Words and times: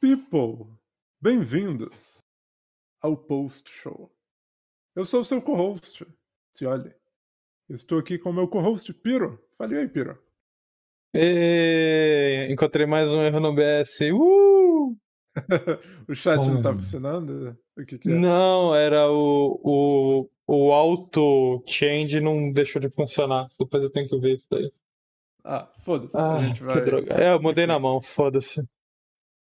People, 0.00 0.76
bem-vindos 1.20 2.18
ao 3.00 3.16
Post 3.16 3.70
Show. 3.70 4.12
Eu 4.96 5.06
sou 5.06 5.20
o 5.20 5.24
seu 5.24 5.40
co-host, 5.40 6.06
Cioli. 6.56 6.94
Estou 7.70 7.98
aqui 7.98 8.18
com 8.18 8.30
o 8.30 8.32
meu 8.32 8.48
co-host, 8.48 8.92
Piro. 8.94 9.40
Fale 9.56 9.78
aí, 9.78 9.88
Piro. 9.88 10.20
E... 11.14 12.48
Encontrei 12.50 12.86
mais 12.86 13.08
um 13.08 13.22
erro 13.22 13.38
no 13.38 13.54
BS. 13.54 14.00
Uh! 14.12 14.96
o 16.08 16.14
chat 16.14 16.38
não 16.48 16.60
tá 16.60 16.72
funcionando? 16.72 17.56
O 17.76 17.84
que, 17.84 17.98
que 17.98 18.08
é? 18.08 18.14
Não, 18.14 18.74
era 18.74 19.10
o, 19.10 19.60
o, 19.62 20.30
o 20.46 20.72
auto 20.72 21.62
change 21.66 22.20
não 22.20 22.52
deixou 22.52 22.80
de 22.80 22.90
funcionar. 22.90 23.48
Depois 23.58 23.82
eu 23.82 23.90
tenho 23.90 24.08
que 24.08 24.18
ver 24.18 24.36
isso 24.36 24.46
daí. 24.50 24.72
Ah, 25.42 25.68
foda-se. 25.80 26.16
Ah, 26.16 26.40
gente 26.40 26.60
que 26.60 26.66
vai... 26.66 26.84
droga. 26.84 27.14
É, 27.14 27.32
eu 27.32 27.42
mudei 27.42 27.66
na 27.66 27.78
mão, 27.78 28.00
foda-se. 28.00 28.66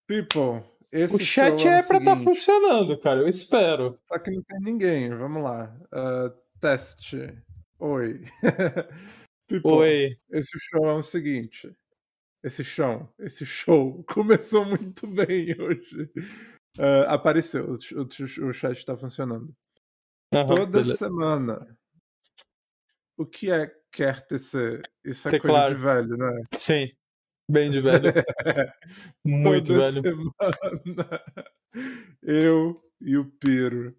People, 0.07 0.63
esse 0.91 1.17
O 1.17 1.21
chat 1.21 1.61
show 1.61 1.71
é 1.71 1.79
é, 1.79 1.83
pra 1.83 1.99
estar 1.99 2.17
seguinte, 2.17 2.25
funcionando, 2.25 2.99
cara. 2.99 3.21
Eu 3.21 3.29
espero. 3.29 3.99
Só 4.07 4.19
que 4.19 4.31
não 4.31 4.43
tem 4.43 4.61
ninguém. 4.61 5.11
Vamos 5.11 5.43
lá. 5.43 5.77
Ah, 5.93 6.33
teste. 6.61 7.33
Oi. 7.79 8.25
People, 9.49 9.73
Oi. 9.73 10.19
Esse 10.31 10.59
show 10.59 10.89
é 10.89 10.95
o 10.95 11.03
seguinte. 11.03 11.75
Esse 12.43 12.63
chão, 12.63 13.09
esse 13.19 13.45
show 13.45 14.03
começou 14.09 14.65
muito 14.65 15.07
bem 15.07 15.55
hoje. 15.61 16.11
Ah, 16.79 17.15
apareceu, 17.15 17.65
o, 17.73 18.01
o 18.01 18.49
o 18.49 18.53
chat 18.53 18.77
está 18.77 18.97
funcionando. 18.97 19.55
Aham, 20.33 20.47
Toda 20.47 20.67
beleza. 20.67 20.97
semana. 20.97 21.79
O 23.17 23.27
que 23.27 23.51
é 23.51 23.67
quer 23.91 24.25
tecer? 24.25 24.83
Isso 25.05 25.27
é 25.27 25.33
Teclado. 25.33 25.75
coisa 25.75 25.75
de 25.75 25.83
velho, 25.83 26.17
né? 26.17 26.43
Sim. 26.55 26.91
Bem 27.51 27.71
de 27.71 27.81
velho. 27.81 28.03
Muito 29.25 29.73
Toda 29.75 29.91
velho. 29.91 30.03
semana, 30.03 31.25
eu 32.23 32.81
e 33.01 33.17
o 33.17 33.25
Piro, 33.25 33.97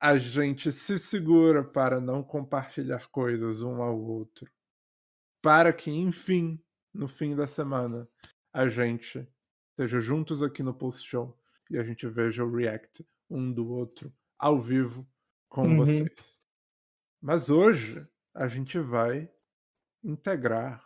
a 0.00 0.18
gente 0.18 0.70
se 0.70 0.98
segura 0.98 1.64
para 1.64 2.00
não 2.00 2.22
compartilhar 2.22 3.08
coisas 3.08 3.62
um 3.62 3.82
ao 3.82 3.98
outro. 3.98 4.48
Para 5.42 5.72
que, 5.72 5.90
enfim, 5.90 6.62
no 6.94 7.08
fim 7.08 7.34
da 7.34 7.46
semana, 7.48 8.08
a 8.52 8.68
gente 8.68 9.26
esteja 9.70 10.00
juntos 10.00 10.42
aqui 10.42 10.62
no 10.62 10.74
post 10.74 11.08
show 11.08 11.36
e 11.72 11.78
a 11.78 11.82
gente 11.84 12.06
veja 12.08 12.44
o 12.44 12.54
react 12.54 13.04
um 13.30 13.50
do 13.52 13.68
outro 13.70 14.12
ao 14.38 14.60
vivo 14.60 15.06
com 15.48 15.62
Uhum. 15.62 15.76
vocês. 15.78 16.40
Mas 17.20 17.48
hoje 17.50 18.04
a 18.34 18.48
gente 18.48 18.78
vai 18.78 19.28
integrar 20.04 20.84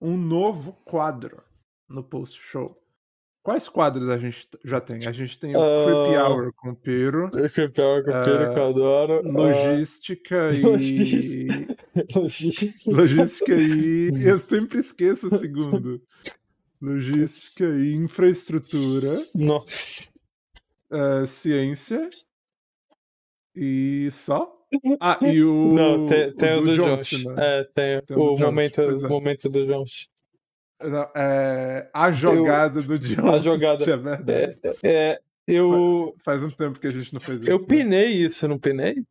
um 0.00 0.16
novo 0.16 0.72
quadro 0.84 1.42
no 1.88 2.02
post 2.02 2.40
show. 2.40 2.78
Quais 3.42 3.68
quadros 3.68 4.08
a 4.08 4.16
gente 4.18 4.48
já 4.64 4.80
tem? 4.80 5.04
A 5.04 5.10
gente 5.10 5.36
tem 5.36 5.56
o 5.56 5.58
Creepy 5.60 6.14
Ah, 6.16 6.28
Hour 6.28 6.52
com 6.54 6.70
o 6.70 6.76
Piro, 6.76 7.28
Creepyhour, 7.30 8.04
Creepyhour, 8.04 8.52
que 8.54 8.58
eu 8.60 8.68
adoro. 8.68 9.14
Ah, 9.14 9.20
logística 9.28 10.50
e. 10.54 10.60
logística. 10.62 11.76
Logística. 12.14 12.92
Logística 12.96 13.52
e. 13.54 14.10
Eu 14.24 14.38
sempre 14.38 14.78
esqueço 14.78 15.26
o 15.34 15.40
segundo. 15.40 16.00
Logística 16.80 17.64
e 17.64 17.94
infraestrutura, 17.94 19.24
Nossa. 19.34 20.11
Ah, 20.92 21.26
ciência 21.26 22.08
e 23.56 24.10
só? 24.12 24.52
Ah, 25.00 25.18
e 25.22 25.42
o. 25.42 25.72
Não, 25.72 26.06
tem, 26.06 26.32
tem 26.34 26.58
o, 26.58 26.62
do, 26.62 26.74
Johnston, 26.74 27.16
Jones. 27.16 27.36
né? 27.36 27.60
É, 27.60 27.64
tem, 27.64 28.02
Tem 28.02 28.16
o 28.16 28.20
do 28.20 28.34
o 28.34 28.38
momento, 28.38 28.80
é. 28.80 28.86
o 28.86 29.08
momento 29.08 29.48
do 29.48 29.66
Jones. 29.66 30.08
Não, 30.82 31.08
é, 31.14 31.88
a 31.94 32.12
jogada 32.12 32.82
do 32.82 32.98
John. 32.98 33.34
A 33.34 33.38
jogada. 33.40 33.82
É 33.82 33.96
verdade. 33.96 34.78
É, 34.82 34.88
é, 34.90 35.20
eu, 35.46 36.14
Faz 36.24 36.42
um 36.42 36.50
tempo 36.50 36.80
que 36.80 36.86
a 36.86 36.90
gente 36.90 37.12
não 37.12 37.20
fez 37.20 37.40
isso. 37.40 37.50
eu 37.50 37.58
né? 37.58 37.64
pinei 37.66 38.08
isso, 38.08 38.48
não 38.48 38.58
pinei? 38.58 39.04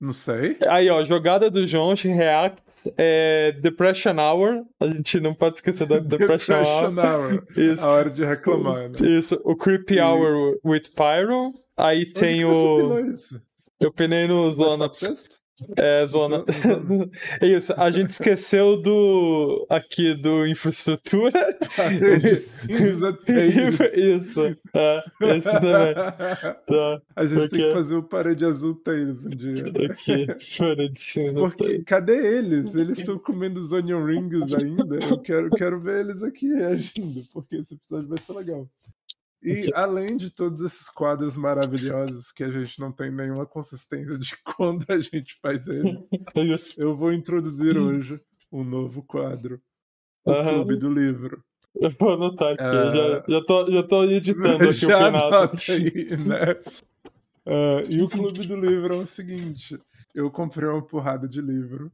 Não 0.00 0.12
sei. 0.14 0.56
Aí, 0.66 0.88
ó, 0.88 1.04
jogada 1.04 1.50
do 1.50 1.66
Jones, 1.66 2.00
React, 2.00 2.62
é, 2.96 3.52
Depression 3.60 4.16
Hour. 4.18 4.64
A 4.80 4.86
gente 4.88 5.20
não 5.20 5.34
pode 5.34 5.56
esquecer 5.56 5.86
da 5.86 5.98
Depression, 5.98 6.54
Depression 6.54 6.54
Hour. 6.64 6.98
Hour. 6.98 7.46
Isso. 7.54 7.84
A 7.84 7.88
hora 7.88 8.10
de 8.10 8.24
reclamar, 8.24 8.88
né? 8.88 8.98
Isso, 9.06 9.38
o 9.44 9.54
Creepy 9.54 9.96
E- 9.96 10.00
Hour 10.00 10.58
with 10.64 10.84
Pyro. 10.96 11.52
Aí 11.76 12.00
Onde 12.00 12.12
tem 12.14 12.44
você 12.44 12.58
o. 12.58 12.76
pinou 12.78 13.00
isso? 13.06 13.42
Eu 13.78 13.92
pinei 13.92 14.26
no 14.26 14.50
Zona. 14.52 14.88
Falar 14.88 14.98
texto? 14.98 15.39
É, 15.76 16.06
zona. 16.06 16.38
No 16.38 16.98
zona. 16.98 17.10
É 17.40 17.46
Isso, 17.46 17.72
a 17.76 17.90
gente 17.90 18.10
esqueceu 18.10 18.76
do. 18.76 19.66
Aqui 19.68 20.14
do 20.14 20.46
infraestrutura. 20.46 21.32
Parede 21.76 22.36
cinza. 22.36 23.18
Isso, 23.94 24.56
é, 24.74 25.04
esse 25.36 25.50
também. 25.50 25.94
Tá, 26.66 27.02
A 27.16 27.26
gente 27.26 27.48
tem 27.48 27.64
que 27.64 27.72
fazer 27.72 27.96
o 27.96 28.02
parede 28.02 28.44
azul 28.44 28.74
tênis 28.74 29.24
um 29.24 29.30
dia. 29.30 29.64
aqui, 29.90 30.26
fora 30.56 30.88
de 30.88 31.00
cima. 31.00 31.34
Porque 31.34 31.82
cadê 31.82 32.38
eles? 32.38 32.74
Eles 32.74 32.98
estão 32.98 33.18
comendo 33.18 33.60
os 33.60 33.72
onion 33.72 34.04
rings 34.04 34.52
ainda. 34.52 34.98
Eu 35.04 35.18
quero, 35.18 35.50
quero 35.50 35.80
ver 35.80 36.00
eles 36.00 36.22
aqui 36.22 36.48
reagindo, 36.48 37.22
porque 37.32 37.56
esse 37.56 37.74
episódio 37.74 38.08
vai 38.08 38.18
ser 38.18 38.32
legal. 38.32 38.68
E 39.42 39.70
além 39.74 40.16
de 40.16 40.30
todos 40.30 40.64
esses 40.64 40.88
quadros 40.90 41.36
maravilhosos 41.36 42.30
que 42.30 42.44
a 42.44 42.50
gente 42.50 42.78
não 42.78 42.92
tem 42.92 43.10
nenhuma 43.10 43.46
consistência 43.46 44.18
de 44.18 44.36
quando 44.56 44.84
a 44.88 45.00
gente 45.00 45.38
faz 45.40 45.66
eles, 45.66 45.98
É 46.78 46.82
eu 46.82 46.94
vou 46.96 47.12
introduzir 47.12 47.76
hoje 47.78 48.20
um 48.52 48.62
novo 48.64 49.02
quadro. 49.02 49.60
O 50.24 50.32
Aham. 50.32 50.48
Clube 50.48 50.76
do 50.76 50.92
Livro. 50.92 51.42
Eu 51.74 51.90
vou 51.98 52.12
anotar 52.12 52.52
aqui. 52.52 52.62
Ah. 52.62 53.22
Já, 53.26 53.32
já, 53.32 53.44
tô, 53.44 53.72
já 53.72 53.82
tô 53.82 54.04
editando 54.04 54.68
aqui 54.68 54.80
Já 54.80 54.98
o 54.98 55.06
final. 55.06 55.32
aí, 55.68 56.16
né? 56.16 56.60
Ah, 57.46 57.82
e 57.88 58.02
o 58.02 58.08
Clube 58.08 58.46
do 58.46 58.56
Livro 58.60 58.94
é 58.94 58.96
o 58.98 59.06
seguinte: 59.06 59.80
eu 60.14 60.30
comprei 60.30 60.68
uma 60.68 60.82
porrada 60.82 61.26
de 61.26 61.40
livro 61.40 61.90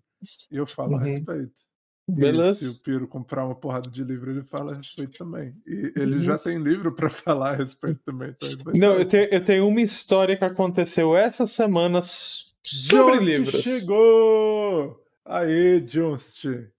e 0.51 0.57
eu 0.57 0.67
falo 0.67 0.97
a 0.97 1.03
Uhum. 1.03 1.25
Respeito. 2.09 2.39
E 2.39 2.55
se 2.55 2.65
Beleza? 2.65 2.71
o 2.71 2.75
Piro 2.83 3.09
comprar 3.09 3.44
uma 3.44 3.55
porrada 3.55 3.91
de 3.91 4.03
livro, 4.05 4.31
ele 4.31 4.43
fala 4.43 4.72
a 4.72 4.77
respeito 4.77 5.19
também. 5.19 5.55
E 5.67 5.93
ele 5.97 6.22
já 6.22 6.33
Isso. 6.34 6.44
tem 6.44 6.59
livro 6.59 6.93
pra 6.94 7.11
falar 7.11 7.50
a 7.50 7.56
respeito 7.56 8.00
também. 8.05 8.31
Então 8.31 8.72
Não, 8.75 8.94
eu 8.94 9.05
tenho, 9.06 9.25
eu 9.33 9.44
tenho 9.44 9.67
uma 9.69 9.81
história 9.81 10.37
que 10.37 10.45
aconteceu 10.45 11.16
essa 11.16 11.47
semana 11.47 12.00
sobre 12.00 13.19
Jost 13.19 13.25
livros. 13.25 13.62
chegou! 13.62 15.03
Aê, 15.25 15.81
Jost! 15.81 16.49
O 16.49 16.71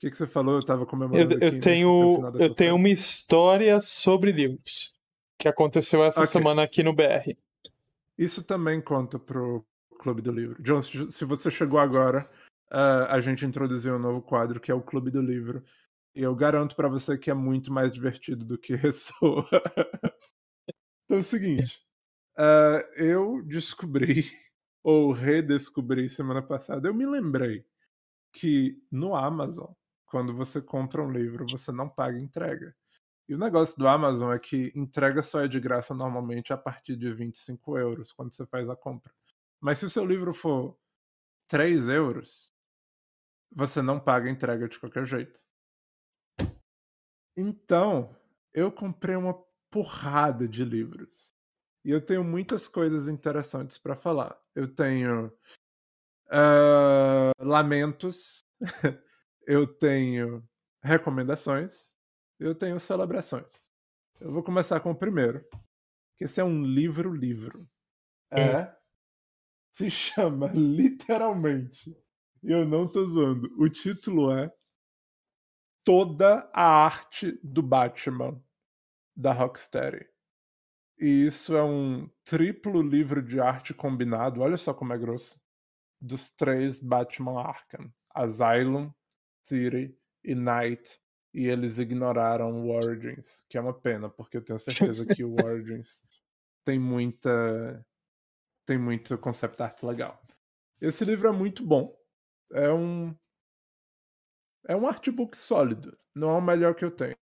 que, 0.00 0.10
que 0.10 0.16
você 0.16 0.26
falou? 0.26 0.56
Eu 0.56 0.62
tava 0.64 0.82
Eu, 0.82 0.86
comemorando 0.86 1.34
eu 1.34 1.52
mas 1.52 1.60
tenho, 1.60 2.32
eu 2.38 2.54
tenho 2.54 2.74
uma 2.74 2.88
história 2.88 3.80
sobre 3.80 4.32
livros 4.32 4.92
que 5.38 5.48
aconteceu 5.48 6.02
essa 6.04 6.20
Ok. 6.20 6.32
semana 6.32 6.62
aqui 6.62 6.82
no 6.82 6.92
BR. 6.94 7.36
Isso 8.18 8.42
também 8.44 8.80
conta 8.80 9.18
pro 9.18 9.64
Clube 9.98 10.22
do 10.22 10.32
Livro. 10.32 10.62
John, 10.62 10.80
se 10.82 11.10
se 11.10 11.24
você 11.24 11.50
chegou 11.50 11.78
agora, 11.78 12.28
ah, 12.72 13.14
a 13.14 13.20
gente 13.20 13.44
introduziu 13.44 13.94
um 13.94 13.98
novo 13.98 14.22
quadro 14.22 14.58
que 14.58 14.70
é 14.70 14.74
o 14.74 14.82
Clube 14.82 15.10
do 15.10 15.20
Livro. 15.20 15.62
E 16.14 16.22
eu 16.22 16.34
garanto 16.34 16.74
pra 16.74 16.88
você 16.88 17.18
que 17.18 17.30
é 17.30 17.34
muito 17.34 17.72
mais 17.72 17.92
divertido 17.92 18.44
do 18.44 18.58
que 18.58 18.74
ressoa. 18.76 19.46
então 21.04 21.18
é 21.18 21.20
o 21.20 21.22
seguinte. 21.22 21.82
ah, 22.36 22.80
eu 22.96 23.42
descobri, 23.42 24.24
ou 24.82 25.12
redescobri 25.12 26.08
semana 26.08 26.42
passada, 26.42 26.88
eu 26.88 26.94
me 26.94 27.06
lembrei 27.06 27.64
que 28.32 28.82
no 28.90 29.14
Amazon, 29.14 29.70
quando 30.06 30.34
você 30.34 30.60
compra 30.62 31.02
um 31.02 31.10
livro, 31.10 31.46
você 31.48 31.70
não 31.72 31.88
paga 31.88 32.18
entrega. 32.18 32.74
E 33.28 33.34
o 33.34 33.38
negócio 33.38 33.78
do 33.78 33.86
Amazon 33.86 34.32
é 34.32 34.38
que 34.38 34.72
entrega 34.74 35.22
só 35.22 35.40
é 35.40 35.48
de 35.48 35.60
graça 35.60 35.94
normalmente 35.94 36.52
a 36.52 36.56
partir 36.56 36.96
de 36.96 37.12
25 37.12 37.78
euros 37.78 38.12
quando 38.12 38.32
você 38.32 38.46
faz 38.46 38.68
a 38.70 38.76
compra. 38.76 39.12
Mas 39.60 39.78
se 39.78 39.86
o 39.86 39.90
seu 39.90 40.04
livro 40.04 40.34
for 40.34 40.76
3 41.48 41.88
euros, 41.88 42.51
você 43.54 43.82
não 43.82 44.00
paga 44.00 44.28
a 44.28 44.32
entrega 44.32 44.68
de 44.68 44.78
qualquer 44.78 45.06
jeito. 45.06 45.40
Então, 47.36 48.14
eu 48.52 48.70
comprei 48.70 49.16
uma 49.16 49.34
porrada 49.70 50.46
de 50.46 50.64
livros. 50.64 51.34
E 51.84 51.90
eu 51.90 52.04
tenho 52.04 52.22
muitas 52.22 52.68
coisas 52.68 53.08
interessantes 53.08 53.78
para 53.78 53.96
falar. 53.96 54.38
Eu 54.54 54.72
tenho 54.72 55.32
ah, 56.30 57.32
lamentos, 57.38 58.44
eu 59.46 59.66
tenho 59.66 60.42
recomendações, 60.82 61.94
eu 62.38 62.54
tenho 62.54 62.80
celebrações. 62.80 63.70
Eu 64.20 64.32
vou 64.32 64.42
começar 64.42 64.80
com 64.80 64.92
o 64.92 64.96
primeiro. 64.96 65.44
Que 66.16 66.24
esse 66.24 66.40
é 66.40 66.44
um 66.44 66.62
livro-livro. 66.62 67.68
É. 68.30 68.74
Se 69.76 69.90
chama 69.90 70.50
literalmente. 70.54 71.96
Eu 72.42 72.66
não 72.66 72.86
tô 72.90 73.04
zoando. 73.04 73.48
O 73.56 73.68
título 73.68 74.30
é 74.32 74.52
Toda 75.84 76.48
a 76.52 76.84
Arte 76.84 77.38
do 77.42 77.62
Batman 77.62 78.42
da 79.16 79.32
Rocksteady. 79.32 80.06
E 80.98 81.26
isso 81.26 81.56
é 81.56 81.62
um 81.62 82.08
triplo 82.24 82.80
livro 82.82 83.22
de 83.22 83.40
arte 83.40 83.74
combinado. 83.74 84.40
Olha 84.40 84.56
só 84.56 84.72
como 84.72 84.92
é 84.92 84.98
grosso. 84.98 85.40
Dos 86.00 86.30
três 86.30 86.78
Batman 86.78 87.40
Arkham: 87.40 87.92
Asylum, 88.14 88.92
City 89.44 89.96
e 90.24 90.34
Night 90.34 91.00
e 91.34 91.46
eles 91.46 91.78
ignoraram 91.78 92.62
o 92.62 92.70
Origins, 92.70 93.42
que 93.48 93.56
é 93.56 93.60
uma 93.60 93.72
pena, 93.72 94.08
porque 94.08 94.36
eu 94.36 94.44
tenho 94.44 94.58
certeza 94.58 95.06
que 95.06 95.24
o 95.24 95.34
Origins 95.42 96.02
tem 96.64 96.78
muita 96.78 97.84
tem 98.66 98.78
muito 98.78 99.16
concept 99.18 99.60
art 99.62 99.82
legal. 99.82 100.22
Esse 100.80 101.04
livro 101.04 101.28
é 101.28 101.32
muito 101.32 101.64
bom. 101.66 101.96
É 102.52 102.72
um 102.72 103.14
é 104.68 104.76
um 104.76 104.86
artbook 104.86 105.36
sólido. 105.36 105.96
Não 106.14 106.30
é 106.30 106.34
o 106.34 106.40
melhor 106.40 106.74
que 106.74 106.84
eu 106.84 106.90
tenho. 106.90 107.16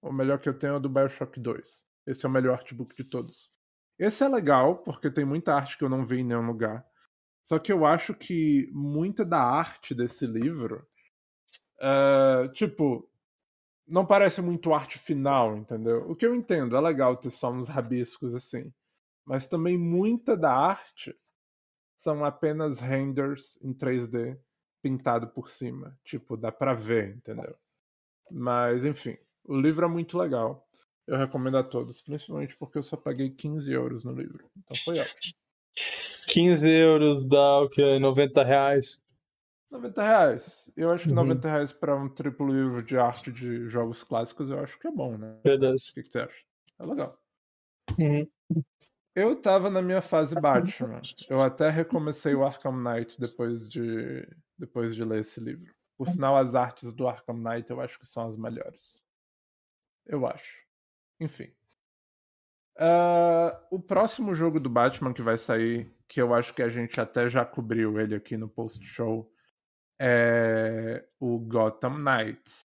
O 0.00 0.12
melhor 0.12 0.38
que 0.38 0.48
eu 0.48 0.56
tenho 0.56 0.74
é 0.74 0.76
o 0.76 0.80
do 0.80 0.88
BioShock 0.88 1.40
2. 1.40 1.84
Esse 2.06 2.24
é 2.24 2.28
o 2.28 2.32
melhor 2.32 2.52
artbook 2.52 2.94
de 2.94 3.08
todos. 3.08 3.50
Esse 3.98 4.24
é 4.24 4.28
legal, 4.28 4.78
porque 4.78 5.10
tem 5.10 5.24
muita 5.24 5.54
arte 5.54 5.78
que 5.78 5.84
eu 5.84 5.88
não 5.88 6.04
vi 6.04 6.20
em 6.20 6.24
nenhum 6.24 6.46
lugar. 6.46 6.86
Só 7.42 7.58
que 7.58 7.72
eu 7.72 7.84
acho 7.84 8.14
que 8.14 8.70
muita 8.72 9.24
da 9.24 9.40
arte 9.40 9.94
desse 9.94 10.26
livro. 10.26 10.86
Uh, 11.78 12.52
tipo, 12.52 13.10
não 13.86 14.06
parece 14.06 14.40
muito 14.40 14.72
arte 14.72 14.98
final, 14.98 15.56
entendeu? 15.56 16.08
O 16.10 16.16
que 16.16 16.26
eu 16.26 16.34
entendo, 16.34 16.76
é 16.76 16.80
legal 16.80 17.16
ter 17.16 17.30
só 17.30 17.50
uns 17.50 17.68
rabiscos 17.68 18.34
assim. 18.34 18.72
Mas 19.24 19.46
também 19.46 19.76
muita 19.78 20.36
da 20.36 20.52
arte 20.52 21.16
são 21.96 22.24
apenas 22.24 22.80
renders 22.80 23.58
em 23.62 23.72
3D 23.72 24.38
pintado 24.84 25.28
por 25.28 25.50
cima. 25.50 25.98
Tipo, 26.04 26.36
dá 26.36 26.52
pra 26.52 26.74
ver, 26.74 27.16
entendeu? 27.16 27.56
Mas, 28.30 28.84
enfim, 28.84 29.16
o 29.42 29.58
livro 29.58 29.86
é 29.86 29.88
muito 29.88 30.18
legal. 30.18 30.68
Eu 31.06 31.16
recomendo 31.16 31.56
a 31.56 31.64
todos, 31.64 32.02
principalmente 32.02 32.54
porque 32.56 32.76
eu 32.76 32.82
só 32.82 32.94
paguei 32.94 33.30
15 33.30 33.72
euros 33.72 34.04
no 34.04 34.12
livro. 34.12 34.44
Então 34.58 34.76
foi 34.84 34.98
ótimo. 34.98 35.34
15 36.28 36.68
euros 36.68 37.26
dá 37.26 37.60
o 37.60 37.68
que? 37.70 37.98
90 37.98 38.44
reais? 38.44 39.00
90 39.70 40.02
reais. 40.02 40.70
Eu 40.76 40.90
acho 40.90 41.04
que 41.04 41.10
uhum. 41.10 41.16
90 41.16 41.48
reais 41.48 41.72
pra 41.72 41.96
um 41.96 42.08
triplo 42.08 42.46
livro 42.46 42.82
de 42.82 42.98
arte 42.98 43.32
de 43.32 43.68
jogos 43.70 44.04
clássicos, 44.04 44.50
eu 44.50 44.60
acho 44.60 44.78
que 44.78 44.86
é 44.86 44.90
bom, 44.90 45.16
né? 45.16 45.38
Beleza. 45.42 45.84
O 45.90 45.94
que, 45.94 46.02
que 46.02 46.12
você 46.12 46.20
acha? 46.20 46.44
É 46.78 46.86
legal. 46.86 47.18
Uhum. 47.98 48.26
Eu 49.14 49.40
tava 49.40 49.70
na 49.70 49.80
minha 49.80 50.02
fase 50.02 50.34
Batman. 50.34 51.00
Eu 51.30 51.40
até 51.40 51.70
recomecei 51.70 52.34
o 52.34 52.44
Arkham 52.44 52.76
Knight 52.76 53.18
depois 53.20 53.68
de, 53.68 54.26
depois 54.58 54.94
de 54.94 55.04
ler 55.04 55.20
esse 55.20 55.40
livro. 55.40 55.74
Por 55.96 56.08
sinal, 56.08 56.36
as 56.36 56.54
artes 56.54 56.92
do 56.92 57.06
Arkham 57.06 57.36
Knight 57.36 57.70
eu 57.70 57.80
acho 57.80 57.98
que 57.98 58.06
são 58.06 58.26
as 58.26 58.36
melhores. 58.36 59.04
Eu 60.06 60.26
acho. 60.26 60.64
Enfim. 61.20 61.52
Uh, 62.76 63.54
o 63.70 63.80
próximo 63.80 64.34
jogo 64.34 64.58
do 64.58 64.68
Batman 64.68 65.14
que 65.14 65.22
vai 65.22 65.36
sair, 65.36 65.88
que 66.08 66.20
eu 66.20 66.34
acho 66.34 66.52
que 66.52 66.62
a 66.62 66.68
gente 66.68 67.00
até 67.00 67.28
já 67.28 67.44
cobriu 67.44 68.00
ele 68.00 68.14
aqui 68.14 68.36
no 68.36 68.48
post-show, 68.48 69.32
é 70.00 71.06
o 71.20 71.38
Gotham 71.38 71.98
Knights. 71.98 72.60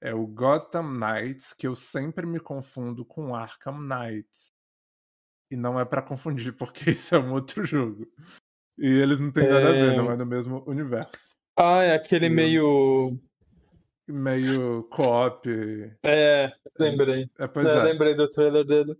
É 0.00 0.14
o 0.14 0.26
Gotham 0.26 0.92
Knights 0.94 1.52
que 1.52 1.66
eu 1.66 1.74
sempre 1.74 2.26
me 2.26 2.40
confundo 2.40 3.04
com 3.04 3.34
Arkham 3.34 3.78
Knights. 3.78 4.46
E 5.50 5.56
não 5.56 5.78
é 5.78 5.84
para 5.84 6.02
confundir, 6.02 6.52
porque 6.56 6.90
isso 6.90 7.14
é 7.14 7.18
um 7.18 7.32
outro 7.32 7.64
jogo. 7.64 8.10
E 8.78 8.86
eles 8.86 9.20
não 9.20 9.30
têm 9.30 9.48
nada 9.48 9.70
a 9.70 9.72
ver, 9.72 9.96
não 9.96 10.10
é 10.10 10.16
no 10.16 10.26
mesmo 10.26 10.62
universo. 10.66 11.36
Ah, 11.56 11.82
é 11.82 11.94
aquele 11.94 12.26
e 12.26 12.30
meio. 12.30 13.18
Meio 14.06 14.84
co-op. 14.90 15.48
É, 16.04 16.52
lembrei. 16.78 17.28
É, 17.38 17.46
pois 17.48 17.66
é, 17.66 17.78
é. 17.78 17.82
Lembrei 17.82 18.14
do 18.14 18.30
trailer 18.30 18.64
dele. 18.64 18.96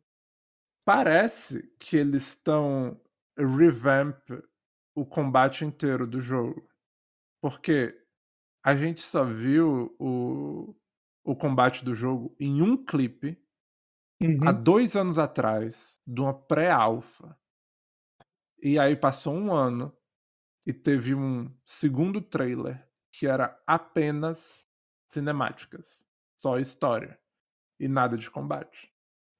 Parece 0.84 1.62
que 1.78 1.96
eles 1.96 2.28
estão 2.28 3.00
revamp 3.36 4.18
o 4.94 5.04
combate 5.04 5.64
inteiro 5.64 6.06
do 6.06 6.20
jogo. 6.20 6.66
Porque 7.40 7.94
a 8.64 8.74
gente 8.74 9.02
só 9.02 9.24
viu 9.24 9.94
o, 9.98 10.74
o 11.22 11.36
combate 11.36 11.84
do 11.84 11.94
jogo 11.94 12.34
em 12.40 12.62
um 12.62 12.76
clipe 12.76 13.38
uhum. 14.20 14.38
há 14.48 14.52
dois 14.52 14.96
anos 14.96 15.18
atrás, 15.18 16.00
de 16.06 16.20
uma 16.20 16.34
pré-alpha. 16.34 17.38
E 18.62 18.78
aí 18.78 18.96
passou 18.96 19.34
um 19.34 19.52
ano 19.52 19.96
e 20.66 20.72
teve 20.72 21.14
um 21.14 21.54
segundo 21.64 22.20
trailer 22.20 22.86
que 23.12 23.26
era 23.26 23.60
apenas 23.66 24.68
cinemáticas, 25.08 26.06
só 26.38 26.58
história 26.58 27.18
e 27.78 27.88
nada 27.88 28.16
de 28.16 28.30
combate. 28.30 28.92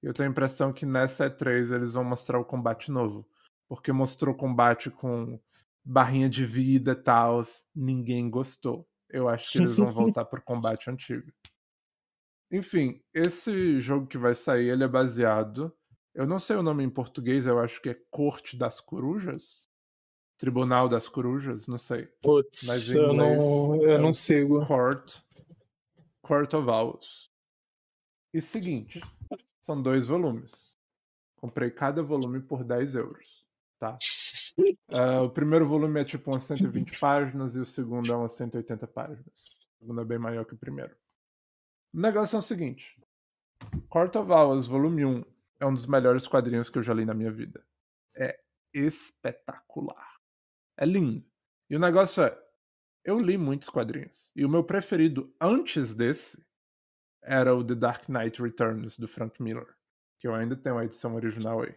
Eu 0.02 0.12
tenho 0.12 0.28
a 0.28 0.32
impressão 0.32 0.72
que 0.72 0.86
nessa 0.86 1.28
E3 1.28 1.74
eles 1.74 1.94
vão 1.94 2.04
mostrar 2.04 2.38
o 2.38 2.44
combate 2.44 2.90
novo, 2.90 3.28
porque 3.68 3.92
mostrou 3.92 4.34
combate 4.34 4.90
com 4.90 5.40
barrinha 5.84 6.28
de 6.28 6.44
vida 6.44 6.92
e 6.92 6.96
tal, 6.96 7.42
ninguém 7.74 8.30
gostou. 8.30 8.88
Eu 9.08 9.28
acho 9.28 9.52
que 9.52 9.58
eles 9.58 9.76
vão 9.76 9.90
voltar 9.92 10.24
pro 10.24 10.42
combate 10.42 10.90
antigo. 10.90 11.32
Enfim, 12.50 13.02
esse 13.12 13.80
jogo 13.80 14.06
que 14.06 14.18
vai 14.18 14.34
sair, 14.34 14.68
ele 14.68 14.84
é 14.84 14.88
baseado. 14.88 15.76
Eu 16.16 16.26
não 16.26 16.38
sei 16.38 16.56
o 16.56 16.62
nome 16.62 16.82
em 16.82 16.88
português, 16.88 17.46
eu 17.46 17.60
acho 17.60 17.78
que 17.82 17.90
é 17.90 17.94
Corte 18.10 18.56
das 18.56 18.80
Corujas. 18.80 19.68
Tribunal 20.38 20.88
das 20.88 21.06
Corujas, 21.06 21.68
não 21.68 21.76
sei. 21.76 22.06
Putz, 22.22 22.66
Mas 22.66 22.88
em 22.88 22.92
inglês, 22.92 23.08
eu 23.08 23.12
não, 23.12 23.82
eu 23.82 23.90
é 23.90 23.98
não 23.98 24.14
sigo. 24.14 24.64
Court, 24.66 25.18
Court 26.22 26.54
of 26.54 26.70
Owls. 26.70 27.30
E 28.32 28.40
seguinte, 28.40 29.02
são 29.62 29.80
dois 29.82 30.06
volumes. 30.06 30.74
Comprei 31.36 31.70
cada 31.70 32.02
volume 32.02 32.40
por 32.40 32.64
10 32.64 32.94
euros, 32.94 33.46
tá? 33.78 33.98
Uh, 34.58 35.24
o 35.28 35.30
primeiro 35.30 35.68
volume 35.68 36.00
é 36.00 36.04
tipo 36.04 36.30
umas 36.30 36.44
120 36.44 36.98
páginas 36.98 37.54
e 37.54 37.60
o 37.60 37.66
segundo 37.66 38.10
é 38.10 38.16
umas 38.16 38.32
180 38.32 38.86
páginas. 38.86 39.54
O 39.74 39.80
segundo 39.80 40.00
é 40.00 40.04
bem 40.04 40.18
maior 40.18 40.46
que 40.46 40.54
o 40.54 40.58
primeiro. 40.58 40.96
O 41.92 42.00
negócio 42.00 42.36
é 42.36 42.38
o 42.38 42.42
seguinte: 42.42 42.98
Court 43.90 44.16
of 44.16 44.32
Owls, 44.32 44.66
volume 44.66 45.04
1, 45.04 45.35
é 45.60 45.66
um 45.66 45.72
dos 45.72 45.86
melhores 45.86 46.26
quadrinhos 46.26 46.68
que 46.68 46.78
eu 46.78 46.82
já 46.82 46.92
li 46.94 47.04
na 47.04 47.14
minha 47.14 47.32
vida. 47.32 47.64
É 48.14 48.38
espetacular. 48.74 50.16
É 50.76 50.84
lindo. 50.84 51.24
E 51.70 51.76
o 51.76 51.80
negócio 51.80 52.22
é: 52.22 52.38
eu 53.04 53.16
li 53.18 53.38
muitos 53.38 53.68
quadrinhos. 53.68 54.30
E 54.34 54.44
o 54.44 54.48
meu 54.48 54.64
preferido 54.64 55.34
antes 55.40 55.94
desse 55.94 56.44
era 57.22 57.54
o 57.54 57.64
The 57.64 57.74
Dark 57.74 58.08
Knight 58.08 58.40
Returns, 58.42 58.98
do 58.98 59.08
Frank 59.08 59.42
Miller. 59.42 59.66
Que 60.18 60.28
eu 60.28 60.34
ainda 60.34 60.56
tenho 60.56 60.78
a 60.78 60.84
edição 60.84 61.14
original 61.14 61.62
aí. 61.62 61.74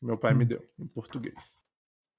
Meu 0.00 0.16
pai 0.16 0.34
me 0.34 0.44
hum. 0.44 0.48
deu, 0.48 0.68
em 0.78 0.86
português. 0.86 1.62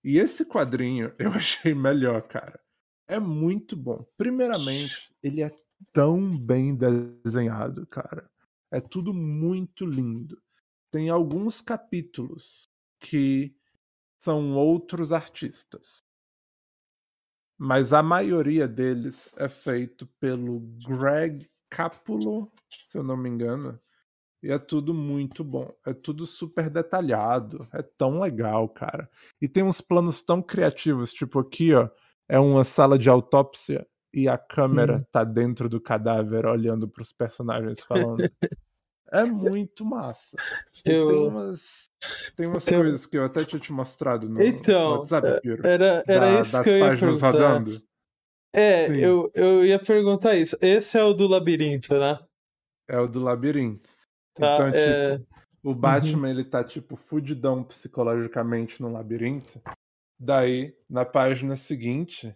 E 0.03 0.17
esse 0.17 0.45
quadrinho 0.45 1.13
eu 1.19 1.31
achei 1.31 1.73
melhor, 1.73 2.21
cara. 2.27 2.59
É 3.07 3.19
muito 3.19 3.75
bom. 3.75 4.05
Primeiramente, 4.17 5.13
ele 5.23 5.41
é 5.41 5.51
tão 5.91 6.29
bem 6.45 6.75
desenhado, 6.75 7.87
cara. 7.87 8.29
É 8.71 8.79
tudo 8.79 9.13
muito 9.13 9.85
lindo. 9.85 10.39
Tem 10.91 11.09
alguns 11.09 11.61
capítulos 11.61 12.67
que 12.99 13.55
são 14.19 14.55
outros 14.55 15.11
artistas. 15.11 16.03
Mas 17.57 17.93
a 17.93 18.01
maioria 18.01 18.67
deles 18.67 19.33
é 19.37 19.49
feito 19.49 20.07
pelo 20.19 20.61
Greg 20.87 21.49
Capulo, 21.69 22.51
se 22.69 22.97
eu 22.97 23.03
não 23.03 23.17
me 23.17 23.29
engano. 23.29 23.79
E 24.41 24.51
é 24.51 24.57
tudo 24.57 24.93
muito 24.93 25.43
bom. 25.43 25.69
É 25.85 25.93
tudo 25.93 26.25
super 26.25 26.69
detalhado. 26.69 27.67
É 27.73 27.81
tão 27.81 28.21
legal, 28.21 28.69
cara. 28.69 29.09
E 29.41 29.47
tem 29.47 29.63
uns 29.63 29.81
planos 29.81 30.21
tão 30.21 30.41
criativos, 30.41 31.11
tipo 31.11 31.39
aqui, 31.39 31.73
ó. 31.73 31.89
É 32.27 32.39
uma 32.39 32.63
sala 32.63 32.97
de 32.97 33.09
autópsia 33.09 33.85
e 34.13 34.27
a 34.27 34.37
câmera 34.37 34.97
hum. 34.97 35.05
tá 35.11 35.23
dentro 35.23 35.67
do 35.67 35.81
cadáver 35.81 36.45
olhando 36.45 36.87
para 36.87 37.01
os 37.01 37.11
personagens 37.11 37.81
falando. 37.81 38.17
é 39.11 39.23
muito 39.23 39.85
massa. 39.85 40.37
Eu... 40.85 41.07
Tem 41.07 41.17
umas, 41.27 41.91
tem 42.35 42.47
umas 42.47 42.67
eu... 42.67 42.79
coisas 42.79 43.05
que 43.05 43.17
eu 43.17 43.25
até 43.25 43.43
tinha 43.45 43.59
te 43.59 43.71
mostrado 43.71 44.29
no, 44.29 44.41
então, 44.41 44.89
no 44.89 44.97
WhatsApp, 44.99 45.41
Piro, 45.41 45.67
era, 45.67 46.03
era 46.07 46.33
da, 46.33 46.41
isso 46.41 46.51
das 46.53 46.63
que 46.63 46.69
eu 46.69 46.79
páginas 46.79 47.21
ia 47.21 47.27
rodando. 47.27 47.83
É, 48.53 48.87
eu, 48.89 49.31
eu 49.35 49.65
ia 49.65 49.77
perguntar 49.77 50.35
isso. 50.35 50.57
Esse 50.61 50.97
é 50.97 51.03
o 51.03 51.13
do 51.13 51.27
labirinto, 51.27 51.97
né? 51.99 52.19
É 52.87 52.99
o 52.99 53.07
do 53.07 53.21
labirinto. 53.21 53.89
Tá, 54.33 54.53
então, 54.53 54.67
é... 54.69 55.17
tipo, 55.17 55.27
o 55.63 55.75
Batman, 55.75 56.27
uhum. 56.27 56.33
ele 56.33 56.43
tá, 56.43 56.63
tipo, 56.63 56.95
fudidão 56.95 57.63
psicologicamente 57.63 58.81
no 58.81 58.91
labirinto. 58.91 59.61
Daí, 60.19 60.75
na 60.89 61.05
página 61.05 61.55
seguinte, 61.55 62.35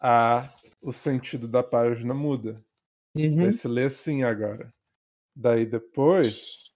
a, 0.00 0.48
o 0.80 0.92
sentido 0.92 1.48
da 1.48 1.62
página 1.62 2.14
muda. 2.14 2.64
Uhum. 3.16 3.36
Daí 3.36 3.52
se 3.52 3.66
lê 3.66 3.84
assim 3.84 4.22
agora. 4.22 4.72
Daí 5.40 5.64
depois. 5.64 6.74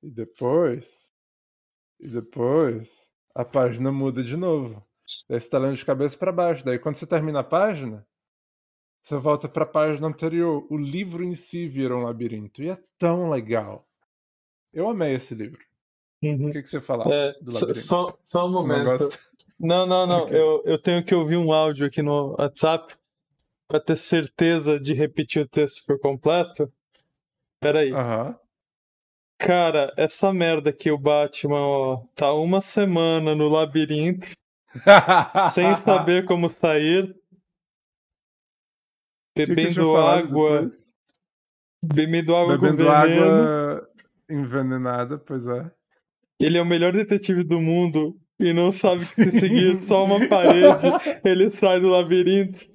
E 0.00 0.08
depois. 0.08 1.12
E 1.98 2.06
depois. 2.06 3.10
A 3.34 3.44
página 3.44 3.90
muda 3.90 4.22
de 4.22 4.36
novo. 4.36 4.86
Daí 5.28 5.40
você 5.40 5.48
tá 5.48 5.58
lendo 5.58 5.76
de 5.76 5.84
cabeça 5.84 6.16
para 6.16 6.30
baixo. 6.30 6.64
Daí 6.64 6.78
quando 6.78 6.94
você 6.94 7.08
termina 7.08 7.40
a 7.40 7.44
página, 7.44 8.06
você 9.02 9.16
volta 9.16 9.48
para 9.48 9.64
a 9.64 9.68
página 9.68 10.06
anterior. 10.06 10.64
O 10.70 10.76
livro 10.76 11.24
em 11.24 11.34
si 11.34 11.66
vira 11.66 11.96
um 11.96 12.04
labirinto. 12.04 12.62
E 12.62 12.70
é 12.70 12.78
tão 12.96 13.28
legal. 13.28 13.84
Eu 14.72 14.88
amei 14.88 15.14
esse 15.14 15.34
livro. 15.34 15.60
Uhum. 16.22 16.50
O 16.50 16.52
que, 16.52 16.62
que 16.62 16.68
você 16.68 16.80
fala 16.80 17.12
é, 17.12 17.32
do 17.42 17.52
labirinto? 17.52 17.80
Só, 17.80 18.16
só 18.24 18.46
um 18.46 18.52
momento. 18.52 19.08
Não, 19.58 19.84
não, 19.84 20.06
não. 20.06 20.18
não. 20.18 20.24
Okay. 20.26 20.40
Eu, 20.40 20.62
eu 20.64 20.80
tenho 20.80 21.04
que 21.04 21.16
ouvir 21.16 21.36
um 21.36 21.52
áudio 21.52 21.84
aqui 21.84 22.00
no 22.00 22.36
WhatsApp. 22.38 22.94
pra 23.66 23.80
ter 23.80 23.96
certeza 23.96 24.78
de 24.78 24.94
repetir 24.94 25.42
o 25.42 25.48
texto 25.48 25.84
por 25.84 25.98
completo. 25.98 26.72
Peraí. 27.60 27.92
Aham. 27.92 28.38
Cara, 29.40 29.92
essa 29.96 30.32
merda 30.32 30.70
aqui, 30.70 30.90
o 30.90 30.98
Batman, 30.98 31.60
ó, 31.60 31.96
tá 32.14 32.32
uma 32.32 32.60
semana 32.60 33.34
no 33.36 33.48
labirinto, 33.48 34.26
sem 35.52 35.76
saber 35.76 36.24
como 36.24 36.50
sair, 36.50 37.14
que 39.36 39.46
que 39.46 39.54
bebendo 39.54 39.96
água, 39.96 40.62
depois? 40.62 40.92
bebendo 41.84 42.34
água 42.34 42.58
Bebendo 42.58 42.84
com 42.84 42.90
veneno. 42.90 43.24
água 43.24 43.88
envenenada, 44.28 45.18
pois 45.18 45.46
é. 45.46 45.70
Ele 46.40 46.58
é 46.58 46.62
o 46.62 46.66
melhor 46.66 46.92
detetive 46.92 47.44
do 47.44 47.60
mundo 47.60 48.20
e 48.40 48.52
não 48.52 48.72
sabe 48.72 49.00
que 49.06 49.06
se 49.30 49.30
seguir 49.38 49.80
só 49.82 50.04
uma 50.04 50.28
parede, 50.28 50.86
ele 51.24 51.50
sai 51.52 51.80
do 51.80 51.88
labirinto. 51.90 52.66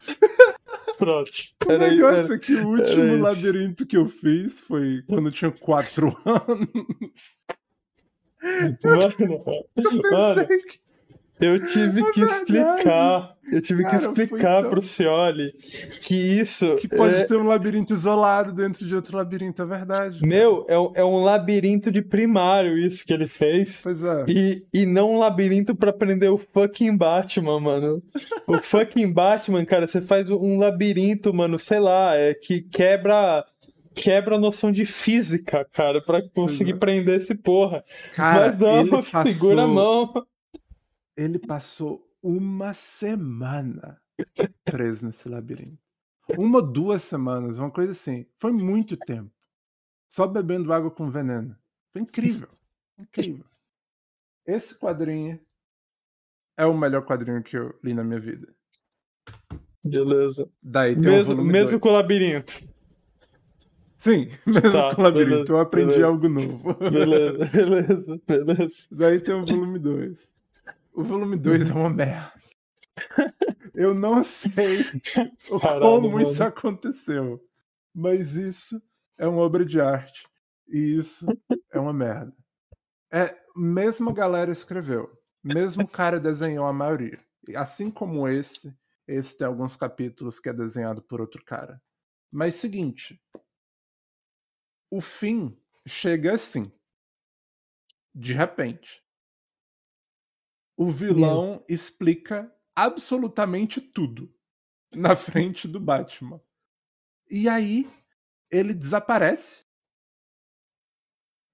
Pronto. 0.98 1.30
O 1.66 1.72
Era, 1.72 1.90
negócio 1.90 2.24
era- 2.24 2.34
é 2.34 2.38
que 2.38 2.54
o 2.54 2.68
último 2.68 3.04
isso. 3.04 3.22
labirinto 3.22 3.86
que 3.86 3.96
eu 3.96 4.08
fiz 4.08 4.60
foi 4.60 5.02
quando 5.08 5.28
eu 5.28 5.32
tinha 5.32 5.50
4 5.50 6.08
anos. 6.24 7.40
Mano, 8.84 9.44
mano, 10.10 10.46
Pensei 10.46 10.58
que 10.58 10.78
eu 11.40 11.64
tive 11.66 12.00
É 12.00 12.10
que 12.12 12.20
verdade. 12.20 12.40
explicar. 12.42 13.36
Eu 13.52 13.62
tive 13.62 13.84
Cara, 13.84 13.98
que 13.98 14.22
explicar 14.22 14.60
tão- 14.62 14.70
pro 14.70 14.82
Cioli 14.82 15.52
que 16.00 16.16
isso. 16.16 16.74
que 16.76 16.88
pode 16.88 17.14
é- 17.14 17.24
ter 17.26 17.36
um 17.36 17.46
labirinto 17.46 17.92
isolado 17.92 18.52
dentro 18.52 18.84
de 18.84 18.92
outro 18.92 19.16
labirinto, 19.16 19.62
é 19.62 19.64
verdade. 19.64 20.20
Meu, 20.26 20.66
é, 20.68 20.76
um- 20.76 20.92
é 20.96 21.04
um 21.04 21.22
labirinto 21.22 21.88
de 21.92 22.02
primário 22.02 22.76
isso 22.76 23.06
que 23.06 23.12
ele 23.12 23.28
fez. 23.28 23.82
Pois 23.84 24.02
é. 24.02 24.24
E, 24.26 24.66
e 24.74 24.84
não 24.84 25.12
um 25.14 25.18
labirinto 25.20 25.76
pra 25.76 25.92
prender 25.92 26.28
o 26.32 26.36
fucking 26.36 26.96
Batman, 26.96 27.60
mano. 27.60 28.02
O 28.48 28.58
fucking 28.60 29.12
Batman, 29.12 29.64
cara, 29.64 29.86
você 29.86 30.02
faz 30.02 30.28
um 30.28 30.58
labirinto, 30.58 31.32
mano, 31.32 31.56
sei 31.56 31.78
lá, 31.78 32.16
é 32.16 32.34
que 32.34 32.62
quebra 32.62 33.44
quebra 33.94 34.34
a 34.36 34.38
noção 34.40 34.70
de 34.70 34.84
física, 34.84 35.64
cara, 35.72 36.02
pra 36.02 36.20
conseguir 36.34 36.72
é. 36.72 36.76
prender 36.76 37.16
esse 37.16 37.34
porra. 37.34 37.82
Cara, 38.14 38.46
Mas 38.46 38.58
não, 38.58 38.80
ele 38.80 38.90
passou, 38.90 39.22
segura 39.32 39.62
a 39.62 39.66
mão. 39.66 40.12
Ele 41.16 41.38
passou 41.38 42.06
uma 42.22 42.74
semana 42.74 44.00
preso 44.64 45.06
nesse 45.06 45.28
labirinto. 45.28 45.78
Uma, 46.36 46.60
duas 46.60 47.02
semanas, 47.02 47.58
uma 47.58 47.70
coisa 47.70 47.92
assim. 47.92 48.26
Foi 48.36 48.52
muito 48.52 48.96
tempo. 48.96 49.30
Só 50.10 50.26
bebendo 50.26 50.72
água 50.72 50.90
com 50.90 51.08
veneno. 51.10 51.56
Foi 51.92 52.02
incrível. 52.02 52.48
Incrível. 52.98 53.44
Esse 54.46 54.74
quadrinho 54.78 55.40
é 56.56 56.66
o 56.66 56.76
melhor 56.76 57.04
quadrinho 57.04 57.42
que 57.42 57.56
eu 57.56 57.78
li 57.82 57.94
na 57.94 58.02
minha 58.04 58.20
vida. 58.20 58.54
Beleza. 59.84 60.50
Daí 60.62 60.96
tem 60.96 61.12
Mesmo, 61.12 61.36
volume 61.36 61.52
mesmo 61.52 61.70
dois. 61.70 61.82
com 61.82 61.88
o 61.90 61.92
labirinto. 61.92 62.52
Sim, 63.98 64.28
mesmo 64.46 64.72
Tá, 64.72 64.94
com 64.94 65.00
o 65.02 65.04
labirinto. 65.04 65.30
beleza, 65.30 65.52
eu 65.52 65.60
aprendi 65.60 65.86
beleza. 65.92 66.06
algo 66.06 66.28
novo. 66.28 66.74
Beleza, 66.90 67.44
beleza, 67.46 68.20
beleza. 68.26 68.88
Daí 68.92 69.20
tem 69.20 69.34
o 69.34 69.44
volume 69.44 69.78
2. 69.78 70.35
O 70.96 71.02
volume 71.02 71.36
2 71.36 71.68
é 71.68 71.74
uma 71.74 71.90
merda. 71.90 72.32
Eu 73.74 73.94
não 73.94 74.24
sei 74.24 74.82
Caralho, 75.60 75.80
como 75.82 76.12
mano. 76.12 76.30
isso 76.30 76.42
aconteceu. 76.42 77.38
Mas 77.94 78.34
isso 78.34 78.82
é 79.18 79.28
uma 79.28 79.42
obra 79.42 79.62
de 79.66 79.78
arte. 79.78 80.26
E 80.66 80.98
isso 80.98 81.26
é 81.70 81.78
uma 81.78 81.92
merda. 81.92 82.34
É, 83.12 83.38
mesmo 83.54 84.08
a 84.08 84.14
galera 84.14 84.50
escreveu. 84.50 85.12
Mesmo 85.44 85.82
o 85.82 85.88
cara 85.88 86.18
desenhou 86.18 86.64
a 86.64 86.72
maioria. 86.72 87.22
Assim 87.54 87.90
como 87.90 88.26
esse, 88.26 88.74
esse 89.06 89.36
tem 89.36 89.46
alguns 89.46 89.76
capítulos 89.76 90.40
que 90.40 90.48
é 90.48 90.52
desenhado 90.54 91.02
por 91.02 91.20
outro 91.20 91.44
cara. 91.44 91.78
Mas 92.32 92.54
seguinte. 92.54 93.22
O 94.90 95.02
fim 95.02 95.54
chega 95.86 96.32
assim. 96.32 96.72
De 98.14 98.32
repente. 98.32 99.05
O 100.76 100.90
vilão 100.90 101.64
explica 101.68 102.52
absolutamente 102.74 103.80
tudo 103.80 104.32
na 104.94 105.16
frente 105.16 105.66
do 105.66 105.80
Batman. 105.80 106.40
E 107.30 107.48
aí 107.48 107.90
ele 108.50 108.74
desaparece. 108.74 109.64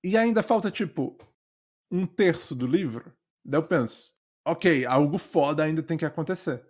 E 0.04 0.16
ainda 0.16 0.42
falta, 0.42 0.70
tipo, 0.70 1.16
um 1.90 2.06
terço 2.06 2.54
do 2.54 2.66
livro. 2.66 3.12
Daí 3.44 3.58
eu 3.60 3.66
penso, 3.66 4.12
ok, 4.46 4.84
algo 4.86 5.18
foda 5.18 5.62
ainda 5.64 5.82
tem 5.82 5.96
que 5.96 6.04
acontecer. 6.04 6.64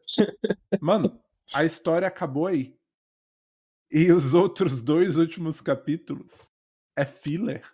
Mano, 0.81 1.21
a 1.53 1.65
história 1.65 2.07
acabou 2.09 2.47
aí. 2.47 2.79
E 3.91 4.11
os 4.11 4.35
outros 4.35 4.83
dois 4.83 5.17
últimos 5.17 5.61
capítulos 5.61 6.51
é 6.97 7.05
filler. 7.05 7.65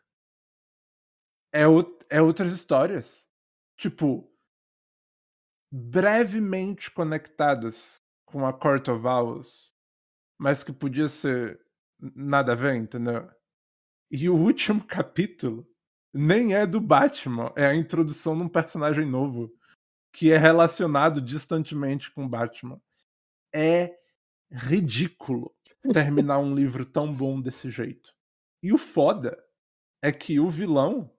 É, 1.52 1.62
out- 1.64 2.04
é 2.10 2.20
outras 2.20 2.52
histórias. 2.52 3.26
Tipo, 3.76 4.28
brevemente 5.70 6.90
conectadas 6.90 8.00
com 8.24 8.46
a 8.46 8.52
Court 8.52 8.88
of 8.88 9.06
Owls, 9.06 9.74
mas 10.38 10.62
que 10.62 10.72
podia 10.72 11.08
ser 11.08 11.60
nada 12.00 12.52
a 12.52 12.54
ver, 12.54 12.76
entendeu? 12.76 13.28
E 14.10 14.28
o 14.28 14.36
último 14.36 14.84
capítulo 14.84 15.68
nem 16.12 16.54
é 16.54 16.66
do 16.66 16.80
Batman, 16.80 17.52
é 17.56 17.66
a 17.66 17.74
introdução 17.74 18.36
de 18.36 18.44
um 18.44 18.48
personagem 18.48 19.06
novo 19.06 19.52
que 20.12 20.32
é 20.32 20.38
relacionado 20.38 21.20
distantemente 21.20 22.10
com 22.10 22.24
o 22.24 22.28
Batman. 22.28 22.80
É 23.54 23.98
ridículo 24.50 25.54
terminar 25.92 26.38
um 26.38 26.54
livro 26.54 26.84
tão 26.84 27.14
bom 27.14 27.40
desse 27.40 27.70
jeito. 27.70 28.14
E 28.62 28.72
o 28.72 28.78
foda 28.78 29.38
é 30.02 30.10
que 30.10 30.40
o 30.40 30.48
vilão, 30.48 31.12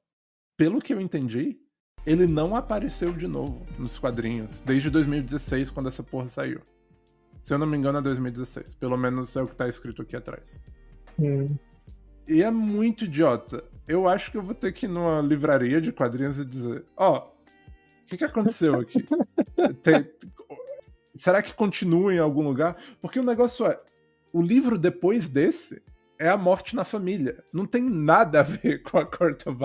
pelo 0.57 0.81
que 0.81 0.93
eu 0.93 0.99
entendi, 0.99 1.61
ele 2.05 2.25
não 2.25 2.55
apareceu 2.55 3.13
de 3.13 3.27
novo 3.27 3.65
nos 3.77 3.97
quadrinhos 3.99 4.61
desde 4.61 4.89
2016, 4.89 5.69
quando 5.69 5.87
essa 5.87 6.03
porra 6.03 6.29
saiu. 6.29 6.61
Se 7.43 7.53
eu 7.53 7.57
não 7.57 7.67
me 7.67 7.77
engano, 7.77 7.97
é 7.97 8.01
2016. 8.01 8.75
Pelo 8.75 8.97
menos 8.97 9.35
é 9.35 9.41
o 9.41 9.47
que 9.47 9.55
tá 9.55 9.67
escrito 9.67 10.01
aqui 10.01 10.15
atrás. 10.15 10.61
Hum. 11.17 11.55
E 12.27 12.43
é 12.43 12.51
muito 12.51 13.05
idiota. 13.05 13.63
Eu 13.87 14.07
acho 14.07 14.31
que 14.31 14.37
eu 14.37 14.43
vou 14.43 14.53
ter 14.53 14.71
que 14.71 14.85
ir 14.85 14.89
numa 14.89 15.21
livraria 15.21 15.81
de 15.81 15.91
quadrinhos 15.91 16.37
e 16.37 16.45
dizer: 16.45 16.85
Ó, 16.95 17.27
o 17.27 18.05
que, 18.05 18.17
que 18.17 18.25
aconteceu 18.25 18.79
aqui? 18.79 19.03
Tem- 19.81 20.07
Será 21.15 21.41
que 21.41 21.53
continua 21.53 22.13
em 22.13 22.19
algum 22.19 22.43
lugar? 22.43 22.77
Porque 23.01 23.19
o 23.19 23.23
negócio 23.23 23.65
é: 23.65 23.79
o 24.31 24.41
livro 24.41 24.77
depois 24.77 25.27
desse 25.27 25.81
é 26.19 26.27
a 26.27 26.37
morte 26.37 26.75
na 26.75 26.83
família. 26.83 27.43
Não 27.51 27.65
tem 27.65 27.81
nada 27.81 28.41
a 28.41 28.43
ver 28.43 28.83
com 28.83 28.97
a 28.97 29.09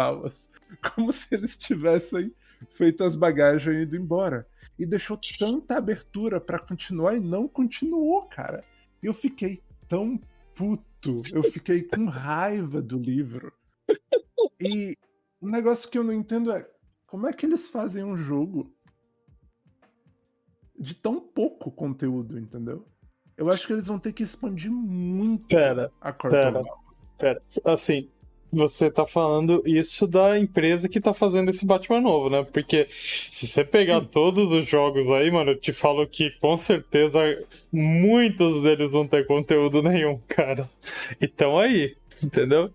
Owls. 0.08 0.49
Como 0.94 1.12
se 1.12 1.34
eles 1.34 1.56
tivessem 1.56 2.32
feito 2.70 3.02
as 3.02 3.16
bagagens 3.16 3.76
e 3.76 3.82
ido 3.82 3.96
embora. 3.96 4.46
E 4.78 4.87
deixou 4.87 5.18
tanta 5.38 5.76
abertura 5.76 6.40
pra 6.40 6.58
continuar 6.58 7.16
e 7.16 7.20
não 7.20 7.49
continuou, 7.49 8.23
cara. 8.23 8.64
Eu 9.02 9.12
fiquei 9.12 9.61
tão 9.88 10.18
puto. 10.54 11.23
Eu 11.32 11.42
fiquei 11.42 11.82
com 11.82 12.06
raiva 12.06 12.80
do 12.80 12.99
livro. 12.99 13.52
E 14.61 14.96
o 15.40 15.49
negócio 15.49 15.90
que 15.90 15.99
eu 15.99 16.04
não 16.04 16.12
entendo 16.12 16.52
é 16.52 16.68
como 17.06 17.26
é 17.26 17.32
que 17.32 17.44
eles 17.44 17.68
fazem 17.68 18.04
um 18.04 18.16
jogo 18.16 18.73
de 20.78 20.94
tão 20.94 21.20
pouco 21.20 21.70
conteúdo, 21.70 22.38
entendeu? 22.38 22.87
Eu 23.37 23.50
acho 23.50 23.67
que 23.67 23.73
eles 23.73 23.87
vão 23.87 23.99
ter 23.99 24.12
que 24.12 24.23
expandir 24.23 24.71
muito 24.71 25.49
Pera, 25.49 25.91
a 26.00 26.12
Court 26.12 26.33
pera. 26.33 26.62
Pera, 27.19 27.43
assim, 27.64 28.09
você 28.53 28.91
tá 28.91 29.07
falando 29.07 29.62
isso 29.67 30.07
da 30.07 30.38
empresa 30.38 30.88
que 30.88 31.00
tá 31.00 31.12
fazendo 31.12 31.50
esse 31.50 31.67
Batman 31.67 32.00
novo, 32.00 32.31
né? 32.31 32.45
Porque 32.45 32.87
se 32.88 33.47
você 33.47 33.64
pegar 33.64 34.00
todos 34.03 34.50
os 34.53 34.67
jogos 34.67 35.11
aí, 35.11 35.31
mano, 35.31 35.50
eu 35.53 35.59
te 35.59 35.73
falo 35.73 36.07
que 36.07 36.31
com 36.41 36.57
certeza 36.57 37.21
muitos 37.73 38.62
deles 38.62 38.93
não 38.93 39.07
tem 39.07 39.25
conteúdo 39.25 39.83
nenhum, 39.83 40.21
cara. 40.29 40.69
Então 41.21 41.59
aí, 41.59 41.97
entendeu? 42.23 42.73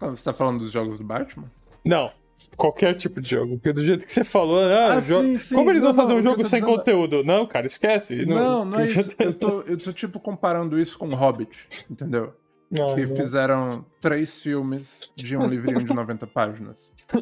Ah, 0.00 0.10
Você 0.10 0.24
tá 0.24 0.34
falando 0.34 0.58
dos 0.58 0.70
jogos 0.70 0.98
do 0.98 1.04
Batman? 1.04 1.50
Não, 1.84 2.10
qualquer 2.56 2.94
tipo 2.94 3.20
de 3.20 3.28
jogo. 3.30 3.56
Porque 3.56 3.72
do 3.72 3.82
jeito 3.84 4.04
que 4.06 4.12
você 4.12 4.24
falou, 4.24 4.60
ah, 4.64 4.94
Ah, 4.94 5.00
sim, 5.00 5.38
sim. 5.38 5.54
como 5.54 5.70
eles 5.70 5.82
Não, 5.82 5.92
vão 5.92 6.02
fazer 6.02 6.12
não, 6.14 6.18
um 6.20 6.22
que 6.22 6.28
jogo 6.30 6.46
sem 6.48 6.60
dizendo 6.60 6.72
é- 6.72 6.76
conteúdo? 6.78 7.24
Não, 7.24 7.46
cara, 7.46 7.66
esquece. 7.66 8.24
Não, 8.26 8.64
não 8.64 8.80
é 8.80 8.86
que- 8.86 9.00
isso. 9.00 9.12
Eu 9.18 9.34
tô, 9.34 9.60
eu 9.62 9.78
tô 9.78 9.92
tipo 9.92 10.18
comparando 10.20 10.78
isso 10.78 10.98
com 10.98 11.08
Hobbit, 11.08 11.68
entendeu? 11.90 12.32
Ah, 12.72 12.94
que 12.94 13.06
não. 13.06 13.16
fizeram 13.16 13.86
três 14.00 14.42
filmes 14.42 15.12
de 15.14 15.36
um 15.36 15.46
livrinho 15.46 15.84
de 15.84 15.94
90 15.94 16.26
páginas. 16.26 16.92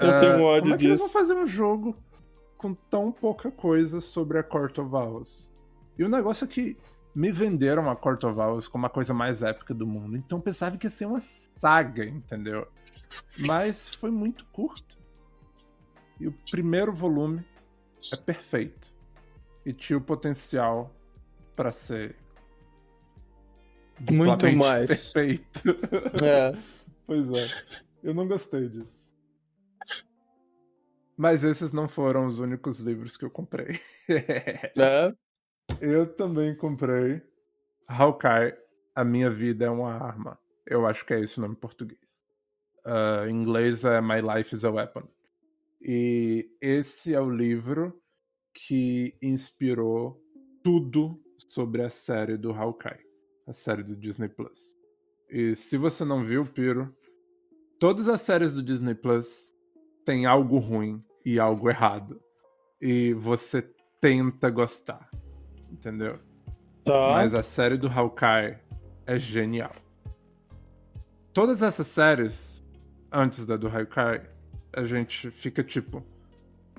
Eu 0.00 0.18
tenho 0.20 0.32
Ah, 0.38 0.42
ódio 0.42 0.62
Como 0.62 0.74
é 0.74 0.78
que 0.78 0.86
eles 0.86 0.98
vão 0.98 1.08
fazer 1.08 1.34
um 1.34 1.46
jogo 1.46 1.96
com 2.56 2.74
tão 2.74 3.12
pouca 3.12 3.50
coisa 3.50 4.00
sobre 4.00 4.38
a 4.38 4.42
Court 4.42 4.76
of 4.78 4.92
Owls? 4.94 5.52
E 5.96 6.02
o 6.02 6.08
negócio 6.08 6.44
é 6.44 6.48
que 6.48 6.76
me 7.18 7.32
venderam 7.32 7.90
a 7.90 7.98
Owls 8.00 8.68
como 8.68 8.86
a 8.86 8.88
coisa 8.88 9.12
mais 9.12 9.42
épica 9.42 9.74
do 9.74 9.84
mundo. 9.84 10.16
Então 10.16 10.38
eu 10.38 10.42
pensava 10.42 10.78
que 10.78 10.86
ia 10.86 10.90
ser 10.90 11.06
uma 11.06 11.20
saga, 11.56 12.04
entendeu? 12.04 12.68
Mas 13.36 13.92
foi 13.92 14.08
muito 14.12 14.46
curto. 14.52 14.96
E 16.20 16.28
o 16.28 16.32
primeiro 16.48 16.92
volume 16.92 17.44
é 18.12 18.16
perfeito. 18.16 18.94
E 19.66 19.72
tinha 19.72 19.98
o 19.98 20.00
potencial 20.00 20.94
pra 21.56 21.72
ser 21.72 22.14
Muito 24.08 24.52
mais. 24.52 24.86
perfeito. 24.86 25.60
É. 26.22 26.56
pois 27.04 27.28
é. 27.30 27.48
Eu 28.00 28.14
não 28.14 28.28
gostei 28.28 28.68
disso. 28.68 29.12
Mas 31.16 31.42
esses 31.42 31.72
não 31.72 31.88
foram 31.88 32.28
os 32.28 32.38
únicos 32.38 32.78
livros 32.78 33.16
que 33.16 33.24
eu 33.24 33.30
comprei. 33.30 33.80
É. 34.78 35.12
eu 35.80 36.06
também 36.06 36.54
comprei 36.54 37.22
Hawkeye, 37.86 38.54
A 38.94 39.04
Minha 39.04 39.30
Vida 39.30 39.66
é 39.66 39.70
uma 39.70 39.92
Arma. 39.92 40.38
Eu 40.66 40.86
acho 40.86 41.04
que 41.04 41.14
é 41.14 41.20
esse 41.20 41.38
o 41.38 41.40
nome 41.40 41.54
em 41.54 41.58
português. 41.58 42.00
Ah, 42.84 43.26
em 43.28 43.42
inglês 43.42 43.84
é 43.84 44.00
My 44.00 44.20
Life 44.20 44.54
is 44.54 44.64
a 44.64 44.70
Weapon. 44.70 45.06
E 45.80 46.50
esse 46.60 47.14
é 47.14 47.20
o 47.20 47.30
livro 47.30 48.00
que 48.52 49.16
inspirou 49.22 50.20
tudo 50.62 51.20
sobre 51.50 51.82
a 51.82 51.88
série 51.88 52.36
do 52.36 52.52
Hawkeye, 52.52 53.06
a 53.46 53.52
série 53.52 53.82
do 53.82 53.96
Disney 53.96 54.28
Plus. 54.28 54.76
E 55.30 55.54
se 55.54 55.76
você 55.76 56.04
não 56.04 56.24
viu, 56.24 56.44
Piro, 56.44 56.94
todas 57.78 58.08
as 58.08 58.20
séries 58.22 58.54
do 58.54 58.62
Disney 58.62 58.94
Plus 58.94 59.54
têm 60.04 60.26
algo 60.26 60.58
ruim 60.58 61.04
e 61.24 61.38
algo 61.38 61.68
errado. 61.68 62.20
E 62.80 63.12
você 63.14 63.62
tenta 64.00 64.50
gostar, 64.50 65.08
entendeu? 65.70 66.18
Tá. 66.84 67.12
Mas 67.12 67.34
a 67.34 67.42
série 67.42 67.76
do 67.76 67.88
Hawkeye 67.88 68.58
é 69.06 69.18
genial. 69.18 69.72
Todas 71.32 71.62
essas 71.62 71.86
séries, 71.86 72.64
antes 73.12 73.46
da 73.46 73.56
do 73.56 73.68
Hawkeye, 73.68 74.22
a 74.72 74.84
gente 74.84 75.30
fica 75.30 75.62
tipo: 75.62 76.02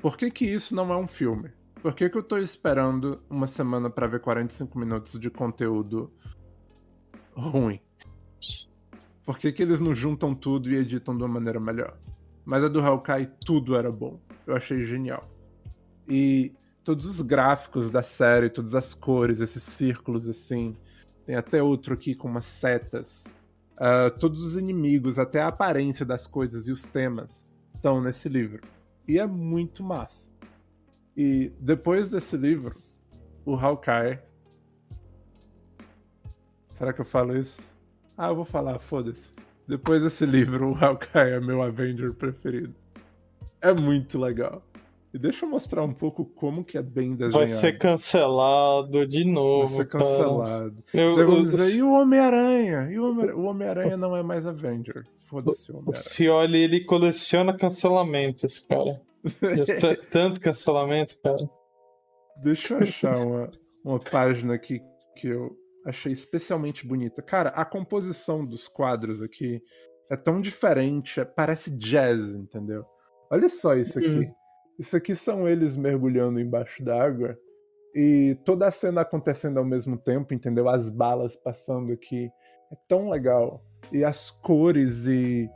por 0.01 0.17
que 0.17 0.31
que 0.31 0.45
isso 0.45 0.75
não 0.75 0.91
é 0.91 0.97
um 0.97 1.07
filme? 1.07 1.51
Por 1.81 1.93
que 1.93 2.09
que 2.09 2.17
eu 2.17 2.23
tô 2.23 2.37
esperando 2.37 3.23
uma 3.29 3.47
semana 3.47 3.89
pra 3.89 4.05
ver 4.07 4.19
45 4.19 4.77
minutos 4.77 5.17
de 5.17 5.29
conteúdo 5.29 6.11
ruim? 7.33 7.79
Por 9.25 9.37
que 9.37 9.51
que 9.51 9.63
eles 9.63 9.79
não 9.79 9.93
juntam 9.93 10.33
tudo 10.33 10.69
e 10.69 10.75
editam 10.75 11.15
de 11.15 11.23
uma 11.23 11.35
maneira 11.35 11.59
melhor? 11.59 11.95
Mas 12.43 12.63
a 12.63 12.67
do 12.67 12.81
Hawkeye, 12.81 13.29
tudo 13.45 13.75
era 13.75 13.91
bom. 13.91 14.19
Eu 14.45 14.55
achei 14.55 14.83
genial. 14.85 15.23
E 16.07 16.53
todos 16.89 17.05
os 17.05 17.21
gráficos 17.21 17.91
da 17.91 18.01
série, 18.01 18.49
todas 18.49 18.73
as 18.73 18.95
cores, 18.95 19.41
esses 19.41 19.61
círculos 19.61 20.27
assim. 20.27 20.75
Tem 21.23 21.35
até 21.35 21.61
outro 21.61 21.93
aqui 21.93 22.15
com 22.15 22.27
umas 22.27 22.45
setas. 22.45 23.31
Ah, 23.77 24.09
todos 24.09 24.43
os 24.43 24.57
inimigos, 24.57 25.19
até 25.19 25.39
a 25.39 25.49
aparência 25.49 26.03
das 26.03 26.25
coisas 26.25 26.67
e 26.67 26.71
os 26.71 26.87
temas 26.87 27.47
estão 27.75 28.01
nesse 28.01 28.27
livro. 28.27 28.63
E 29.07 29.19
é 29.19 29.27
muito 29.27 29.83
massa. 29.83 30.31
E 31.15 31.53
depois 31.59 32.09
desse 32.09 32.35
livro, 32.35 32.75
o 33.45 33.53
Hawkeye. 33.53 34.17
Será 36.75 36.91
que 36.91 37.01
eu 37.01 37.05
falo 37.05 37.37
isso? 37.37 37.71
Ah, 38.17 38.29
eu 38.29 38.35
vou 38.35 38.45
falar, 38.45 38.79
foda-se. 38.79 39.31
Depois 39.67 40.01
desse 40.01 40.25
livro, 40.25 40.71
o 40.71 40.75
Hawkeye 40.83 41.33
é 41.33 41.39
meu 41.39 41.61
Avenger 41.61 42.15
preferido. 42.15 42.73
É 43.61 43.71
muito 43.71 44.17
legal. 44.17 44.63
E 45.13 45.17
deixa 45.17 45.43
eu 45.45 45.49
mostrar 45.49 45.83
um 45.83 45.93
pouco 45.93 46.23
como 46.23 46.63
que 46.63 46.77
é 46.77 46.81
bem 46.83 47.15
desenhado. 47.15 47.31
Vai 47.39 47.47
ser 47.47 47.77
cancelado 47.79 49.07
de 49.07 49.25
novo. 49.25 49.65
Vai 49.77 49.77
ser 49.77 49.87
cancelado. 49.87 50.83
Eu, 50.93 51.17
eu- 51.19 51.41
dizer, 51.43 51.77
e 51.77 51.81
o 51.81 51.91
Homem-Aranha? 51.93 52.89
E 52.91 52.99
o 52.99 53.09
Homem- 53.09 53.31
Homem-Aranha 53.31 53.97
não 53.97 54.15
é 54.15 54.21
mais 54.21 54.45
Avenger. 54.45 55.03
Foda-se 55.27 55.71
o 55.71 55.75
o 55.75 55.77
Homem-Aranha. 55.79 56.03
Cioli, 56.03 56.57
ele 56.59 56.85
coleciona 56.85 57.55
cancelamentos, 57.55 58.59
cara. 58.59 59.01
É 59.41 59.95
tanto 60.11 60.39
cancelamento, 60.39 61.19
cara. 61.23 61.49
Deixa 62.43 62.75
eu 62.75 62.79
achar 62.79 63.17
uma, 63.17 63.51
uma 63.83 63.99
página 63.99 64.53
aqui 64.53 64.79
que 65.15 65.27
eu 65.27 65.51
achei 65.85 66.11
especialmente 66.11 66.85
bonita. 66.87 67.21
Cara, 67.21 67.49
a 67.49 67.65
composição 67.65 68.45
dos 68.45 68.67
quadros 68.67 69.21
aqui 69.21 69.59
é 70.11 70.15
tão 70.15 70.39
diferente, 70.39 71.19
é- 71.19 71.25
parece 71.25 71.71
jazz, 71.71 72.29
entendeu? 72.35 72.85
Olha 73.31 73.49
só 73.49 73.75
isso 73.75 73.97
aqui. 73.99 74.07
Uhum. 74.07 74.33
Isso 74.79 74.95
aqui 74.95 75.13
são 75.13 75.45
eles 75.45 75.75
mergulhando 75.75 76.39
embaixo 76.39 76.81
d'água 76.81 77.37
e 77.93 78.37
toda 78.45 78.65
a 78.65 78.71
cena 78.71 79.01
acontecendo 79.01 79.57
ao 79.57 79.65
mesmo 79.65 79.97
tempo, 79.97 80.33
entendeu? 80.33 80.69
As 80.69 80.89
balas 80.89 81.35
passando 81.35 81.91
aqui. 81.91 82.31
É 82.71 82.75
tão 82.87 83.09
legal. 83.09 83.61
E 83.91 84.05
as 84.05 84.31
cores 84.31 85.05
e, 85.05 85.49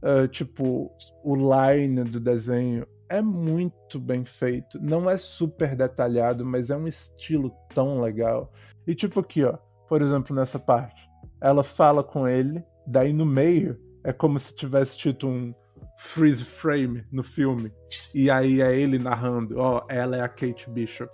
ah, 0.00 0.28
tipo, 0.28 0.92
o 1.24 1.34
line 1.34 2.04
do 2.04 2.20
desenho 2.20 2.86
é 3.08 3.20
muito 3.20 3.98
bem 3.98 4.24
feito. 4.24 4.78
Não 4.80 5.10
é 5.10 5.16
super 5.16 5.74
detalhado, 5.74 6.44
mas 6.44 6.70
é 6.70 6.76
um 6.76 6.86
estilo 6.86 7.52
tão 7.74 8.00
legal. 8.00 8.52
E 8.86 8.94
tipo 8.94 9.18
aqui, 9.18 9.42
ó, 9.44 9.56
por 9.88 10.02
exemplo, 10.02 10.36
nessa 10.36 10.58
parte, 10.58 11.08
ela 11.40 11.64
fala 11.64 12.04
com 12.04 12.28
ele, 12.28 12.62
daí 12.86 13.12
no 13.12 13.26
meio 13.26 13.76
é 14.04 14.12
como 14.12 14.38
se 14.38 14.54
tivesse 14.54 14.96
tido 14.96 15.26
um 15.26 15.52
freeze 15.98 16.44
frame 16.44 17.04
no 17.10 17.24
filme. 17.24 17.72
E 18.14 18.30
aí 18.30 18.62
é 18.62 18.78
ele 18.78 19.00
narrando, 19.00 19.58
ó, 19.58 19.84
ela 19.88 20.16
é 20.16 20.20
a 20.20 20.28
Kate 20.28 20.70
Bishop 20.70 21.10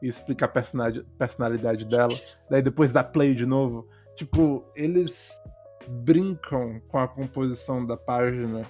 e 0.00 0.08
explica 0.08 0.46
a 0.46 0.48
personalidade, 0.48 1.06
personalidade 1.18 1.84
dela. 1.84 2.14
Daí 2.50 2.62
depois 2.62 2.94
dá 2.94 3.04
play 3.04 3.34
de 3.34 3.44
novo. 3.44 3.86
Tipo, 4.16 4.64
eles 4.74 5.38
brincam 5.86 6.80
com 6.88 6.98
a 6.98 7.06
composição 7.06 7.84
da 7.84 7.96
página 7.96 8.62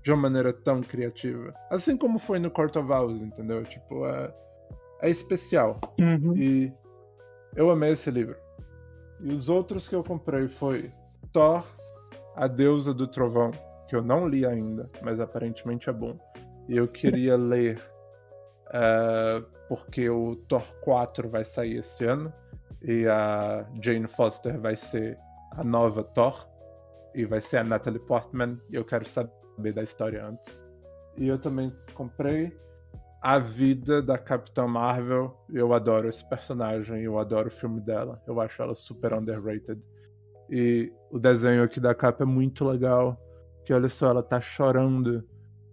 de 0.00 0.12
uma 0.12 0.22
maneira 0.22 0.52
tão 0.52 0.80
criativa. 0.80 1.52
Assim 1.68 1.96
como 1.96 2.20
foi 2.20 2.38
no 2.38 2.50
Court 2.50 2.76
of 2.76 2.90
Owls, 2.90 3.20
entendeu? 3.20 3.64
Tipo, 3.64 4.06
é, 4.06 4.32
é 5.02 5.10
especial. 5.10 5.80
Uhum. 6.00 6.36
E 6.36 6.72
eu 7.56 7.68
amei 7.68 7.92
esse 7.92 8.10
livro. 8.12 8.36
E 9.20 9.32
os 9.32 9.48
outros 9.48 9.88
que 9.88 9.94
eu 9.94 10.04
comprei 10.04 10.46
foi 10.46 10.92
Thor, 11.32 11.64
a 12.36 12.46
Deusa 12.46 12.94
do 12.94 13.08
Trovão, 13.08 13.50
que 13.90 13.96
eu 13.96 14.02
não 14.02 14.28
li 14.28 14.46
ainda, 14.46 14.88
mas 15.02 15.18
aparentemente 15.18 15.90
é 15.90 15.92
bom. 15.92 16.16
E 16.68 16.76
eu 16.76 16.86
queria 16.86 17.34
ler 17.36 17.82
eh, 18.72 19.42
porque 19.68 20.08
o 20.08 20.36
Thor 20.48 20.62
4 20.82 21.28
vai 21.28 21.42
sair 21.42 21.78
esse 21.78 22.04
ano 22.04 22.32
e 22.80 23.08
a 23.08 23.68
Jane 23.82 24.06
Foster 24.06 24.60
vai 24.60 24.76
ser 24.76 25.18
a 25.50 25.64
nova 25.64 26.04
Thor 26.04 26.48
e 27.16 27.24
vai 27.24 27.40
ser 27.40 27.56
a 27.56 27.64
Natalie 27.64 27.98
Portman 27.98 28.60
e 28.70 28.76
eu 28.76 28.84
quero 28.84 29.04
saber 29.04 29.72
da 29.72 29.82
história 29.82 30.24
antes. 30.24 30.64
E 31.16 31.26
eu 31.26 31.36
também 31.36 31.74
comprei 31.92 32.56
a 33.20 33.40
vida 33.40 34.00
da 34.00 34.16
Capitã 34.16 34.68
Marvel. 34.68 35.36
Eu 35.52 35.74
adoro 35.74 36.08
esse 36.08 36.26
personagem, 36.28 37.02
eu 37.02 37.18
adoro 37.18 37.48
o 37.48 37.52
filme 37.52 37.80
dela. 37.80 38.22
Eu 38.24 38.40
acho 38.40 38.62
ela 38.62 38.72
super 38.72 39.12
underrated. 39.14 39.80
E 40.48 40.92
o 41.10 41.18
desenho 41.18 41.64
aqui 41.64 41.80
da 41.80 41.92
capa 41.92 42.22
é 42.22 42.26
muito 42.26 42.64
legal. 42.64 43.20
Que 43.70 43.74
olha 43.74 43.88
só, 43.88 44.08
ela 44.08 44.20
tá 44.20 44.40
chorando 44.40 45.24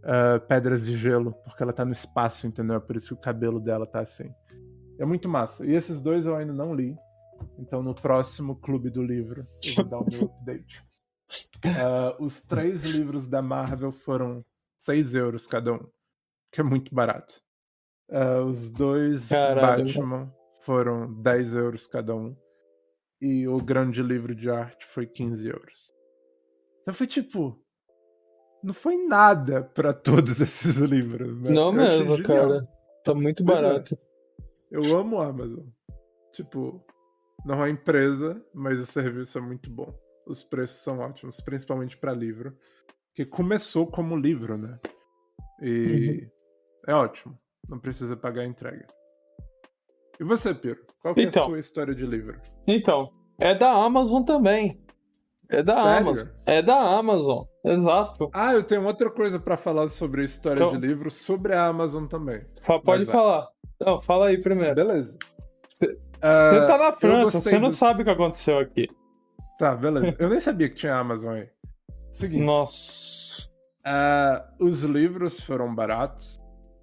eh, 0.03 0.37
pedras 0.41 0.85
de 0.85 0.95
gelo, 0.95 1.33
porque 1.43 1.63
ela 1.63 1.73
tá 1.73 1.83
no 1.83 1.93
espaço, 1.93 2.45
entendeu? 2.45 2.75
É 2.75 2.79
por 2.79 2.95
isso 2.95 3.07
que 3.07 3.13
o 3.15 3.17
cabelo 3.17 3.59
dela 3.59 3.87
tá 3.87 4.01
assim. 4.01 4.31
É 4.99 5.03
muito 5.03 5.27
massa. 5.27 5.65
E 5.65 5.73
esses 5.73 5.99
dois 5.99 6.27
eu 6.27 6.35
ainda 6.35 6.53
não 6.53 6.75
li. 6.75 6.95
Então 7.57 7.81
no 7.81 7.95
próximo 7.95 8.55
clube 8.55 8.91
do 8.91 9.01
livro 9.01 9.47
eu 9.65 9.73
vou 9.77 9.85
dar 9.85 9.97
o 9.97 10.05
meu 10.07 10.25
update. 10.25 10.85
Eh, 11.65 12.15
os 12.19 12.43
três 12.43 12.83
livros 12.85 13.27
da 13.27 13.41
Marvel 13.41 13.91
foram 13.91 14.45
6 14.77 15.15
euros 15.15 15.47
cada 15.47 15.73
um, 15.73 15.89
que 16.51 16.61
é 16.61 16.63
muito 16.63 16.93
barato. 16.93 17.41
Eh, 18.09 18.39
os 18.41 18.69
dois 18.69 19.29
Caralho. 19.29 19.85
Batman 19.85 20.31
foram 20.61 21.11
10 21.19 21.53
euros 21.55 21.87
cada 21.87 22.15
um. 22.15 22.37
E 23.19 23.47
o 23.47 23.57
grande 23.57 24.03
livro 24.03 24.35
de 24.35 24.51
arte 24.51 24.85
foi 24.85 25.07
15 25.07 25.47
euros. 25.47 25.91
Então 26.83 26.93
foi 26.93 27.07
tipo. 27.07 27.59
Não 28.63 28.73
foi 28.73 28.97
nada 28.97 29.63
pra 29.63 29.93
todos 29.93 30.39
esses 30.41 30.77
livros, 30.77 31.39
né? 31.41 31.51
Não 31.51 31.67
Eu 31.67 31.73
mesmo, 31.73 32.23
cara. 32.23 32.67
Tá 33.03 33.13
muito 33.13 33.43
Pois 33.45 33.57
é. 33.57 33.61
barato. 33.61 33.97
Eu 34.71 34.97
amo 34.97 35.19
a 35.21 35.27
Amazon. 35.27 35.65
Tipo, 36.33 36.83
não 37.45 37.63
é 37.63 37.69
empresa, 37.69 38.43
mas 38.53 38.79
o 38.79 38.85
serviço 38.85 39.37
é 39.37 39.41
muito 39.41 39.69
bom. 39.71 39.93
Os 40.25 40.43
preços 40.43 40.81
são 40.81 40.99
ótimos, 40.99 41.39
principalmente 41.39 41.97
pra 41.97 42.11
livro. 42.13 42.55
Que 43.15 43.25
começou 43.25 43.87
como 43.87 44.15
livro, 44.17 44.57
né? 44.57 44.77
E 45.61 46.27
é 46.85 46.93
ótimo. 46.93 47.37
Não 47.67 47.79
precisa 47.79 48.15
pagar 48.17 48.41
a 48.41 48.45
entrega. 48.45 48.85
E 50.19 50.23
você, 50.23 50.53
Piro? 50.53 50.85
Qual 51.01 51.13
que 51.13 51.21
é 51.21 51.23
Então. 51.23 51.43
a 51.43 51.45
sua 51.47 51.59
história 51.59 51.95
de 51.95 52.05
livro? 52.05 52.39
Então, 52.67 53.11
é 53.39 53.55
da 53.55 53.71
Amazon 53.71 54.23
também. 54.23 54.83
É 55.49 55.63
da 55.63 55.75
Sério? 55.75 55.97
Amazon. 55.97 56.27
É 56.45 56.61
da 56.61 56.75
Amazon. 56.97 57.43
Exato. 57.63 58.29
Ah, 58.33 58.53
eu 58.53 58.63
tenho 58.63 58.85
outra 58.85 59.09
coisa 59.09 59.39
pra 59.39 59.55
falar 59.57 59.87
sobre 59.87 60.21
a 60.21 60.25
história 60.25 60.57
Então- 60.63 60.71
de 60.71 60.85
livro, 60.85 61.09
sobre 61.09 61.53
a 61.53 61.65
Amazon 61.67 62.05
também. 62.05 62.43
Pode 62.83 63.05
vai. 63.05 63.13
falar. 63.13 63.47
Não, 63.79 64.01
fala 64.01 64.27
aí 64.27 64.41
primeiro. 64.41 64.75
Beleza. 64.75 65.17
Ah, 66.21 66.49
Você 66.51 66.67
tá 66.67 66.77
na 66.77 66.91
França, 66.93 67.41
você 67.41 67.59
não 67.59 67.69
dos- 67.69 67.77
sabe 67.77 68.01
o 68.01 68.05
que 68.05 68.09
aconteceu 68.11 68.57
aqui. 68.59 68.87
Tá, 69.59 69.75
beleza. 69.75 70.15
Eu 70.19 70.29
nem 70.29 70.39
sabia 70.39 70.67
que 70.69 70.75
tinha 70.75 70.95
Amazon 70.95 71.33
aí. 71.35 71.49
Seguinte. 72.11 72.43
Nossa. 72.43 73.47
Ah, 73.85 74.49
os 74.59 74.83
livros 74.83 75.39
foram 75.39 75.73
baratos 75.73 76.39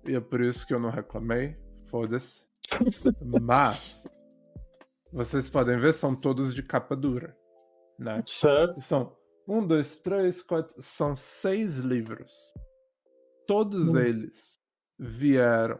e 0.07 0.15
é 0.17 0.21
por 0.21 0.41
isso 0.41 0.67
que 0.67 0.73
eu 0.73 0.79
não 0.81 0.91
reclamei. 0.91 1.57
Foda-se. 1.91 2.45
Mas 3.43 4.09
vocês 5.13 5.49
podem 5.51 5.79
ver, 5.79 5.93
são 5.93 6.15
todos 6.15 6.55
de 6.55 6.63
capa 6.63 6.97
dura. 6.97 7.37
Né? 7.99 8.23
Certo. 8.27 8.81
São 8.81 9.17
um, 9.47 9.67
dois, 9.67 9.97
três, 9.99 10.43
quatro. 10.43 10.81
São 10.81 11.15
seis 11.15 11.79
livros. 11.79 12.33
Todos 13.47 13.95
Hum. 13.95 14.01
eles 14.01 14.59
vieram 14.99 15.79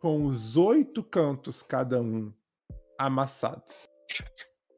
com 0.00 0.24
os 0.26 0.56
oito 0.56 1.02
cantos 1.02 1.62
cada 1.62 2.00
um 2.00 2.32
amassados. 2.98 3.74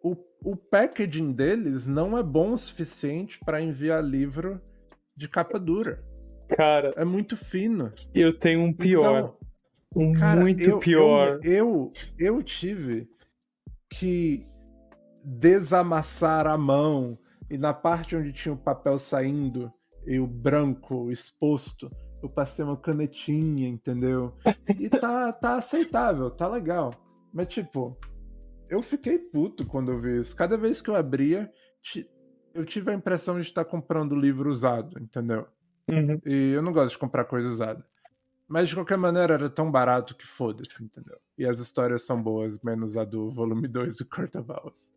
O, 0.02 0.16
o 0.44 0.56
packaging 0.56 1.32
deles 1.32 1.86
não 1.86 2.16
é 2.16 2.22
bom 2.22 2.52
o 2.52 2.58
suficiente 2.58 3.38
para 3.44 3.60
enviar 3.60 4.02
livro 4.02 4.60
de 5.16 5.28
capa 5.28 5.58
dura. 5.58 6.02
Cara, 6.48 6.92
É 6.96 7.04
muito 7.04 7.36
fino. 7.36 7.92
eu 8.14 8.32
tenho 8.36 8.60
um 8.62 8.72
pior. 8.72 9.18
Então, 9.20 9.36
um 9.94 10.12
Cara, 10.12 10.40
muito 10.40 10.62
eu, 10.62 10.78
pior. 10.78 11.38
Eu, 11.44 11.52
eu, 11.52 11.92
eu 12.18 12.42
tive 12.42 13.08
que 13.90 14.46
desamassar 15.24 16.46
a 16.46 16.56
mão 16.56 17.18
e 17.50 17.58
na 17.58 17.74
parte 17.74 18.16
onde 18.16 18.32
tinha 18.32 18.54
o 18.54 18.58
papel 18.58 18.98
saindo 18.98 19.72
e 20.06 20.18
o 20.18 20.26
branco 20.26 21.10
exposto, 21.10 21.90
eu 22.22 22.28
passei 22.28 22.64
uma 22.64 22.76
canetinha, 22.76 23.68
entendeu? 23.68 24.34
E 24.78 24.88
tá, 24.88 25.32
tá 25.32 25.56
aceitável, 25.56 26.30
tá 26.30 26.46
legal. 26.46 26.92
Mas, 27.32 27.48
tipo, 27.48 27.98
eu 28.68 28.82
fiquei 28.82 29.18
puto 29.18 29.66
quando 29.66 29.90
eu 29.90 30.00
vi 30.00 30.20
isso. 30.20 30.36
Cada 30.36 30.56
vez 30.56 30.80
que 30.80 30.90
eu 30.90 30.94
abria, 30.94 31.50
eu 32.54 32.64
tive 32.64 32.90
a 32.90 32.94
impressão 32.94 33.34
de 33.36 33.46
estar 33.46 33.64
comprando 33.64 34.14
livro 34.14 34.50
usado, 34.50 34.98
entendeu? 35.00 35.46
Uhum. 35.88 36.20
E 36.24 36.52
eu 36.52 36.62
não 36.62 36.72
gosto 36.72 36.92
de 36.92 36.98
comprar 36.98 37.24
coisa 37.24 37.48
usada. 37.48 37.84
Mas 38.48 38.68
de 38.68 38.74
qualquer 38.74 38.98
maneira 38.98 39.34
era 39.34 39.48
tão 39.48 39.70
barato 39.70 40.16
que 40.16 40.26
foda-se, 40.26 40.82
entendeu? 40.82 41.18
E 41.38 41.46
as 41.46 41.58
histórias 41.58 42.04
são 42.04 42.20
boas, 42.20 42.60
menos 42.62 42.96
a 42.96 43.04
do 43.04 43.30
volume 43.30 43.68
2 43.68 43.96
do 43.98 44.04
of 44.04 44.52
Owls. 44.52 44.92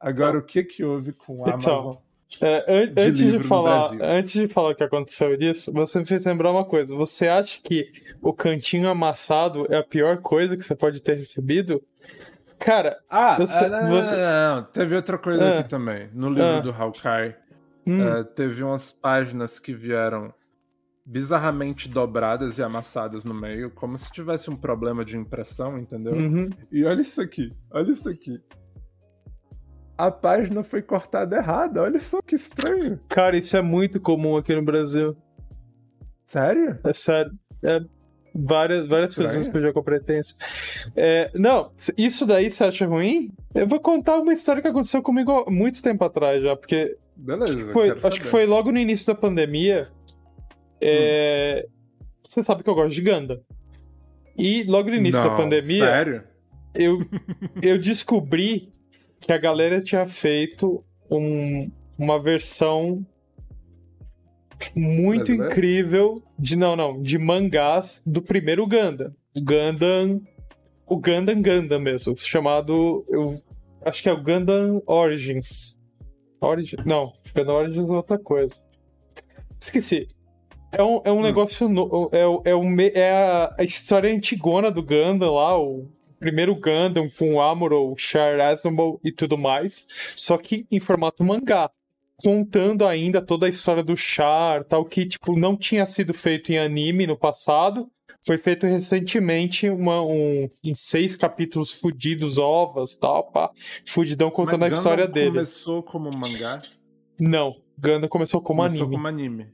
Agora, 0.00 0.38
o 0.38 0.42
que 0.42 0.64
que 0.64 0.82
houve 0.82 1.12
com 1.12 1.44
a 1.44 1.50
Então, 1.50 1.72
Amazon? 1.74 1.96
É, 2.40 2.64
an- 2.82 2.86
de 2.94 3.00
antes, 3.02 3.32
de 3.32 3.38
falar, 3.40 3.90
antes 4.00 4.32
de 4.34 4.48
falar 4.48 4.70
o 4.70 4.74
que 4.74 4.84
aconteceu 4.84 5.36
disso, 5.36 5.72
você 5.72 5.98
me 5.98 6.06
fez 6.06 6.24
lembrar 6.24 6.52
uma 6.52 6.64
coisa. 6.64 6.94
Você 6.94 7.26
acha 7.28 7.58
que 7.62 7.90
o 8.22 8.32
cantinho 8.32 8.88
amassado 8.88 9.66
é 9.68 9.76
a 9.76 9.82
pior 9.82 10.18
coisa 10.18 10.56
que 10.56 10.62
você 10.62 10.74
pode 10.76 11.00
ter 11.00 11.14
recebido? 11.14 11.82
Cara, 12.58 12.98
Ah, 13.10 13.36
você- 13.36 13.64
ah, 13.64 13.68
não, 13.68 13.82
não, 13.82 13.90
você- 13.90 14.16
não, 14.16 14.56
não, 14.56 14.62
teve 14.64 14.94
outra 14.94 15.18
coisa 15.18 15.44
Ah. 15.44 15.58
aqui 15.58 15.68
também. 15.68 16.08
No 16.14 16.28
livro 16.28 16.44
Ah. 16.56 16.60
do 16.60 16.70
Hawkeye, 16.70 17.34
hum, 17.86 18.00
eh, 18.02 18.24
teve 18.24 18.62
umas 18.62 18.92
páginas 18.92 19.58
que 19.58 19.74
vieram 19.74 20.32
bizarramente 21.04 21.88
dobradas 21.88 22.58
e 22.58 22.62
amassadas 22.62 23.24
no 23.24 23.34
meio, 23.34 23.70
como 23.70 23.98
se 23.98 24.12
tivesse 24.12 24.50
um 24.50 24.56
problema 24.56 25.04
de 25.04 25.16
impressão, 25.16 25.78
entendeu? 25.78 26.12
uhum. 26.14 26.48
E 26.70 26.84
olha 26.84 27.00
isso 27.00 27.20
aqui, 27.20 27.52
olha 27.72 27.90
isso 27.90 28.08
aqui. 28.08 28.40
A 30.00 30.10
página 30.10 30.62
foi 30.62 30.80
cortada 30.80 31.36
errada, 31.36 31.82
olha 31.82 32.00
só 32.00 32.22
que 32.22 32.34
estranho. 32.34 32.98
Cara, 33.06 33.36
isso 33.36 33.54
é 33.54 33.60
muito 33.60 34.00
comum 34.00 34.34
aqui 34.34 34.54
no 34.54 34.62
Brasil. 34.62 35.14
Sério? 36.26 36.78
É 36.84 36.94
sério. 36.94 37.32
É 37.62 37.82
várias, 38.34 38.88
várias 38.88 39.10
Estranho. 39.10 39.28
pessoas 39.28 39.48
que 39.48 39.56
eu 39.58 39.62
já 39.62 39.72
comprei 39.74 40.00
isso. 40.18 40.38
É, 40.96 41.30
não, 41.34 41.70
isso 41.98 42.24
daí 42.24 42.48
você 42.48 42.64
acha 42.64 42.86
ruim? 42.86 43.30
Eu 43.54 43.66
vou 43.66 43.78
contar 43.78 44.16
uma 44.16 44.32
história 44.32 44.62
que 44.62 44.68
aconteceu 44.68 45.02
comigo 45.02 45.44
há 45.46 45.50
muito 45.50 45.82
tempo 45.82 46.02
atrás 46.02 46.42
já, 46.42 46.56
porque 46.56 46.96
Beleza, 47.14 47.52
Acho 47.52 47.56
que 47.58 47.72
foi, 47.74 47.90
acho 47.90 48.20
que 48.22 48.26
foi 48.26 48.46
logo 48.46 48.72
no 48.72 48.78
início 48.78 49.06
da 49.06 49.14
pandemia. 49.14 49.90
É, 50.80 51.66
Você 52.22 52.42
sabe 52.42 52.62
que 52.62 52.70
eu 52.70 52.74
gosto 52.74 52.94
de 52.94 53.02
Ganda. 53.02 53.42
E 54.34 54.62
logo 54.64 54.88
no 54.88 54.96
início 54.96 55.22
da 55.22 55.28
Não, 55.28 55.36
pandemia, 55.36 55.84
Sério? 55.84 56.24
eu, 56.74 57.00
eu 57.60 57.78
descobri 57.78 58.72
que 59.20 59.32
a 59.32 59.38
galera 59.38 59.80
tinha 59.82 60.06
feito 60.06 60.84
um- 61.10 61.70
uma 61.98 62.18
versão 62.18 63.04
muito 64.74 65.32
incrível 65.32 66.22
de 66.38 66.56
não, 66.56 66.76
não, 66.76 67.00
de 67.02 67.18
mangás 67.18 68.02
do 68.06 68.20
primeiro 68.22 68.66
Gundam. 68.66 69.12
O 69.36 69.40
Gundam, 69.40 70.20
o 70.86 70.96
Gundam 70.96 71.40
Gundam 71.42 71.80
mesmo, 71.80 72.16
chamado, 72.16 73.04
eu 73.08 73.34
acho 73.84 74.02
que 74.02 74.08
é 74.08 74.12
o 74.12 74.22
Gundam 74.22 74.82
Origins. 74.86 75.78
Origin, 76.40 76.76
não, 76.86 77.12
Gundam 77.34 77.54
Origins 77.54 77.88
é 77.88 77.92
outra 77.92 78.18
coisa. 78.18 78.56
Esqueci. 79.60 80.08
É 80.72 80.82
um, 80.82 81.00
é 81.04 81.10
um 81.12 81.18
Hum. 81.18 81.22
negócio. 81.22 81.68
No, 81.68 82.08
é, 82.12 82.50
é, 82.50 82.54
me- 82.62 82.92
é 82.94 83.10
a, 83.10 83.54
a 83.58 83.64
história 83.64 84.12
antigona 84.12 84.70
do 84.70 84.82
Gundam 84.82 85.34
lá, 85.34 85.58
o 85.60 85.88
primeiro 86.20 86.54
Gundam 86.54 87.10
com 87.10 87.34
o 87.34 87.40
Amuro, 87.40 87.90
o 87.90 87.96
Char 87.96 88.38
Aznable 88.38 88.98
e 89.02 89.10
tudo 89.10 89.36
mais. 89.36 89.88
Só 90.14 90.36
que 90.38 90.66
em 90.70 90.78
formato 90.78 91.24
mangá. 91.24 91.70
Contando 92.22 92.86
ainda 92.86 93.22
toda 93.22 93.46
a 93.46 93.48
história 93.48 93.82
do 93.82 93.96
Char, 93.96 94.62
tal, 94.64 94.84
que 94.84 95.06
tipo, 95.06 95.38
não 95.38 95.56
tinha 95.56 95.86
sido 95.86 96.12
feito 96.12 96.52
em 96.52 96.58
anime 96.58 97.06
no 97.06 97.16
passado. 97.16 97.90
Foi 98.22 98.36
feito 98.36 98.66
recentemente 98.66 99.70
uma, 99.70 100.02
um, 100.02 100.50
em 100.62 100.74
seis 100.74 101.16
capítulos 101.16 101.72
fudidos, 101.72 102.36
ovas 102.38 102.94
tal, 102.94 103.24
pá. 103.24 103.50
Fudidão 103.86 104.30
contando 104.30 104.60
Mas 104.60 104.74
a 104.74 104.76
história 104.76 105.08
dele. 105.08 105.30
começou 105.30 105.82
como 105.82 106.12
mangá? 106.12 106.60
Não, 107.18 107.56
Gundam 107.78 108.08
começou 108.10 108.42
como 108.42 108.58
começou 108.60 108.82
anime. 108.82 108.96
como 108.96 109.08
anime. 109.08 109.46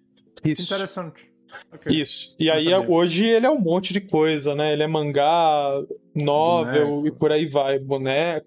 Isso. 0.45 0.75
Interessante. 0.75 1.36
Ok. 1.73 2.01
Isso. 2.01 2.35
E 2.39 2.47
Não 2.47 2.55
aí, 2.55 2.71
sabia. 2.71 2.91
hoje 2.91 3.25
ele 3.27 3.47
é 3.47 3.51
um 3.51 3.59
monte 3.61 3.93
de 3.93 4.01
coisa, 4.01 4.55
né? 4.55 4.73
Ele 4.73 4.83
é 4.83 4.87
mangá, 4.87 5.83
novel 6.15 6.87
Boneco. 6.87 7.07
e 7.07 7.11
por 7.13 7.33
aí 7.33 7.47
vai, 7.47 7.79
boneco. 7.79 8.47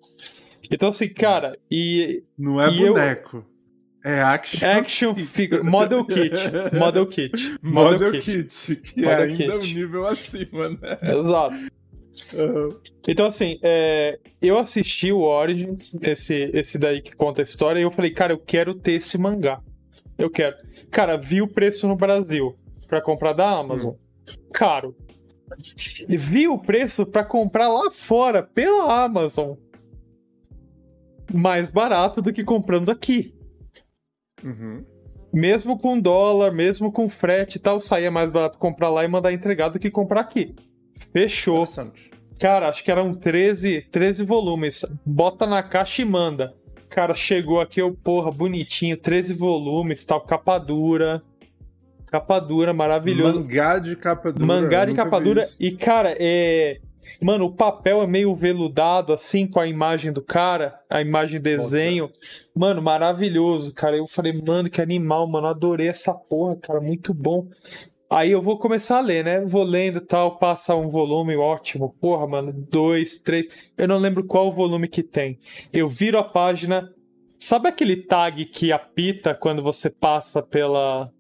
Então, 0.71 0.89
assim, 0.89 1.07
cara, 1.09 1.57
e 1.71 2.23
Não 2.37 2.61
é 2.61 2.69
E 2.71 2.81
eu- 2.81 2.93
boneco. 2.93 3.45
É 4.03 4.21
action, 4.21 4.65
action 4.69 5.13
figure, 5.15 5.61
model 5.61 6.05
kit, 6.05 6.31
model 6.73 7.05
kit, 7.05 7.55
Model 7.61 8.11
kit, 8.21 8.75
que 8.77 9.01
Model 9.01 9.19
é 9.19 9.23
ainda 9.25 9.55
um 9.57 9.59
kit. 9.59 9.75
nível 9.75 10.07
acima, 10.07 10.69
né? 10.69 10.95
Exato. 11.03 11.55
Aham. 12.33 12.69
Então, 13.09 13.25
assim, 13.25 13.59
é, 13.61 14.17
eu 14.41 14.57
assisti 14.57 15.11
o 15.11 15.19
Origins, 15.23 15.93
esse, 16.01 16.49
esse 16.53 16.77
daí 16.79 17.01
que 17.01 17.13
conta 17.13 17.41
a 17.41 17.43
história, 17.43 17.79
e 17.79 17.83
eu 17.83 17.91
falei, 17.91 18.11
cara, 18.11 18.31
eu 18.31 18.37
quero 18.37 18.73
ter 18.73 18.93
esse 18.93 19.17
mangá. 19.17 19.59
Eu 20.17 20.29
quero. 20.29 20.55
Cara, 20.89 21.17
vi 21.17 21.41
o 21.41 21.47
preço 21.47 21.85
no 21.85 21.95
Brasil 21.97 22.55
pra 22.89 23.01
comprar 23.01 23.33
da 23.33 23.49
Amazon. 23.49 23.93
Caro. 24.51 24.95
E 26.07 26.17
vi 26.17 26.47
o 26.47 26.57
preço 26.57 27.05
pra 27.05 27.23
comprar 27.23 27.69
lá 27.69 27.89
fora 27.89 28.43
pela 28.43 29.03
Amazon. 29.03 29.55
Mais 31.31 31.69
barato 31.69 32.21
do 32.21 32.33
que 32.33 32.43
comprando 32.43 32.89
aqui. 32.89 33.33
Uhum. 34.43 34.83
Mesmo 35.31 35.77
com 35.77 35.99
dólar, 35.99 36.51
mesmo 36.51 36.91
com 36.91 37.07
frete 37.07 37.57
e 37.57 37.59
tal, 37.59 37.79
saía 37.79 38.09
mais 38.09 38.31
barato 38.31 38.57
comprar 38.57 38.89
lá 38.89 39.05
e 39.05 39.07
mandar 39.07 39.31
entregar 39.31 39.69
do 39.69 39.79
que 39.79 39.91
comprar 39.91 40.21
aqui. 40.21 40.55
Fechou. 41.13 41.65
Cara, 42.39 42.69
acho 42.69 42.83
que 42.83 42.89
eram 42.89 43.13
13, 43.13 43.81
13 43.91 44.23
volumes. 44.23 44.85
Bota 45.05 45.45
na 45.45 45.61
caixa 45.61 46.01
e 46.01 46.05
manda. 46.05 46.55
Cara, 46.89 47.13
chegou 47.13 47.61
aqui, 47.61 47.79
eu, 47.79 47.93
porra, 47.93 48.31
bonitinho, 48.31 48.97
13 48.97 49.33
volumes, 49.35 50.03
tal, 50.03 50.21
capa 50.21 50.57
dura. 50.57 51.21
Capa 52.11 52.39
dura, 52.39 52.73
maravilhoso. 52.73 53.39
Mangá 53.39 53.77
de 53.77 53.95
capa 53.95 54.31
dura. 54.31 54.45
Mangá 54.45 54.85
de 54.85 54.93
capa 54.95 55.19
dura. 55.21 55.47
E, 55.59 55.71
cara, 55.71 56.15
é. 56.19 56.79
Mano, 57.21 57.45
o 57.45 57.51
papel 57.51 58.01
é 58.01 58.07
meio 58.07 58.33
veludado, 58.35 59.13
assim, 59.13 59.45
com 59.47 59.59
a 59.59 59.67
imagem 59.67 60.11
do 60.11 60.21
cara, 60.21 60.79
a 60.89 61.01
imagem 61.01 61.39
desenho. 61.39 62.09
Mano, 62.55 62.81
maravilhoso, 62.81 63.73
cara. 63.73 63.97
Eu 63.97 64.07
falei, 64.07 64.33
mano, 64.33 64.69
que 64.69 64.81
animal, 64.81 65.27
mano. 65.27 65.47
Adorei 65.47 65.87
essa 65.87 66.13
porra, 66.13 66.55
cara. 66.55 66.81
Muito 66.81 67.13
bom. 67.13 67.47
Aí 68.09 68.31
eu 68.31 68.41
vou 68.41 68.57
começar 68.57 68.97
a 68.97 69.01
ler, 69.01 69.23
né? 69.23 69.41
Vou 69.45 69.63
lendo 69.63 69.99
e 69.99 70.01
tal, 70.01 70.39
passa 70.39 70.75
um 70.75 70.87
volume 70.87 71.35
ótimo. 71.35 71.95
Porra, 72.01 72.25
mano, 72.25 72.51
dois, 72.51 73.19
três. 73.19 73.47
Eu 73.77 73.87
não 73.87 73.99
lembro 73.99 74.23
qual 74.23 74.51
volume 74.51 74.87
que 74.87 75.03
tem. 75.03 75.37
Eu 75.71 75.87
viro 75.87 76.17
a 76.17 76.23
página. 76.23 76.91
Sabe 77.37 77.69
aquele 77.69 77.97
tag 77.97 78.45
que 78.45 78.71
apita 78.71 79.35
quando 79.35 79.61
você 79.61 79.91
passa 79.91 80.41
pela 80.41 81.11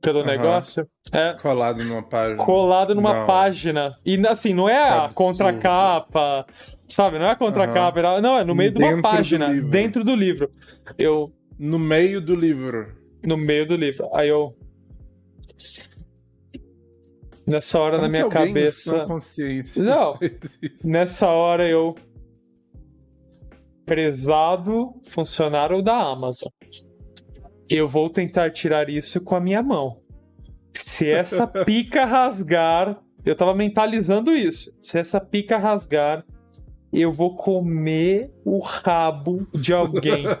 pelo 0.00 0.20
Aham. 0.20 0.28
negócio? 0.30 0.86
É 1.12 1.34
Colado 1.34 1.82
numa 1.84 2.02
página. 2.02 2.36
colado 2.44 2.94
numa 2.94 3.12
Não. 3.20 3.26
página. 3.26 3.94
E 4.04 4.16
assim, 4.26 4.54
não 4.54 4.68
é 4.68 4.88
a 4.88 5.08
contracapa, 5.14 6.46
sabe? 6.88 7.18
Não 7.18 7.26
é 7.26 7.30
a 7.32 7.36
contracapa, 7.36 8.20
não, 8.20 8.38
é 8.38 8.44
no 8.44 8.54
meio 8.54 8.70
de 8.70 8.78
Dentro 8.78 8.94
uma 8.94 9.02
do 9.02 9.02
página, 9.02 9.46
livro. 9.48 9.70
dentro 9.70 10.04
do 10.04 10.14
livro. 10.14 10.50
Eu 10.98 11.32
No 11.58 11.78
meio 11.78 12.20
do 12.20 12.34
livro. 12.34 12.94
no 13.26 13.36
meio 13.36 13.66
do 13.66 13.76
livro. 13.76 14.08
Aí 14.14 14.28
eu 14.28 14.56
Nessa 17.46 17.80
hora 17.80 17.96
Como 17.96 18.02
na 18.02 18.08
minha 18.08 18.28
cabeça, 18.28 19.06
consciência 19.06 19.82
Não. 19.82 20.16
nessa 20.84 21.28
hora 21.28 21.68
eu 21.68 21.96
prezado 23.84 24.94
funcionário 25.04 25.82
da 25.82 25.96
Amazon. 25.96 26.48
Eu 27.70 27.86
vou 27.86 28.10
tentar 28.10 28.50
tirar 28.50 28.88
isso 28.90 29.20
com 29.20 29.36
a 29.36 29.40
minha 29.40 29.62
mão. 29.62 30.00
Se 30.74 31.08
essa 31.08 31.46
pica 31.64 32.04
rasgar, 32.04 33.00
eu 33.24 33.36
tava 33.36 33.54
mentalizando 33.54 34.34
isso. 34.34 34.72
Se 34.82 34.98
essa 34.98 35.20
pica 35.20 35.56
rasgar, 35.56 36.24
eu 36.92 37.12
vou 37.12 37.36
comer 37.36 38.30
o 38.44 38.58
rabo 38.58 39.46
de 39.54 39.72
alguém. 39.72 40.24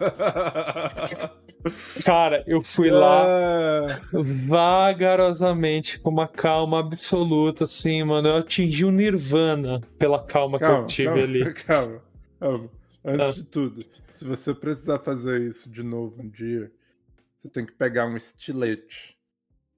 Cara, 2.04 2.42
eu 2.46 2.62
fui 2.62 2.90
lá 2.90 3.26
Ah, 3.26 4.00
vagarosamente, 4.12 6.00
com 6.00 6.08
uma 6.10 6.26
calma 6.26 6.80
absoluta, 6.80 7.64
assim, 7.64 8.02
mano. 8.02 8.28
Eu 8.28 8.36
atingi 8.36 8.84
o 8.84 8.90
nirvana 8.90 9.82
pela 9.98 10.18
calma, 10.24 10.56
que 10.58 10.64
eu 10.64 10.68
calma, 10.68 10.86
tive 10.86 11.08
calma, 11.08 11.22
ali. 11.22 11.52
calma, 11.64 12.02
calma. 12.40 12.70
Antes 13.04 13.28
Ah. 13.28 13.32
de 13.32 13.44
tudo, 13.44 13.84
se 14.14 14.24
você 14.26 14.54
precisar 14.54 14.98
fazer 15.00 15.42
isso 15.42 15.68
de 15.70 15.82
novo 15.82 16.22
um 16.22 16.28
dia, 16.30 16.70
você 17.42 17.48
tem 17.50 17.64
que 17.66 17.72
pegar 17.72 18.06
um 18.06 18.16
estilete 18.16 19.16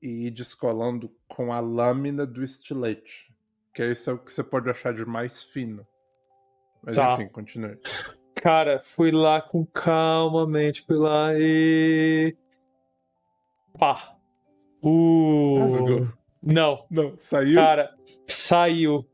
e 0.02 0.26
ir 0.26 0.30
descolando 0.30 1.14
com 1.28 1.52
a 1.52 1.60
lâmina 1.60 2.26
do 2.26 2.42
estilete. 2.42 3.32
Que 3.72 3.84
isso 3.90 4.10
é 4.10 4.12
o 4.12 4.18
que 4.18 4.32
você 4.32 4.42
pode 4.42 4.68
achar 4.68 4.92
de 4.92 5.04
mais 5.04 5.42
fino. 5.42 5.86
Mas 6.82 6.96
Tá. 6.96 7.14
enfim, 7.14 7.28
continue. 7.28 7.78
Cara, 8.34 8.80
fui 8.82 9.12
lá 9.12 9.40
com 9.40 9.64
calmamente, 9.64 10.82
fui 10.84 10.96
lá 10.96 11.32
e. 11.38 12.36
Pá. 13.78 14.16
Uh. 14.82 15.58
Rasgou. 15.60 16.08
Não, 16.42 16.84
Não, 16.90 17.16
saiu? 17.20 17.54
cara, 17.54 17.94
saiu. 18.26 19.08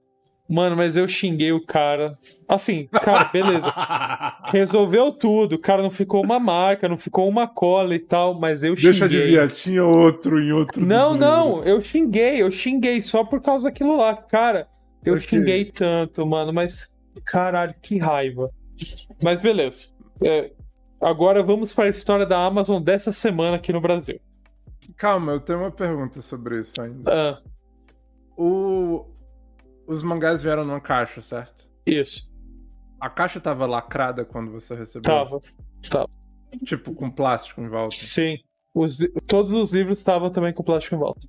Mano, 0.48 0.74
mas 0.76 0.96
eu 0.96 1.06
xinguei 1.06 1.52
o 1.52 1.64
cara. 1.64 2.18
Assim, 2.48 2.86
cara, 2.86 3.24
beleza. 3.24 3.70
Resolveu 4.50 5.12
tudo. 5.12 5.58
Cara 5.58 5.82
não 5.82 5.90
ficou 5.90 6.24
uma 6.24 6.38
marca, 6.40 6.88
não 6.88 6.96
ficou 6.96 7.28
uma 7.28 7.46
cola 7.46 7.94
e 7.94 7.98
tal, 7.98 8.38
mas 8.38 8.62
eu 8.62 8.74
Deixa 8.74 9.06
xinguei. 9.06 9.18
adivinhar, 9.20 9.48
tinha 9.50 9.84
outro 9.84 10.40
em 10.42 10.50
outro 10.52 10.84
Não, 10.84 11.14
não, 11.14 11.48
livros. 11.56 11.66
eu 11.66 11.82
xinguei, 11.82 12.40
eu 12.42 12.50
xinguei 12.50 13.02
só 13.02 13.22
por 13.24 13.42
causa 13.42 13.68
daquilo 13.68 13.96
lá. 13.98 14.16
Cara, 14.16 14.66
eu 15.04 15.14
Ok. 15.14 15.26
xinguei 15.26 15.66
tanto, 15.66 16.26
mano, 16.26 16.50
mas 16.52 16.90
caralho, 17.26 17.74
que 17.82 17.98
raiva. 17.98 18.50
Mas 19.22 19.40
beleza. 19.42 19.88
É, 20.24 20.50
agora 21.00 21.42
vamos 21.42 21.74
para 21.74 21.84
a 21.84 21.90
história 21.90 22.24
da 22.24 22.38
Amazon 22.42 22.80
dessa 22.82 23.12
semana 23.12 23.56
aqui 23.56 23.70
no 23.72 23.80
Brasil. 23.82 24.18
Calma, 24.96 25.32
eu 25.32 25.40
tenho 25.40 25.58
uma 25.58 25.70
pergunta 25.70 26.22
sobre 26.22 26.58
isso 26.60 26.80
ainda. 26.80 27.12
Ah, 27.12 27.42
O... 28.36 29.04
Os 29.88 30.02
mangás 30.02 30.42
vieram 30.42 30.64
numa 30.64 30.80
caixa, 30.80 31.20
certo? 31.22 31.66
isso, 31.86 32.30
A 33.00 33.08
caixa 33.08 33.40
tava 33.40 33.64
lacrada 33.66 34.22
quando 34.24 34.52
você 34.52 34.74
recebeu? 34.74 35.02
tava. 35.02 35.40
Tipo, 36.64 36.92
com 36.94 37.10
plástico 37.10 37.60
em 37.62 37.68
volta. 37.68 37.94
Sim. 37.96 38.36
Os- 38.74 38.98
todos 39.26 39.52
os 39.52 39.72
livros 39.72 39.96
estavam 39.98 40.30
também 40.30 40.52
com 40.52 40.62
plástico 40.62 40.94
em 40.94 40.98
volta. 40.98 41.26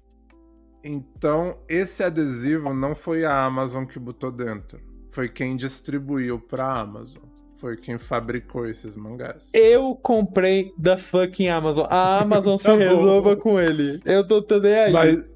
Então, 0.83 1.57
esse 1.69 2.03
adesivo 2.03 2.73
não 2.73 2.93
foi 2.95 3.23
a 3.25 3.45
Amazon 3.45 3.85
que 3.85 3.97
botou 3.99 4.31
dentro. 4.31 4.79
Foi 5.11 5.27
quem 5.29 5.55
distribuiu 5.55 6.39
pra 6.39 6.79
Amazon. 6.79 7.23
Foi 7.57 7.75
quem 7.75 7.97
fabricou 7.97 8.65
esses 8.65 8.95
mangás. 8.95 9.49
Eu 9.53 9.93
comprei 9.95 10.71
da 10.77 10.97
fucking 10.97 11.49
Amazon. 11.49 11.85
A 11.89 12.19
Amazon 12.21 12.55
se 12.57 12.69
resolva 12.75 13.35
com 13.35 13.59
ele. 13.59 13.99
Eu 14.05 14.25
tô 14.25 14.41
tô 14.41 14.59
nem 14.59 14.73
aí. 14.73 14.91
Mas 14.93 15.29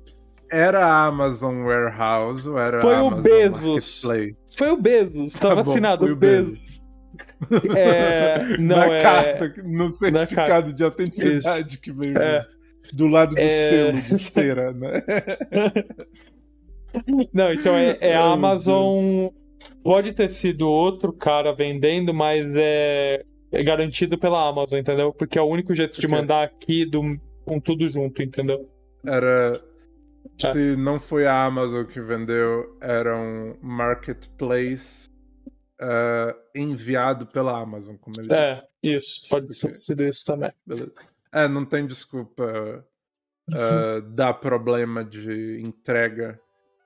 era 0.54 0.86
a 0.86 1.06
Amazon 1.08 1.63
Warehouse 1.63 2.50
ou 2.50 2.58
era 2.58 2.82
Foi 2.82 2.96
a 2.96 3.04
o 3.04 3.08
Amazon 3.08 3.24
Bezos. 3.24 4.04
Marketplace? 4.04 4.58
Foi 4.58 4.70
o 4.72 4.78
Bezos, 4.82 5.34
tava 5.34 5.56
Tá 5.56 5.62
assinado 5.62 6.06
o 6.06 6.12
o 6.12 6.16
Bezos. 6.16 6.84
É, 7.76 8.58
não, 8.58 8.78
Na 8.78 8.94
é. 8.96 9.02
carta, 9.02 9.54
no 9.63 9.89
certificado 9.89 10.72
de 10.74 10.84
autenticidade 10.84 11.78
que 11.80 11.92
veio 11.92 12.18
É. 12.18 12.46
do 12.94 13.08
lado 13.08 13.36
do 13.36 13.42
É. 13.42 13.70
selo 13.70 14.02
de 14.02 14.18
cera, 14.20 14.72
né? 14.74 15.04
Não, 17.34 17.52
então 17.52 17.76
é, 17.76 17.98
é 18.00 18.13
a 18.16 18.24
Amazon. 18.24 19.30
Pode 19.84 20.13
ter 20.13 20.30
sido 20.30 20.68
outro 20.70 21.12
cara 21.12 21.54
vendendo, 21.54 22.13
mas 22.13 22.46
é, 22.56 23.24
é 23.52 23.63
garantido 23.63 24.18
pela 24.18 24.48
Amazon, 24.48 24.78
entendeu? 24.80 25.12
Porque 25.12 25.39
é 25.39 25.42
o 25.42 25.46
único 25.48 25.74
jeito 25.74 26.00
de 26.00 26.08
mandar 26.08 26.44
aqui 26.44 26.86
do, 26.86 27.02
com 27.46 27.60
tudo 27.60 27.88
junto, 27.89 28.22
entendeu? 28.22 28.70
Era. 29.06 29.54
É. 30.43 30.51
Se 30.51 30.75
não 30.75 30.99
foi 30.99 31.25
a 31.27 31.45
Amazon 31.45 31.86
que 31.86 32.01
vendeu, 32.01 32.77
era 32.81 33.15
um 33.17 33.55
marketplace 33.62 35.09
ah, 35.79 36.36
enviado 36.55 37.25
pela 37.27 37.62
Amazon, 37.62 37.95
como 37.97 38.15
ele 38.19 38.33
É, 38.33 38.55
disse. 38.83 38.95
isso. 39.21 39.29
Pode 39.29 39.45
Ok. 39.45 39.69
ter 39.69 39.73
sido 39.75 40.03
isso 40.03 40.25
também. 40.25 40.51
Beleza. 40.65 40.93
É, 41.31 41.47
não 41.47 41.65
tem 41.65 41.86
desculpa 41.88 42.86
ah, 43.53 44.01
dar 44.13 44.33
problema 44.36 45.03
de 45.03 45.62
entrega 45.62 46.39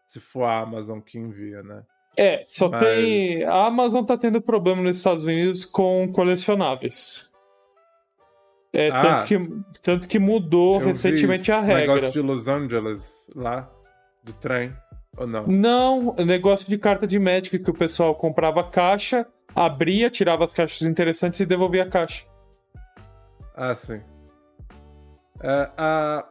se 0.08 0.20
for 0.20 0.44
a 0.44 0.60
Amazon 0.62 1.00
que 1.00 1.18
envia, 1.20 1.62
né? 1.64 1.84
É, 2.18 2.42
só 2.46 2.68
Mas- 2.70 2.82
tem. 2.82 3.44
A 3.44 3.68
Amazon 3.68 4.04
tá 4.04 4.18
tendo 4.18 4.42
problema 4.42 4.82
nos 4.82 4.98
Estados 4.98 5.24
Unidos 5.26 5.64
com 5.66 6.12
colecionáveis. 6.12 7.32
É, 8.74 8.90
Ah. 8.90 9.02
tanto, 9.02 9.24
que, 9.26 9.80
tanto 9.82 10.08
que 10.08 10.20
mudou 10.20 10.80
Eu 10.82 10.88
recentemente 10.88 11.52
a 11.52 11.60
regra. 11.62 11.96
negócio 11.96 12.12
de 12.12 12.22
Los 12.22 12.48
Angeles 12.48 13.28
lá, 13.36 13.70
do 14.24 14.34
trem, 14.34 14.74
ou 15.18 15.26
não? 15.26 15.48
Não, 15.48 16.10
o 16.18 16.26
negócio 16.26 16.68
de 16.70 16.78
carta 16.78 17.08
de 17.08 17.18
Magic 17.18 17.58
que 17.60 17.72
o 17.72 17.74
pessoal 17.74 18.14
comprava 18.16 18.64
caixa, 18.64 19.26
abria, 19.56 20.10
tirava 20.10 20.44
as 20.44 20.54
caixas 20.54 20.82
interessantes 20.88 21.40
e 21.40 21.46
devolvia 21.46 21.84
a 21.84 21.90
caixa. 21.90 22.26
Ah, 23.56 23.74
sim. 23.74 24.02
É, 25.42 25.70
a- 25.78 26.28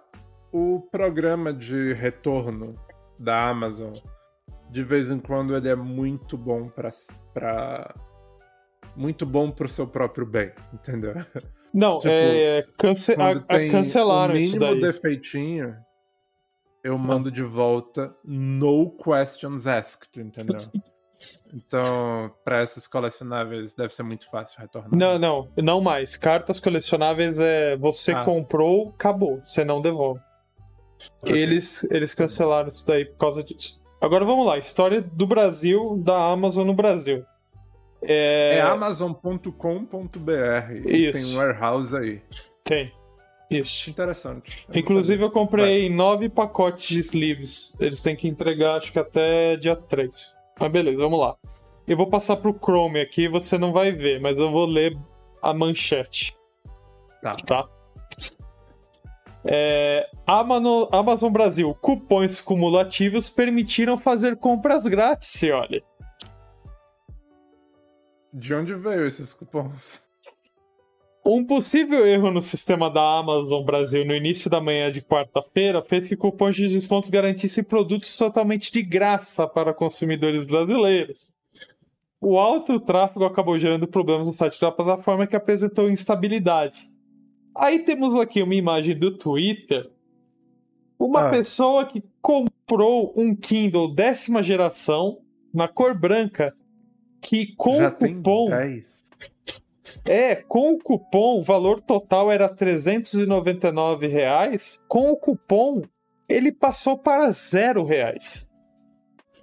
o 0.53 0.81
programa 0.93 1.53
de 1.53 1.93
retorno 1.95 2.75
da 3.19 3.49
Amazon, 3.49 3.93
de 4.71 4.83
vez 4.83 5.11
em 5.11 5.19
quando 5.19 5.57
ele 5.57 5.69
é 5.69 5.75
muito 5.75 6.37
bom 6.37 6.69
pra 6.69 7.95
muito 8.95 9.27
bom 9.27 9.51
pro 9.51 9.69
seu 9.69 9.87
próprio 9.87 10.25
bem, 10.25 10.53
entendeu? 10.73 11.15
Não, 11.77 11.99
Tipo, 11.99 12.09
é, 12.13 12.65
cance 12.79 13.13
a- 13.13 13.31
a- 13.31 13.71
cancelaram 13.71 14.35
o 14.35 14.37
isso 14.37 14.55
mínimo 14.59 14.73
daí. 14.73 14.81
defeitinho, 14.81 15.77
eu 16.83 16.97
mando 16.97 17.31
de 17.31 17.43
volta 17.43 18.15
no 18.25 18.91
questions 18.97 19.67
asked, 19.67 20.09
entendeu? 20.21 20.61
Então, 21.55 22.33
pra 22.45 22.63
esses 22.63 22.87
colecionáveis 22.87 23.75
deve 23.75 23.95
ser 23.95 24.03
muito 24.03 24.29
fácil 24.31 24.61
retornar. 24.61 24.91
Não, 24.97 25.19
não, 25.19 25.49
não 25.57 25.81
mais. 25.81 26.17
Cartas 26.17 26.59
colecionáveis 26.61 27.39
é 27.39 27.77
você 27.77 28.13
Ah. 28.13 28.25
comprou, 28.25 28.89
acabou, 28.91 29.41
você 29.45 29.65
não 29.65 29.81
devolve. 29.81 30.21
Ok. 31.23 31.33
Eles, 31.33 31.85
eles 31.91 32.15
cancelaram 32.15 32.69
isso 32.69 32.87
daí 32.87 33.05
por 33.05 33.19
causa 33.19 33.43
disso. 33.43 33.81
Agora 34.01 34.25
vamos 34.25 34.47
lá, 34.47 34.59
história 34.59 35.01
do 35.01 35.27
Brasil, 35.27 35.97
da 36.05 36.31
Amazon 36.33 36.67
no 36.67 36.75
Brasil. 36.75 37.25
É, 38.07 38.57
É 38.59 38.61
amazon.com.br. 38.61 39.51
Tem 41.13 41.25
um 41.27 41.37
warehouse 41.37 41.97
aí. 41.97 42.23
tem. 42.65 42.93
Isso. 43.51 43.89
Interessante. 43.91 44.65
Eu 44.69 44.75
não 44.75 44.81
Inclusive, 44.81 45.23
eu 45.23 45.31
comprei 45.31 45.89
nove 45.89 46.29
pacotes 46.29 46.89
de 46.89 46.99
sleeves. 46.99 47.77
Eles 47.79 48.03
têm 48.03 48.17
que 48.17 48.27
entregar, 48.27 48.77
acho 48.77 48.93
que 48.93 48.99
até 48.99 49.57
dia 49.57 49.77
3. 49.77 50.35
Mas 50.59 50.73
beleza, 50.73 50.99
vamos 50.99 51.21
lá. 51.21 51.37
Eu 51.87 51.97
vou 51.97 52.09
passar 52.09 52.37
pro 52.37 52.59
Chrome 52.59 53.01
aqui, 53.01 53.29
você 53.29 53.57
não 53.57 53.73
vai 53.73 53.93
ver, 53.93 54.21
mas 54.21 54.37
eu 54.37 54.51
vou 54.51 54.67
ler 54.67 54.99
a 55.41 55.55
manchete. 55.55 56.37
Tá. 57.23 57.33
Tá? 57.47 57.69
É, 59.45 60.09
Amazon 60.27 61.31
Brasil, 61.31 61.73
cupons 61.81 62.41
cumulativos 62.41 63.31
permitiram 63.31 63.97
fazer 63.97 64.37
compras 64.37 64.85
grátis, 64.89 65.41
olha. 65.53 65.85
De 68.39 68.53
onde 68.53 68.75
veio 68.75 69.07
esses 69.07 69.33
cupons? 69.33 70.03
Um 71.25 71.43
possível 71.43 72.07
erro 72.07 72.31
no 72.31 72.43
sistema 72.43 72.91
da 72.91 73.19
Amazon 73.19 73.65
Brasil 73.65 74.05
no 74.05 74.15
início 74.15 74.51
da 74.51 74.61
manhã 74.61 74.93
de 74.93 75.01
quarta-feira 75.01 75.83
fez 75.83 76.07
que 76.07 76.15
cupons 76.15 76.55
de 76.55 76.69
descontos 76.69 77.09
garantissem 77.09 77.65
produtos 77.65 78.15
totalmente 78.15 78.71
de 78.71 78.83
graça 78.83 79.49
para 79.49 79.73
consumidores 79.73 80.45
brasileiros. 80.45 81.31
O 82.21 82.39
alto 82.39 82.79
tráfego 82.79 83.25
acabou 83.25 83.59
gerando 83.59 83.89
problemas 83.89 84.27
no 84.27 84.35
site 84.35 84.61
da 84.61 84.71
plataforma 84.71 85.27
que 85.27 85.35
apresentou 85.35 85.89
instabilidade. 85.89 86.91
Aí 87.57 87.87
temos 87.87 88.21
aqui 88.21 88.43
uma 88.43 88.55
imagem 88.55 88.95
do 88.99 89.17
Twitter. 89.17 89.91
Uma 90.99 91.29
Ah. 91.29 91.31
pessoa 91.31 91.87
que 91.87 92.05
comprou 92.21 93.15
um 93.17 93.35
Kindle 93.35 93.95
décima 93.95 94.43
geração 94.43 95.23
na 95.55 95.67
cor 95.67 95.99
branca 95.99 96.55
que 97.27 97.55
com 97.57 97.79
Já 97.79 97.89
o 97.89 97.93
cupom 97.93 98.47
10. 98.51 98.85
é, 100.05 100.37
com 100.37 100.75
o 100.75 100.79
cupom, 100.79 101.41
o 101.41 101.43
valor 101.43 101.81
total 101.81 102.31
era 102.31 102.49
399 102.49 104.07
reais. 104.07 104.81
Com 104.87 105.11
o 105.11 105.17
cupom, 105.17 105.83
ele 106.29 106.53
passou 106.53 106.97
para 106.97 107.29
zero 107.33 107.85
reais. 107.85 108.49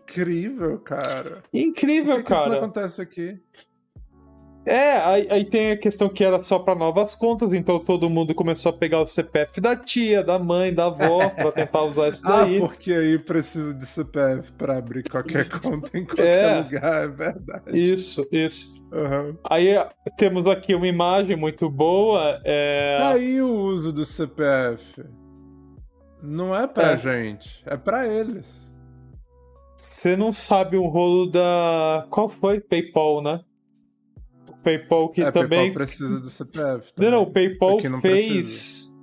Incrível, 0.04 0.80
cara. 0.80 1.44
Incrível, 1.54 2.16
Por 2.16 2.24
que, 2.24 2.28
que 2.28 2.34
isso 2.34 2.44
não 2.44 2.50
cara. 2.52 2.64
acontece 2.64 3.02
aqui? 3.02 3.38
É, 4.66 4.92
aí, 5.00 5.28
aí 5.30 5.44
tem 5.46 5.72
a 5.72 5.78
questão 5.78 6.08
que 6.08 6.24
era 6.24 6.42
só 6.42 6.58
para 6.58 6.74
novas 6.74 7.14
contas, 7.16 7.54
então 7.54 7.80
todo 7.80 8.10
mundo 8.10 8.34
começou 8.34 8.70
a 8.70 8.74
pegar 8.74 9.02
o 9.02 9.06
CPF 9.08 9.60
da 9.60 9.76
tia, 9.76 10.24
da 10.24 10.40
mãe, 10.40 10.74
da 10.74 10.86
avó, 10.86 11.28
pra 11.36 11.52
tentar 11.52 11.84
usar 11.84 12.08
isso 12.10 12.22
Ah, 12.26 12.44
daí. 12.44 12.60
porque 12.60 12.94
aí 12.94 13.20
precisa 13.20 13.74
de 13.74 13.86
CPF 13.86 14.54
pra 14.54 14.78
abrir 14.78 15.04
qualquer 15.10 15.50
conta 15.60 15.98
em 15.98 16.06
qualquer 16.06 16.46
É. 16.46 16.58
lugar, 16.62 17.04
é 17.04 17.08
verdade. 17.08 17.78
Isso, 17.78 18.26
isso. 18.32 18.74
Aham. 18.94 19.38
Aí 19.50 19.76
temos 20.18 20.46
aqui 20.48 20.74
uma 20.74 20.88
imagem 20.88 21.36
muito 21.36 21.70
boa. 21.70 22.40
É... 22.46 23.00
Aí 23.02 23.42
o 23.42 23.50
uso 23.54 23.92
do 23.92 24.06
CPF 24.06 25.04
não 26.22 26.56
é 26.56 26.66
pra 26.68 26.92
É. 26.92 26.98
gente, 26.98 27.62
é 27.66 27.76
pra 27.76 28.08
eles. 28.08 28.72
Você 29.76 30.16
não 30.16 30.32
sabe 30.32 30.78
o 30.78 30.86
rolo 30.88 31.26
da. 31.30 32.06
Qual 32.10 32.30
foi? 32.30 32.62
PayPal, 32.62 33.22
né? 33.22 33.42
PayPal 34.64 35.10
que 35.10 35.22
é, 35.22 35.32
também. 35.32 35.60
PayPal 35.60 35.74
precisa 35.74 36.20
do 36.20 36.30
CPF. 36.30 36.92
Não, 36.98 37.12
não, 37.12 37.22
o 37.24 37.26
também. 37.26 37.50
PayPal 37.50 37.82
não 37.90 38.02
fez. 38.02 38.94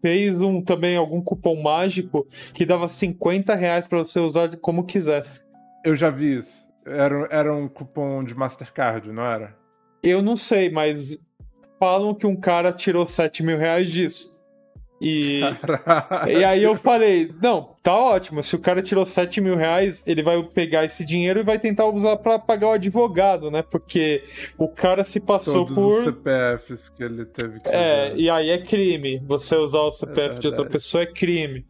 Fez 0.00 0.40
um 0.40 0.62
também 0.62 0.96
algum 0.96 1.20
cupom 1.20 1.60
mágico 1.60 2.26
que 2.54 2.64
dava 2.64 2.88
50 2.88 3.54
reais 3.54 3.86
pra 3.86 3.98
você 3.98 4.20
usar 4.20 4.56
como 4.58 4.84
quisesse. 4.84 5.42
Eu 5.84 5.96
já 5.96 6.08
vi 6.08 6.36
isso. 6.36 6.68
Era, 6.86 7.26
era 7.30 7.54
um 7.54 7.68
cupom 7.68 8.22
de 8.22 8.34
Mastercard, 8.34 9.10
não 9.10 9.24
era? 9.24 9.56
Eu 10.02 10.22
não 10.22 10.36
sei, 10.36 10.70
mas 10.70 11.18
falam 11.80 12.14
que 12.14 12.26
um 12.26 12.36
cara 12.36 12.72
tirou 12.72 13.06
7 13.06 13.42
mil 13.42 13.58
reais 13.58 13.90
disso. 13.90 14.37
E. 15.00 15.40
E 16.26 16.44
aí 16.44 16.62
eu 16.62 16.74
falei, 16.74 17.32
não, 17.40 17.76
tá 17.82 17.94
ótimo. 17.94 18.42
Se 18.42 18.56
o 18.56 18.58
cara 18.58 18.82
tirou 18.82 19.06
7 19.06 19.40
mil 19.40 19.54
reais, 19.54 20.02
ele 20.06 20.22
vai 20.22 20.42
pegar 20.42 20.84
esse 20.84 21.04
dinheiro 21.06 21.40
e 21.40 21.42
vai 21.44 21.58
tentar 21.58 21.86
usar 21.86 22.16
pra 22.16 22.38
pagar 22.38 22.68
o 22.68 22.72
advogado, 22.72 23.50
né? 23.50 23.62
Porque 23.62 24.24
o 24.56 24.68
cara 24.68 25.04
se 25.04 25.20
passou 25.20 25.64
Todos 25.64 25.74
por. 25.74 25.98
os 25.98 26.04
CPFs 26.04 26.88
que 26.88 27.02
ele 27.04 27.24
teve 27.26 27.60
que 27.60 27.68
É, 27.68 28.06
usar. 28.08 28.18
e 28.18 28.28
aí 28.30 28.50
é 28.50 28.58
crime. 28.58 29.22
Você 29.26 29.54
usar 29.56 29.80
o 29.82 29.92
CPF 29.92 30.40
de 30.40 30.48
outra 30.48 30.64
pessoa 30.64 31.02
é 31.02 31.06
crime. 31.06 31.64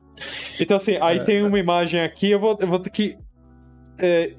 Então, 0.60 0.76
assim, 0.78 0.96
aí 1.00 1.18
É. 1.18 1.22
tem 1.22 1.42
uma 1.42 1.58
imagem 1.58 2.00
aqui, 2.00 2.30
eu 2.30 2.40
vou, 2.40 2.56
eu 2.60 2.66
vou 2.66 2.78
ter 2.78 2.90
que 2.90 3.16
é, 3.98 4.32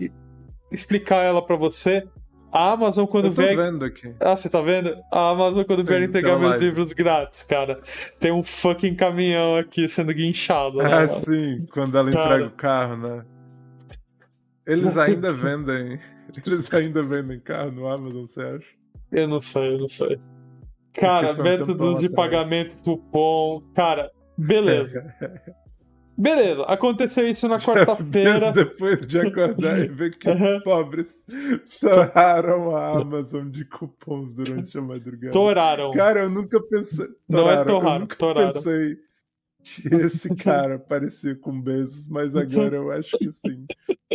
explicar 0.72 1.24
ela 1.24 1.42
pra 1.46 1.56
você. 1.56 2.04
A 2.52 2.72
Amazon, 2.72 3.06
quando 3.06 3.26
Eu 3.28 3.34
tô 3.34 3.42
vier. 3.42 3.56
vendo 3.56 3.86
aqui. 3.86 4.14
Ah, 4.20 4.36
você 4.36 4.50
tá 4.50 4.60
vendo? 4.62 4.96
A 5.12 5.30
Amazon, 5.30 5.64
quando 5.64 5.84
Sim, 5.84 5.90
vier 5.90 6.02
entregar 6.04 6.38
meus 6.40 6.52
live. 6.52 6.66
livros 6.66 6.94
grátis, 6.94 7.44
cara, 7.44 7.80
tem 8.20 8.32
um 8.32 8.42
fucking 8.42 8.96
caminhão 8.96 9.56
aqui 9.56 9.88
sendo 9.88 10.14
guinchado. 10.14 10.78
Né, 10.78 10.86
Ah, 10.86 11.06
mano? 11.08 11.10
sim, 11.26 11.66
quando 11.72 11.98
ela 11.98 12.12
Cara. 12.12 12.26
entrega 12.26 12.48
o 12.48 12.52
carro, 12.58 12.98
né? 12.98 13.26
Eles 14.66 14.98
ainda 14.98 15.32
vendem. 15.32 16.00
Eles 16.46 16.72
ainda 16.74 17.04
vendem 17.04 17.40
carro 17.40 17.72
no 17.72 17.88
Amazon, 17.88 18.26
você 18.26 18.42
acha? 18.42 18.68
Eu 19.12 19.28
não 19.28 19.40
sei, 19.40 19.74
eu 19.74 19.80
não 19.80 19.88
sei. 19.88 20.20
Cara, 20.94 21.34
foi 21.36 21.58
um 21.80 22.00
de 22.00 22.10
pagamento 22.10 22.76
cupom. 22.78 23.62
Cara, 23.76 24.12
beleza. 24.38 25.04
Beleza, 26.20 26.64
aconteceu 26.64 27.26
isso 27.30 27.48
na 27.48 27.56
quarta-feira. 27.64 28.52
Depois 28.52 29.08
de 29.08 29.20
acordar 29.20 29.80
e 29.80 29.88
ver 29.88 30.18
que 30.18 30.30
os 30.30 30.64
pobres 30.64 31.08
torraram 31.80 32.76
a 32.76 33.00
Amazon 33.00 33.50
de 33.50 33.64
cupons 33.64 34.36
durante 34.36 34.78
a 34.78 34.82
madrugada. 34.82 35.32
Toraram. 35.32 35.92
Cara, 35.92 36.20
eu 36.24 36.30
nunca 36.30 36.62
pensei. 36.62 37.08
Não 37.30 37.50
é 37.50 37.56
Toraram, 37.56 37.60
eu 37.62 37.66
torraram, 37.66 38.00
nunca 38.00 38.16
toraram. 38.18 38.52
pensei 38.52 38.98
que 39.64 39.96
esse 39.96 40.36
cara 40.36 40.78
parecia 40.78 41.36
com 41.36 41.62
Bezos, 41.62 42.10
mas 42.10 42.36
agora 42.36 42.76
eu 42.76 42.92
acho 42.92 43.18
que 43.18 43.32
sim. 43.32 43.66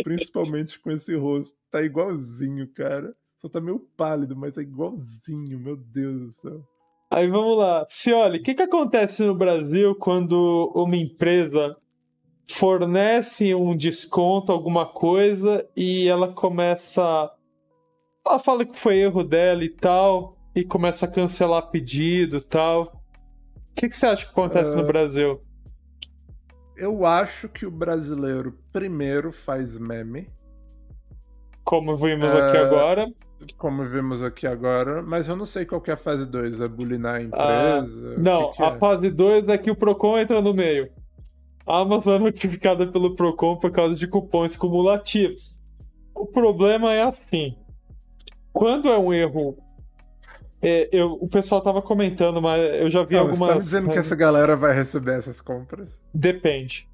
Principalmente 0.03 0.79
com 0.79 0.91
esse 0.91 1.15
rosto. 1.15 1.57
Tá 1.71 1.81
igualzinho, 1.81 2.67
cara. 2.67 3.15
Só 3.41 3.49
tá 3.49 3.59
meio 3.59 3.79
pálido, 3.97 4.35
mas 4.35 4.59
é 4.59 4.61
igualzinho, 4.61 5.59
meu 5.59 5.75
Deus 5.75 6.19
do 6.21 6.29
céu. 6.29 6.63
Aí 7.09 7.27
vamos 7.27 7.57
lá. 7.57 7.85
Se 7.89 8.13
olha, 8.13 8.39
o 8.39 8.43
que, 8.43 8.53
que 8.53 8.63
acontece 8.63 9.23
no 9.23 9.33
Brasil 9.33 9.95
quando 9.95 10.71
uma 10.75 10.95
empresa 10.95 11.75
fornece 12.47 13.53
um 13.55 13.75
desconto, 13.75 14.51
alguma 14.51 14.85
coisa, 14.85 15.65
e 15.75 16.07
ela 16.07 16.31
começa. 16.31 17.31
Ela 18.25 18.39
fala 18.39 18.65
que 18.65 18.77
foi 18.77 18.97
erro 18.97 19.23
dela 19.23 19.63
e 19.63 19.69
tal, 19.69 20.37
e 20.55 20.63
começa 20.63 21.05
a 21.05 21.09
cancelar 21.11 21.69
pedido 21.69 22.37
e 22.37 22.41
tal. 22.41 23.01
O 23.71 23.75
que, 23.75 23.89
que 23.89 23.95
você 23.97 24.07
acha 24.07 24.25
que 24.25 24.31
acontece 24.31 24.75
no 24.75 24.81
Ah. 24.81 24.85
Brasil? 24.85 25.41
Eu 26.77 27.05
acho 27.05 27.47
que 27.47 27.65
o 27.65 27.71
brasileiro 27.71 28.57
primeiro 28.71 29.31
faz 29.31 29.79
meme, 29.79 30.29
Como 31.63 31.97
vimos 31.97 32.27
aqui 32.29 32.57
Ah, 32.57 32.61
agora. 32.67 33.07
como 33.57 33.83
vimos 33.83 34.21
aqui 34.23 34.45
agora, 34.45 35.01
mas 35.01 35.27
eu 35.27 35.35
não 35.35 35.45
sei 35.45 35.65
qual 35.65 35.81
que 35.81 35.89
é 35.89 35.95
a 35.95 35.97
fase 35.97 36.25
2. 36.25 36.61
É 36.61 36.67
bulinar 36.67 37.15
a 37.15 37.17
Ah, 37.17 37.21
empresa? 37.23 38.15
O 38.17 38.21
Não, 38.21 38.51
que 38.51 38.57
que 38.57 38.63
a 38.63 38.67
é? 38.67 38.77
fase 38.77 39.09
2 39.09 39.47
é 39.49 39.57
que 39.57 39.71
o 39.71 39.75
Procon 39.75 40.17
entra 40.19 40.41
no 40.41 40.53
meio. 40.53 40.91
A 41.67 41.79
Amazon 41.79 42.15
é 42.15 42.19
notificada 42.19 42.85
pelo 42.87 43.15
Procon 43.15 43.57
por 43.57 43.71
causa 43.71 43.95
de 43.95 44.07
cupons 44.07 44.55
cumulativos. 44.55 45.59
O 46.13 46.25
problema 46.25 46.93
é 46.93 47.01
assim: 47.03 47.55
quando 48.53 48.87
é 48.89 48.97
um 48.97 49.13
erro. 49.13 49.57
é, 50.61 50.89
eu- 50.91 51.13
o 51.13 51.27
pessoal 51.27 51.61
tava 51.61 51.81
comentando, 51.81 52.41
mas 52.41 52.59
eu 52.81 52.89
já 52.89 53.03
vi 53.03 53.13
Não, 53.15 53.21
algumas. 53.21 53.39
Você 53.39 53.53
tá 53.53 53.57
dizendo 53.59 53.91
que 53.91 53.99
essa 53.99 54.15
galera 54.15 54.55
vai 54.55 54.73
receber 54.73 55.17
essas 55.17 55.39
compras? 55.41 56.01
Depende. 56.13 56.87